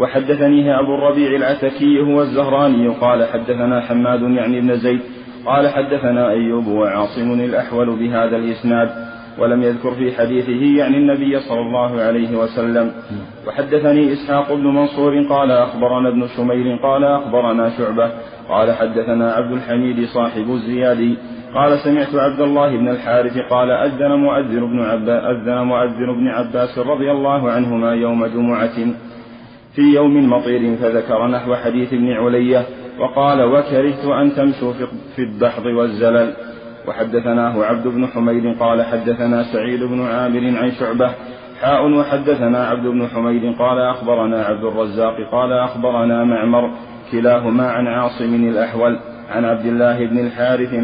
وحدثنيه 0.00 0.80
أبو 0.80 0.94
الربيع 0.94 1.36
العتكي 1.36 2.00
هو 2.00 2.20
الزهراني 2.22 2.88
قال 2.88 3.24
حدثنا 3.24 3.80
حماد 3.80 4.22
يعني 4.22 4.58
ابن 4.58 4.74
زيد 4.74 5.00
قال 5.46 5.68
حدثنا 5.68 6.30
أيوب 6.30 6.66
وعاصم 6.66 7.32
الأحول 7.40 7.98
بهذا 7.98 8.36
الإسناد 8.36 8.90
ولم 9.38 9.62
يذكر 9.62 9.90
في 9.90 10.12
حديثه 10.12 10.78
يعني 10.78 10.96
النبي 10.96 11.40
صلى 11.40 11.60
الله 11.60 12.00
عليه 12.02 12.36
وسلم. 12.36 12.92
وحدثني 13.46 14.12
إسحاق 14.12 14.54
بن 14.54 14.66
منصور 14.66 15.22
قال 15.28 15.50
أخبرنا 15.50 16.08
ابن 16.08 16.26
شميل 16.36 16.78
قال 16.82 17.04
أخبرنا 17.04 17.70
شعبة 17.78 18.10
قال 18.48 18.72
حدثنا 18.72 19.32
عبد 19.32 19.52
الحميد 19.52 20.04
صاحب 20.04 20.50
الزيادي 20.50 21.16
قال 21.54 21.78
سمعت 21.78 22.14
عبد 22.14 22.40
الله 22.40 22.76
بن 22.76 22.88
الحارث 22.88 23.38
قال 23.50 23.70
أذن 23.70 24.12
مؤذن 24.12 24.60
بن 24.60 24.80
عباس 24.80 25.24
أذن 25.24 25.58
مؤذن 25.58 26.06
بن 26.18 26.28
عباس 26.28 26.78
رضي 26.78 27.10
الله 27.10 27.50
عنهما 27.50 27.92
يوم 27.94 28.26
جمعة. 28.26 28.76
في 29.74 29.82
يوم 29.82 30.30
مطير 30.30 30.76
فذكر 30.76 31.26
نحو 31.26 31.54
حديث 31.54 31.92
ابن 31.92 32.12
علية 32.12 32.66
وقال 32.98 33.42
وكرهت 33.42 34.04
أن 34.04 34.34
تمشوا 34.34 34.72
في 35.16 35.22
الدحض 35.22 35.66
والزلل. 35.66 36.32
وحدثناه 36.88 37.64
عبد 37.64 37.88
بن 37.88 38.06
حميد 38.06 38.58
قال 38.60 38.82
حدثنا 38.82 39.42
سعيد 39.42 39.82
بن 39.82 40.06
عامر 40.06 40.58
عن 40.58 40.70
شعبة. 40.70 41.10
حاء 41.60 41.90
وحدثنا 41.90 42.66
عبد 42.66 42.86
بن 42.86 43.06
حميد 43.06 43.56
قال 43.58 43.78
أخبرنا 43.78 44.44
عبد 44.44 44.64
الرزاق 44.64 45.14
قال 45.32 45.52
أخبرنا 45.52 46.24
معمر 46.24 46.70
كلاهما 47.12 47.70
عن 47.70 47.86
عاصم 47.86 48.34
الأحول 48.34 48.98
عن 49.30 49.44
عبد 49.44 49.66
الله 49.66 50.06
بن 50.06 50.18
الحارث 50.18 50.74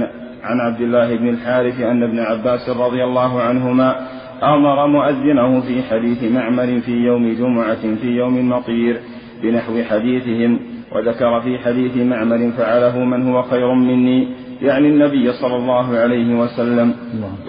عن 0.43 0.61
عبد 0.61 0.80
الله 0.80 1.16
بن 1.16 1.28
الحارث 1.28 1.80
أن 1.80 2.03
ابن 2.03 2.18
عباس 2.18 2.68
رضي 2.68 3.05
الله 3.05 3.41
عنهما 3.41 3.97
أمر 4.43 4.87
مؤذنه 4.87 5.61
في 5.61 5.82
حديث 5.82 6.32
معمر 6.32 6.80
في 6.80 6.93
يوم 6.93 7.32
جمعة 7.32 7.95
في 8.01 8.07
يوم 8.07 8.49
مطير 8.49 9.01
بنحو 9.43 9.82
حديثهم 9.91 10.59
وذكر 10.93 11.41
في 11.41 11.59
حديث 11.59 11.97
معمر 11.97 12.51
فعله 12.59 13.05
من 13.05 13.28
هو 13.28 13.43
خير 13.43 13.74
مني 13.74 14.28
يعني 14.62 14.89
النبي 14.89 15.32
صلى 15.32 15.57
الله 15.57 15.97
عليه 15.97 16.34
وسلم. 16.34 16.95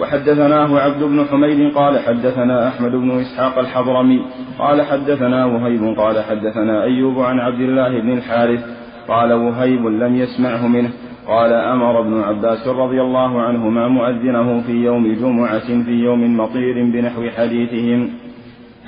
وحدثناه 0.00 0.80
عبد 0.80 1.02
بن 1.02 1.24
حميد 1.30 1.74
قال 1.74 1.98
حدثنا 1.98 2.68
أحمد 2.68 2.90
بن 2.90 3.10
إسحاق 3.10 3.58
الحضرمي 3.58 4.22
قال 4.58 4.82
حدثنا 4.82 5.44
وهيب 5.44 5.98
قال 5.98 6.24
حدثنا 6.24 6.82
أيوب 6.82 7.20
عن 7.20 7.38
عبد 7.40 7.60
الله 7.60 8.00
بن 8.00 8.12
الحارث 8.12 8.64
قال 9.08 9.32
وهيب 9.32 9.86
لم 9.86 10.16
يسمعه 10.16 10.68
منه 10.68 10.90
قال 11.28 11.52
أمر 11.52 12.00
ابن 12.00 12.20
عباس 12.20 12.68
رضي 12.68 13.00
الله 13.02 13.42
عنهما 13.42 13.88
مؤذنه 13.88 14.60
في 14.60 14.72
يوم 14.72 15.14
جمعة 15.14 15.68
في 15.84 15.90
يوم 15.90 16.36
مطير 16.36 16.74
بنحو 16.92 17.30
حديثهم. 17.36 18.10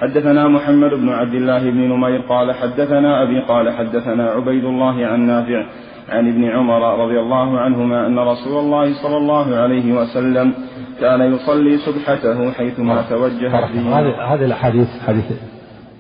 حدثنا 0.01 0.49
محمد 0.49 0.91
بن 0.91 1.09
عبد 1.09 1.35
الله 1.35 1.71
بن 1.71 1.81
نمير 1.93 2.21
قال 2.21 2.55
حدثنا 2.55 3.23
أبي 3.23 3.41
قال 3.41 3.71
حدثنا 3.71 4.31
عبيد 4.31 4.65
الله 4.65 5.07
عن 5.07 5.21
نافع 5.21 5.65
عن 6.09 6.29
ابن 6.29 6.45
عمر 6.45 7.05
رضي 7.05 7.21
الله 7.21 7.61
عنهما 7.61 8.07
أن 8.07 8.19
رسول 8.19 8.59
الله 8.65 9.03
صلى 9.03 9.17
الله 9.17 9.57
عليه 9.57 9.93
وسلم 9.93 10.55
كان 11.01 11.35
يصلي 11.35 11.79
سبحته 11.79 12.53
حيثما 12.53 13.03
توجه 13.11 13.59
هذه 13.59 14.35
هذه 14.35 14.45
الأحاديث 14.45 14.89
حديث 15.07 15.25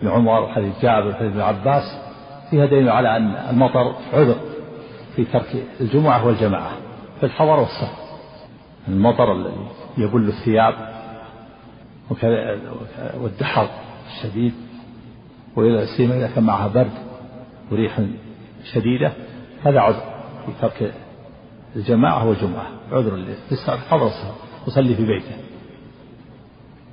ابن 0.03 0.11
عمر 0.11 0.43
وحديث 0.43 0.83
جابر 0.83 1.09
وحديث 1.09 1.33
ابن 1.33 1.41
عباس 1.41 1.83
فيها 2.51 2.67
دليل 2.67 2.89
على 2.89 3.17
أن 3.17 3.35
المطر 3.51 3.93
عذر. 4.15 4.35
في 5.17 5.25
ترك 5.25 5.65
الجمعة 5.81 6.27
والجماعة 6.27 6.73
في 7.21 7.27
الحضر 7.27 7.61
والسفر 7.61 8.03
المطر 8.89 9.33
الذي 9.33 9.67
يبل 9.99 10.29
الثياب 10.29 10.75
والدحر 13.21 13.69
الشديد 14.07 14.53
وإذا 15.57 15.87
سيما 15.97 16.17
إذا 16.17 16.31
كان 16.35 16.45
معها 16.45 16.69
برد 16.69 16.91
وريح 17.71 18.01
شديدة 18.73 19.13
هذا 19.65 19.81
عذر 19.81 20.03
في 20.47 20.53
ترك 20.61 20.95
الجماعة 21.77 22.29
والجمعة. 22.29 22.67
عذر 22.93 23.25
في 23.49 23.69
الحضر 23.69 24.03
والسفر 24.03 24.35
يصلي 24.67 24.95
في 24.95 25.07
بيته. 25.07 25.37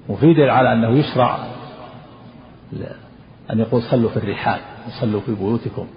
وفي 0.09 0.33
دليل 0.33 0.49
على 0.49 0.73
أنه 0.73 0.89
يشرع 0.89 1.47
أن 3.51 3.59
يقول 3.59 3.81
صلوا 3.81 4.09
في 4.09 4.17
الرحال 4.17 4.59
وصلوا 4.87 5.21
في 5.21 5.35
بيوتكم. 5.35 5.87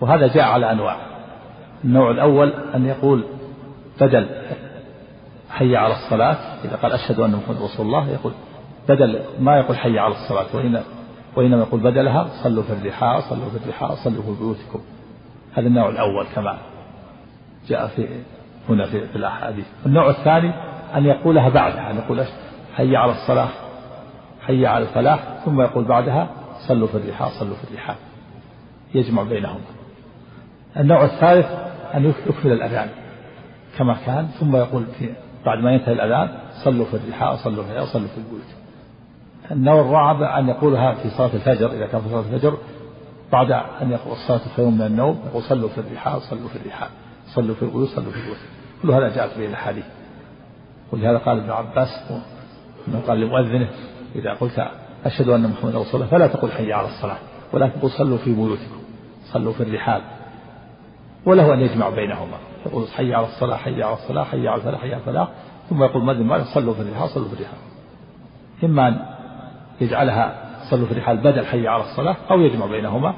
وهذا 0.00 0.26
جاء 0.26 0.44
على 0.44 0.72
أنواع. 0.72 0.96
النوع 1.84 2.10
الأول 2.10 2.52
أن 2.74 2.86
يقول 2.86 3.24
بدل 4.00 4.28
حي 5.50 5.76
على 5.76 5.94
الصلاة 5.94 6.36
إذا 6.64 6.76
قال 6.76 6.92
أشهد 6.92 7.20
أن 7.20 7.30
محمد 7.30 7.62
رسول 7.62 7.86
الله 7.86 8.10
يقول 8.10 8.32
بدل 8.88 9.20
ما 9.40 9.58
يقول 9.58 9.76
حي 9.76 9.98
على 9.98 10.14
الصلاة 10.14 10.56
وإن 10.56 10.82
وإنما 11.36 11.62
يقول 11.62 11.80
بدلها 11.80 12.28
صلوا 12.42 12.62
في 12.62 12.72
الرحال 12.72 13.22
صلوا 13.22 13.50
في 13.50 13.56
الرحال 13.64 13.96
صلوا 13.96 14.22
في 14.22 14.40
بيوتكم. 14.40 14.80
هذا 15.54 15.66
النوع 15.66 15.88
الأول 15.88 16.26
كما 16.34 16.58
جاء 17.68 17.86
في 17.86 18.08
هنا 18.68 18.86
في, 18.86 19.16
الأحاديث. 19.16 19.66
النوع 19.86 20.10
الثاني 20.10 20.52
أن 20.94 21.06
يقولها 21.06 21.48
بعدها 21.48 21.90
أن 21.90 21.96
يقول 21.96 22.24
حي 22.74 22.96
على 22.96 23.12
الصلاة 23.12 23.48
حي 24.40 24.66
على 24.66 24.84
الفلاح 24.84 25.18
ثم 25.44 25.60
يقول 25.60 25.84
بعدها 25.84 26.28
صلوا 26.68 26.88
في 26.88 26.94
الرحال 26.94 27.30
صلوا 27.30 27.56
في 27.56 27.70
الرحال 27.70 27.96
يجمع 28.94 29.22
بينهما. 29.22 29.60
النوع 30.76 31.04
الثالث 31.04 31.46
أن 31.94 32.04
يكمل 32.04 32.52
الأذان 32.52 32.88
كما 33.78 33.96
كان 34.06 34.26
ثم 34.40 34.56
يقول 34.56 34.86
في 34.98 35.10
بعد 35.46 35.58
ما 35.58 35.72
ينتهي 35.72 35.92
الأذان 35.92 36.28
صلوا 36.64 36.86
في 36.86 36.96
الرحال 36.96 37.38
صلوا 37.38 37.64
في 37.64 37.86
صلوا 37.86 38.08
في 38.08 38.18
البيوت. 38.18 38.44
النوع 39.50 39.80
الرابع 39.80 40.38
أن 40.38 40.48
يقولها 40.48 40.94
في 40.94 41.10
صلاة 41.10 41.30
الفجر 41.34 41.72
إذا 41.72 41.86
كان 41.86 42.00
في 42.00 42.08
صلاة 42.08 42.20
الفجر 42.20 42.58
بعد 43.32 43.50
أن 43.52 43.90
يقول 43.90 44.12
الصلاة 44.12 44.40
خير 44.56 44.66
من 44.66 44.82
النوم 44.82 45.20
يقول 45.26 45.42
صلوا 45.42 45.68
في 45.68 45.78
الرحال 45.78 46.22
صلوا 46.22 46.48
في 46.48 46.56
الرحال 46.56 46.88
صلوا 47.26 47.54
في 47.54 47.62
البيوت 47.62 47.88
صلوا 47.88 48.12
في 48.12 48.18
البيوت. 48.18 48.36
كل 48.82 48.90
هذا 48.90 49.08
جاءت 49.16 49.38
به 49.38 49.46
الأحاديث. 49.46 49.84
ولهذا 50.92 51.18
قال 51.18 51.38
ابن 51.38 51.50
عباس 51.50 51.88
قال 53.06 53.20
لمؤذنه 53.20 53.68
إذا 54.14 54.32
قلت 54.32 54.68
أشهد 55.04 55.28
أن 55.28 55.50
محمدا 55.50 55.78
رسول 55.78 56.02
الله 56.02 56.06
فلا 56.06 56.26
تقل 56.26 56.50
حي 56.50 56.72
على 56.72 56.88
الصلاة 56.88 57.16
ولكن 57.52 57.80
قل 57.80 57.90
صلوا 57.90 58.18
في 58.18 58.34
بيوتكم 58.34 58.80
صلوا 59.32 59.52
في 59.52 59.62
الرحال. 59.62 60.02
وله 61.26 61.54
أن 61.54 61.60
يجمع 61.60 61.88
بينهما. 61.88 62.36
يقول 62.66 62.88
حي 62.88 63.14
على 63.14 63.26
الصلاة 63.26 63.56
حي 63.56 63.82
على 63.82 63.94
الصلاة 63.94 64.24
حي 64.24 64.48
على 64.48 64.56
الفلاح 64.56 64.80
حي 64.80 64.92
على 64.92 65.00
الفلاح 65.00 65.28
ثم 65.70 65.82
يقول 65.82 66.04
مؤذن 66.04 66.28
بعد 66.28 66.42
صلوا 66.42 66.74
في 66.74 66.80
الرحال 66.80 67.08
صلوا 67.08 67.28
في 67.28 67.34
الرحال. 67.34 67.58
إما 68.64 68.88
أن 68.88 69.00
يجعلها 69.80 70.34
صلوا 70.70 70.86
في 70.86 70.92
الرحال 70.92 71.16
بدل 71.16 71.46
حي 71.46 71.68
على 71.68 71.82
الصلاة 71.82 72.16
أو 72.30 72.40
يجمع 72.40 72.66
بينهما 72.66 73.14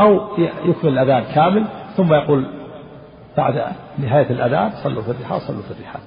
أو 0.00 0.38
يكمل 0.64 0.98
الأذان 0.98 1.34
كامل. 1.34 1.66
ثم 1.96 2.14
يقول 2.14 2.46
بعد 3.36 3.72
نهاية 3.98 4.30
الأذان 4.30 4.72
صلوا 4.82 5.02
في 5.02 5.10
الرحال 5.10 5.40
صلوا 5.40 5.62
في 5.62 5.70
الرحال. 5.70 6.00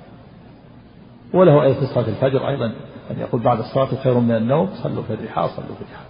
وله 1.33 1.63
أي 1.63 1.73
في 1.73 1.85
صلاة 1.85 2.07
الفجر 2.07 2.47
أيضا 2.47 2.65
أن 3.11 3.19
يقول 3.19 3.41
بعد 3.41 3.59
الصلاة 3.59 3.95
خير 4.03 4.19
من 4.19 4.35
النوم 4.35 4.69
صلوا 4.83 5.03
في 5.03 5.13
الرحال 5.13 5.49
صلوا 5.49 5.75
في 5.75 5.81
الرحال. 5.81 6.07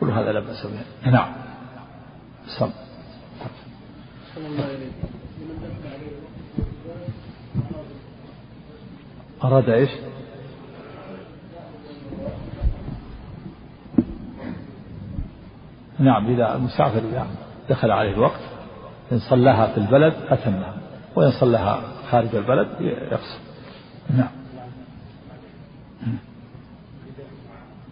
كل 0.00 0.10
هذا 0.10 0.32
لا 0.32 0.40
بأس 0.40 0.66
به. 0.66 1.10
نعم. 1.10 1.32
صل 2.46 2.70
أراد 9.44 9.68
إيش؟ 9.68 9.90
نعم 15.98 16.26
إذا 16.26 16.54
المسافر 16.54 16.98
إذا 16.98 17.26
دخل 17.70 17.90
عليه 17.90 18.12
الوقت 18.12 18.40
إن 19.12 19.18
صلاها 19.18 19.66
في 19.66 19.78
البلد 19.78 20.14
أتمها 20.28 20.74
وإن 21.16 21.30
صلاها 21.30 21.80
خارج 22.10 22.36
البلد 22.36 22.68
يقصر 22.80 23.38
نعم. 24.16 24.28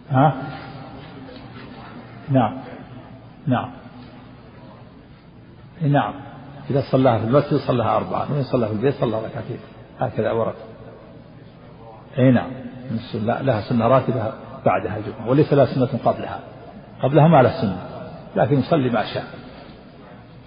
ها؟ 0.09 0.33
نعم. 2.29 2.57
نعم. 3.47 3.71
نعم. 5.81 6.28
إذا 6.69 6.81
صلاها 6.91 7.17
في 7.17 7.25
المسجد 7.25 7.53
صلاها 7.53 7.97
أربعة 7.97 8.33
وإن 8.33 8.43
صلاها 8.43 8.69
في 8.69 8.75
البيت 8.75 8.95
صلى 8.95 9.17
ركعتين. 9.17 9.59
هكذا 9.99 10.31
ورد. 10.31 10.53
أي 12.17 12.31
نعم. 12.31 12.51
لها 13.23 13.61
سنة 13.61 13.87
راتبة 13.87 14.33
بعدها 14.65 14.97
الجمعة 14.97 15.29
وليس 15.29 15.53
لها 15.53 15.65
سنة 15.65 15.99
قبلها. 16.05 16.39
قبلها 17.03 17.27
ما 17.27 17.41
له 17.41 17.61
سنة 17.61 17.77
لكن 18.35 18.59
يصلي 18.59 18.89
ما 18.89 19.13
شاء. 19.13 19.23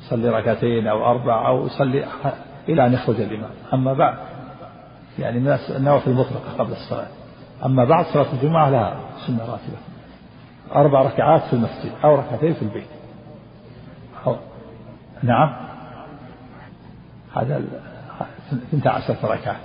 يصلي 0.02 0.28
ركعتين 0.28 0.86
أو 0.86 1.10
أربع 1.10 1.48
أو 1.48 1.66
يصلي 1.66 2.04
إلى 2.68 2.86
أن 2.86 2.92
يخرج 2.92 3.20
الإمام. 3.20 3.50
أما 3.72 3.92
بعد 3.92 4.14
يعني 5.18 5.40
من 5.40 5.58
النوافل 5.76 6.10
المطلقة 6.10 6.58
قبل 6.58 6.72
الصلاة. 6.72 7.08
أما 7.64 7.84
بعد 7.84 8.04
صلاة 8.04 8.32
الجمعة 8.32 8.70
لها 8.70 8.96
سنة 9.26 9.40
راتبة. 9.40 9.78
أربع 10.74 11.02
ركعات 11.02 11.42
في 11.42 11.52
المسجد 11.52 11.92
أو 12.04 12.14
ركعتين 12.14 12.54
في 12.54 12.62
البيت. 12.62 12.86
أو 14.26 14.36
نعم. 15.22 15.71
هذا 17.34 17.62
ثنتا 18.72 18.88
عشرة 18.88 19.26
ركعة. 19.32 19.56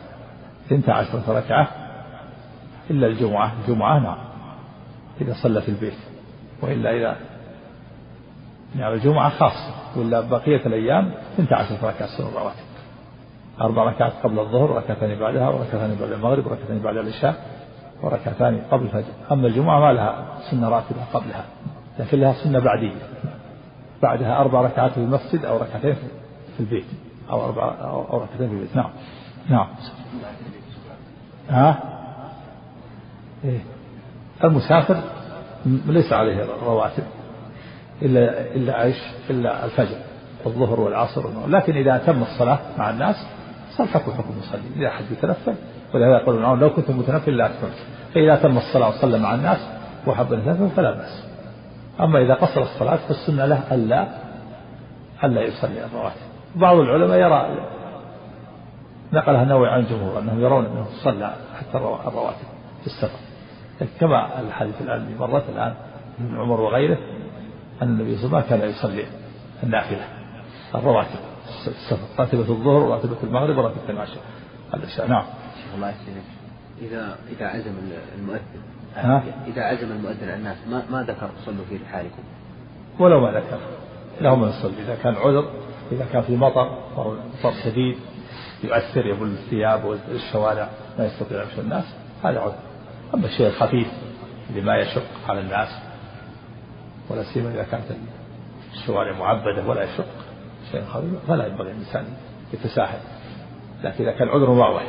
ثنتا 0.70 0.92
عشرة 0.92 1.24
ركعة 1.28 1.68
إلا 2.90 3.08
الجمعة. 3.08 3.52
الجمعة 3.62 4.00
نعم 4.00 4.18
إذا 5.22 5.34
صلى 5.44 5.62
في 5.62 5.70
البيت. 5.70 5.98
وإلا 6.62 6.92
إذا 6.98 7.16
يعني 8.76 8.94
الجمعة 8.94 9.30
خاصة 9.30 9.74
ولا 9.96 10.22
بقية 10.22 10.66
الأيام 10.66 11.12
ثنتا 11.38 11.56
عشرة 11.56 11.88
ركعة 11.88 12.08
سنة 12.18 12.28
الرواتب. 12.28 12.68
أربع 13.62 13.84
ركعات 13.84 14.14
قبل 14.24 14.40
الظهر 14.40 14.72
وركعتان 14.72 15.20
بعدها 15.20 15.50
وركعتان 15.50 15.98
بعد 16.02 16.12
المغرب 16.12 16.48
وركعتان 16.48 16.80
بعد 16.80 16.98
العشاء 16.98 17.36
وركعتان 18.02 18.62
قبل 18.72 18.86
الفجر. 18.86 19.14
أما 19.32 19.48
الجمعة 19.48 19.80
ما 19.80 19.94
لها 19.94 20.26
سنة 20.52 20.70
راتبة 20.70 21.04
قبلها 21.14 21.46
لكن 22.00 22.20
لها 22.20 22.34
سنة 22.34 22.60
بعدية. 22.60 22.96
بعدها 24.04 24.42
أربع 24.42 24.62
ركعات 24.62 24.92
في 24.92 24.98
المسجد 24.98 25.46
أو 25.46 25.58
ركعتين 25.58 25.96
في 26.58 26.60
البيت. 26.60 26.86
أو 27.30 27.46
أربع 27.46 27.76
أو 27.82 28.18
ركعتين 28.18 28.48
في 28.48 28.54
البيت 28.54 28.76
نعم. 28.76 28.90
نعم. 29.50 29.68
ها؟ 31.50 31.80
إيه. 33.46 33.60
المسافر 34.44 34.98
ليس 35.66 36.14
عليه 36.14 36.46
رواتب. 36.66 37.04
إلا 38.02 38.56
إلا 38.56 38.74
عيش 38.74 38.98
إلا 39.30 39.66
الفجر 39.66 39.98
الظهر 40.46 40.80
والعصر. 40.80 41.48
لكن 41.48 41.74
إذا 41.74 41.96
أتم 41.96 42.22
الصلاة 42.22 42.60
مع 42.78 42.90
الناس 42.90 43.16
صار 43.78 43.88
حكم 43.88 44.12
حكم 44.12 44.34
المصلي. 44.34 44.62
إذا 44.76 44.88
أحد 44.88 45.04
يتنفل 45.12 45.56
ولهذا 45.94 46.22
يقول 46.22 46.60
لو 46.60 46.70
كنت 46.70 46.92
متنفل 46.92 47.38
لا 47.38 47.46
أكثر 47.46 47.68
فإذا 48.14 48.34
أتم 48.34 48.58
الصلاة 48.58 48.90
وصلى 48.90 49.20
مع 49.20 49.36
الناس 49.36 49.60
وحب 50.08 50.34
أن 50.34 50.72
فلا 50.76 50.92
بأس. 50.92 51.24
أما 52.00 52.22
إذا 52.22 52.34
قصر 52.34 52.62
الصلاة 52.62 52.96
فالسنة 52.96 53.46
له 53.46 53.64
ألا 53.72 54.08
ألا 55.24 55.42
يصلي 55.42 55.86
الرواتب. 55.86 56.37
بعض 56.58 56.78
العلماء 56.78 57.20
يرى 57.20 57.68
نقلها 59.14 59.46
نووي 59.46 59.70
عن 59.70 59.80
الجمهور 59.80 60.20
أنهم 60.20 60.42
يرون 60.42 60.66
أنه 60.66 60.86
صلى 61.04 61.36
حتى 61.60 61.78
الرواتب 61.78 62.48
في 62.82 62.88
السفر. 62.88 63.20
كما 64.00 64.40
الحديث 64.40 64.82
الآن 64.82 65.16
مرت 65.20 65.50
الآن 65.50 65.74
ابن 66.20 66.40
عمر 66.40 66.62
وغيره 66.62 66.98
أن 67.82 67.88
النبي 67.88 68.18
صلى 68.18 68.26
الله 68.26 68.38
عليه 68.38 68.48
وسلم 68.48 68.60
كان 68.60 68.70
يصلي 68.70 69.06
النافلة 69.64 70.08
الرواتب 70.76 71.20
السفر 71.68 72.20
راتبة 72.20 72.40
الظهر 72.40 72.84
وراتبة 72.84 73.18
المغرب 73.24 73.58
وراتبة 73.58 73.90
العشاء 73.90 74.24
العشاء 74.74 75.08
نعم. 75.08 75.26
الله 75.76 75.90
يسلمك. 75.90 76.24
إذا 76.82 77.18
إذا 77.32 77.48
عزم 77.48 77.74
المؤذن 78.20 78.62
ها؟ 78.96 79.24
إذا 79.48 79.62
عزم 79.62 79.92
المؤذن 79.92 80.24
على 80.24 80.36
الناس 80.36 80.58
ما 80.70 80.84
ما 80.92 81.04
ذكر 81.04 81.30
صلوا 81.46 81.66
في 81.70 81.78
رحالكم 81.78 82.24
ولو 83.00 83.20
ما 83.20 83.32
ذكر. 83.32 83.58
لهم 84.22 84.42
من 84.42 84.50
يصلي 84.50 84.84
إذا 84.84 84.96
كان 85.04 85.16
عذر 85.16 85.46
إذا 85.92 86.06
كان 86.14 86.22
في 86.22 86.36
مطر 86.36 86.72
مطر 86.98 87.54
شديد 87.64 87.98
يؤثر 88.64 89.06
يبل 89.06 89.28
الثياب 89.28 89.86
والشوارع 89.86 90.70
ما 91.00 91.06
يستطيع 91.06 91.44
يمشي 91.44 91.62
الناس 91.62 91.86
هذا 92.24 92.40
عذر. 92.40 92.56
أما 93.14 93.26
الشيء 93.26 93.48
الخفيف 93.48 93.88
اللي 94.50 94.62
ما 94.62 94.78
يشق 94.78 95.30
على 95.30 95.40
الناس 95.40 95.70
ولا 97.10 97.24
سيما 97.24 97.50
إذا 97.50 97.64
كانت 97.64 97.84
الشوارع 98.74 99.18
معبدة 99.18 99.68
ولا 99.68 99.84
يشق 99.84 100.06
شيء 100.72 100.86
خفيف 100.86 101.14
فلا 101.28 101.48
ينبغي 101.48 101.72
الإنسان 101.72 102.06
يتساهل. 102.54 103.00
لكن 103.84 104.04
إذا 104.04 104.12
كان 104.12 104.28
عذر 104.28 104.50
واضح 104.50 104.84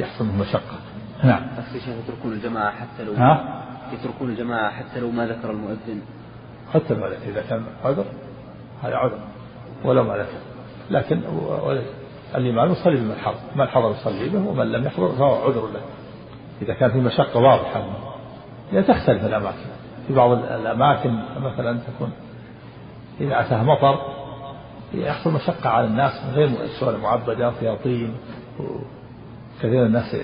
يحصل 0.00 0.24
منه 0.24 0.40
مشقة. 0.40 0.78
نعم. 1.24 1.46
يتركون 1.76 2.32
الجماعة 2.32 2.70
حتى 2.70 3.04
لو 3.04 3.12
ها؟ 3.12 3.64
يتركون 3.92 4.30
الجماعة 4.30 4.70
حتى 4.70 5.00
لو 5.00 5.10
ما 5.10 5.26
ذكر 5.26 5.50
المؤذن. 5.50 6.02
حتى 6.74 6.94
ذكر 6.94 7.16
إذا 7.28 7.42
كان 7.42 7.64
عذر 7.84 8.04
هذا 8.82 8.96
عذر. 8.96 9.18
ولو 9.84 10.04
ما 10.04 10.16
ذكر 10.16 10.38
لكن 10.90 11.20
الإمام 12.34 12.72
يصلي 12.72 12.96
بمن 12.96 13.16
حضر 13.16 13.38
من 13.56 13.66
حضر 13.66 13.90
يصلي 13.90 14.28
به 14.28 14.48
ومن 14.48 14.72
لم 14.72 14.84
يحضر 14.84 15.08
فهو 15.08 15.34
عذر 15.34 15.66
له. 15.66 15.80
إذا 16.62 16.74
كان 16.74 16.90
في 16.90 16.98
مشقة 16.98 17.40
واضحة. 17.40 17.84
يعني 18.72 18.86
تختلف 18.86 19.24
الأماكن. 19.24 19.66
في 20.06 20.14
بعض 20.14 20.30
الأماكن 20.30 21.18
مثلا 21.40 21.78
تكون 21.78 22.12
إذا 23.20 23.40
أتاها 23.40 23.62
مطر 23.62 23.98
يحصل 24.94 25.32
مشقة 25.32 25.70
على 25.70 25.86
الناس 25.86 26.24
من 26.24 26.34
غير 26.34 26.48
السؤال 26.64 27.00
معبدة 27.00 27.50
فيها 27.50 27.74
طين 27.74 28.14
كثير 29.58 29.80
من 29.80 29.86
الناس 29.86 30.16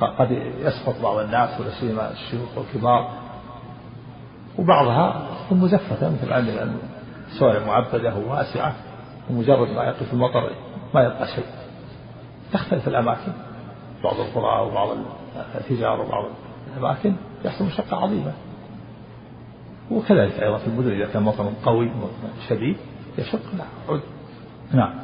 قد 0.00 0.30
يسقط 0.60 1.02
بعض 1.02 1.18
الناس 1.18 1.60
ولا 1.60 1.70
سيما 1.70 2.10
الشيوخ 2.10 2.58
والكبار. 2.58 3.10
وبعضها 4.58 5.26
تكون 5.46 5.58
مزفته 5.58 6.10
مثل 6.10 6.32
عندنا 6.32 6.72
السوارع 7.32 7.66
معبدة 7.66 8.14
وواسعه 8.16 8.74
ومجرد 9.30 9.68
ما 9.68 9.84
يقف 9.84 10.12
المطر 10.12 10.50
ما 10.94 11.02
يبقى 11.02 11.26
شيء. 11.26 11.44
تختلف 12.52 12.88
الأماكن. 12.88 13.32
بعض 14.04 14.14
القرى 14.20 14.66
وبعض 14.66 14.88
التجار 15.54 16.00
وبعض 16.00 16.24
الأماكن 16.76 17.14
يحصل 17.44 17.64
مشقة 17.64 17.96
عظيمة. 17.96 18.32
وكذلك 19.90 20.42
أيضا 20.42 20.58
في 20.58 20.66
المدن 20.66 20.90
إذا 20.90 21.06
كان 21.06 21.22
مطر 21.22 21.52
قوي 21.64 21.90
شديد 22.48 22.76
يشق. 23.18 23.40
نعم. 23.58 24.00
نعم. 24.72 24.94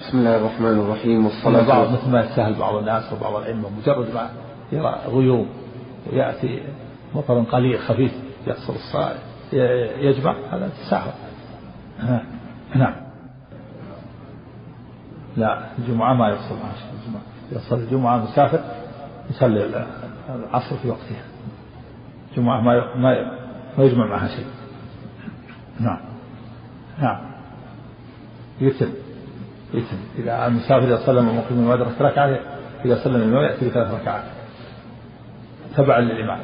بسم 0.00 0.18
الله 0.18 0.36
الرحمن 0.36 0.80
الرحيم. 0.80 1.24
والصلاة 1.24 1.66
بعض 1.68 1.92
مثل 1.92 2.10
ما 2.10 2.20
يستاهل 2.20 2.54
بعض 2.54 2.74
الناس 2.74 3.12
وبعض 3.12 3.34
الأئمة 3.34 3.68
مجرد 3.78 4.14
ما 4.14 4.30
يرى 4.72 5.00
غيوم 5.06 5.46
ويأتي 6.12 6.62
مطر 7.14 7.42
قليل 7.42 7.78
خفيف 7.78 8.12
يقصر 8.46 8.72
الصلاة 8.72 9.16
يجمع 10.00 10.36
هذا 10.50 10.68
تساهل. 10.68 11.12
نعم. 12.74 12.94
لا 15.36 15.58
الجمعة 15.78 16.14
ما 16.14 16.28
شيء 16.74 16.90
الجمعة. 17.00 17.22
يصلي 17.52 17.84
الجمعة 17.84 18.16
مسافر 18.16 18.60
يصلي 19.30 19.84
العصر 20.28 20.76
في 20.76 20.88
وقتها. 20.88 21.22
الجمعة 22.30 22.60
ما 22.60 22.96
ما 22.96 23.32
ما 23.78 23.84
يجمع 23.84 24.06
معها 24.06 24.28
شيء. 24.28 24.46
نعم. 25.80 26.00
نعم. 26.98 27.20
يتم. 28.60 28.92
يتم. 29.74 29.96
إذا 30.18 30.46
المسافر 30.46 30.84
إذا 30.84 31.06
سلم 31.06 31.44
ما 31.50 31.74
أدرك 31.74 32.00
ركعة 32.00 32.38
إذا 32.84 33.04
سلم 33.04 33.16
الإمام 33.16 33.44
يأتي 33.44 33.68
بثلاث 33.68 33.94
ركعات. 33.94 34.24
تبعا 35.76 36.00
للإمام. 36.00 36.40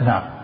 نعم. 0.00 0.41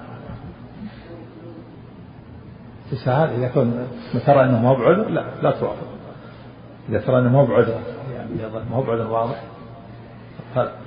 تساهل 2.90 3.30
إذا 3.30 3.48
كنت 3.48 3.86
ترى 4.26 4.44
أنه 4.44 4.62
ما 4.62 4.68
هو 4.68 4.74
بعذر 4.74 5.08
لا 5.08 5.24
لا 5.42 5.50
توافق. 5.50 5.86
إذا 6.88 7.00
ترى 7.00 7.18
أنه 7.18 7.28
ما 7.28 7.40
هو 7.40 7.46
بعذر 7.46 7.80
يعني 8.14 8.30
ما 8.70 8.76
هو 8.76 8.82
بعذر 8.82 9.10
واضح 9.10 9.42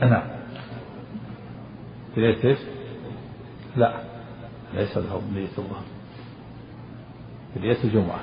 نعم 0.02 0.24
بنية 2.18 2.43
إيش؟ 2.43 2.58
لا 3.76 3.93
ليس 4.74 4.97
له 4.97 5.22
بنية 5.32 5.47
الظهر. 5.58 5.84
بنية 7.56 7.78
الجمعة. 7.84 8.20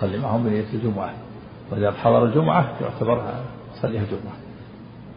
صلي 0.00 0.18
معهم 0.18 0.44
بنية 0.44 0.66
الجمعة. 0.74 1.12
وإذا 1.70 1.92
حضر 1.92 2.24
الجمعة 2.24 2.72
يعتبرها 2.80 3.44
صليها 3.74 4.04
جمعة 4.04 4.36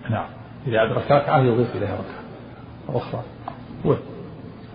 نعم. 0.10 0.30
إذا 0.68 0.84
أدرك 0.84 1.12
ركعة 1.12 1.40
يضيف 1.40 1.76
إليها 1.76 1.94
ركعة. 1.94 2.98
أخرى. 2.98 3.22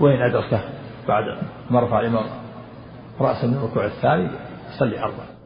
وين؟ 0.00 0.22
أدركه 0.22 0.60
بعد 1.08 1.24
ما 1.70 1.80
رفع 1.80 2.00
الإمام 2.00 2.24
رأسه 3.20 3.46
من 3.46 3.54
الركوع 3.54 3.84
الثاني 3.84 4.30
يصلي 4.74 5.00
أربعة. 5.00 5.39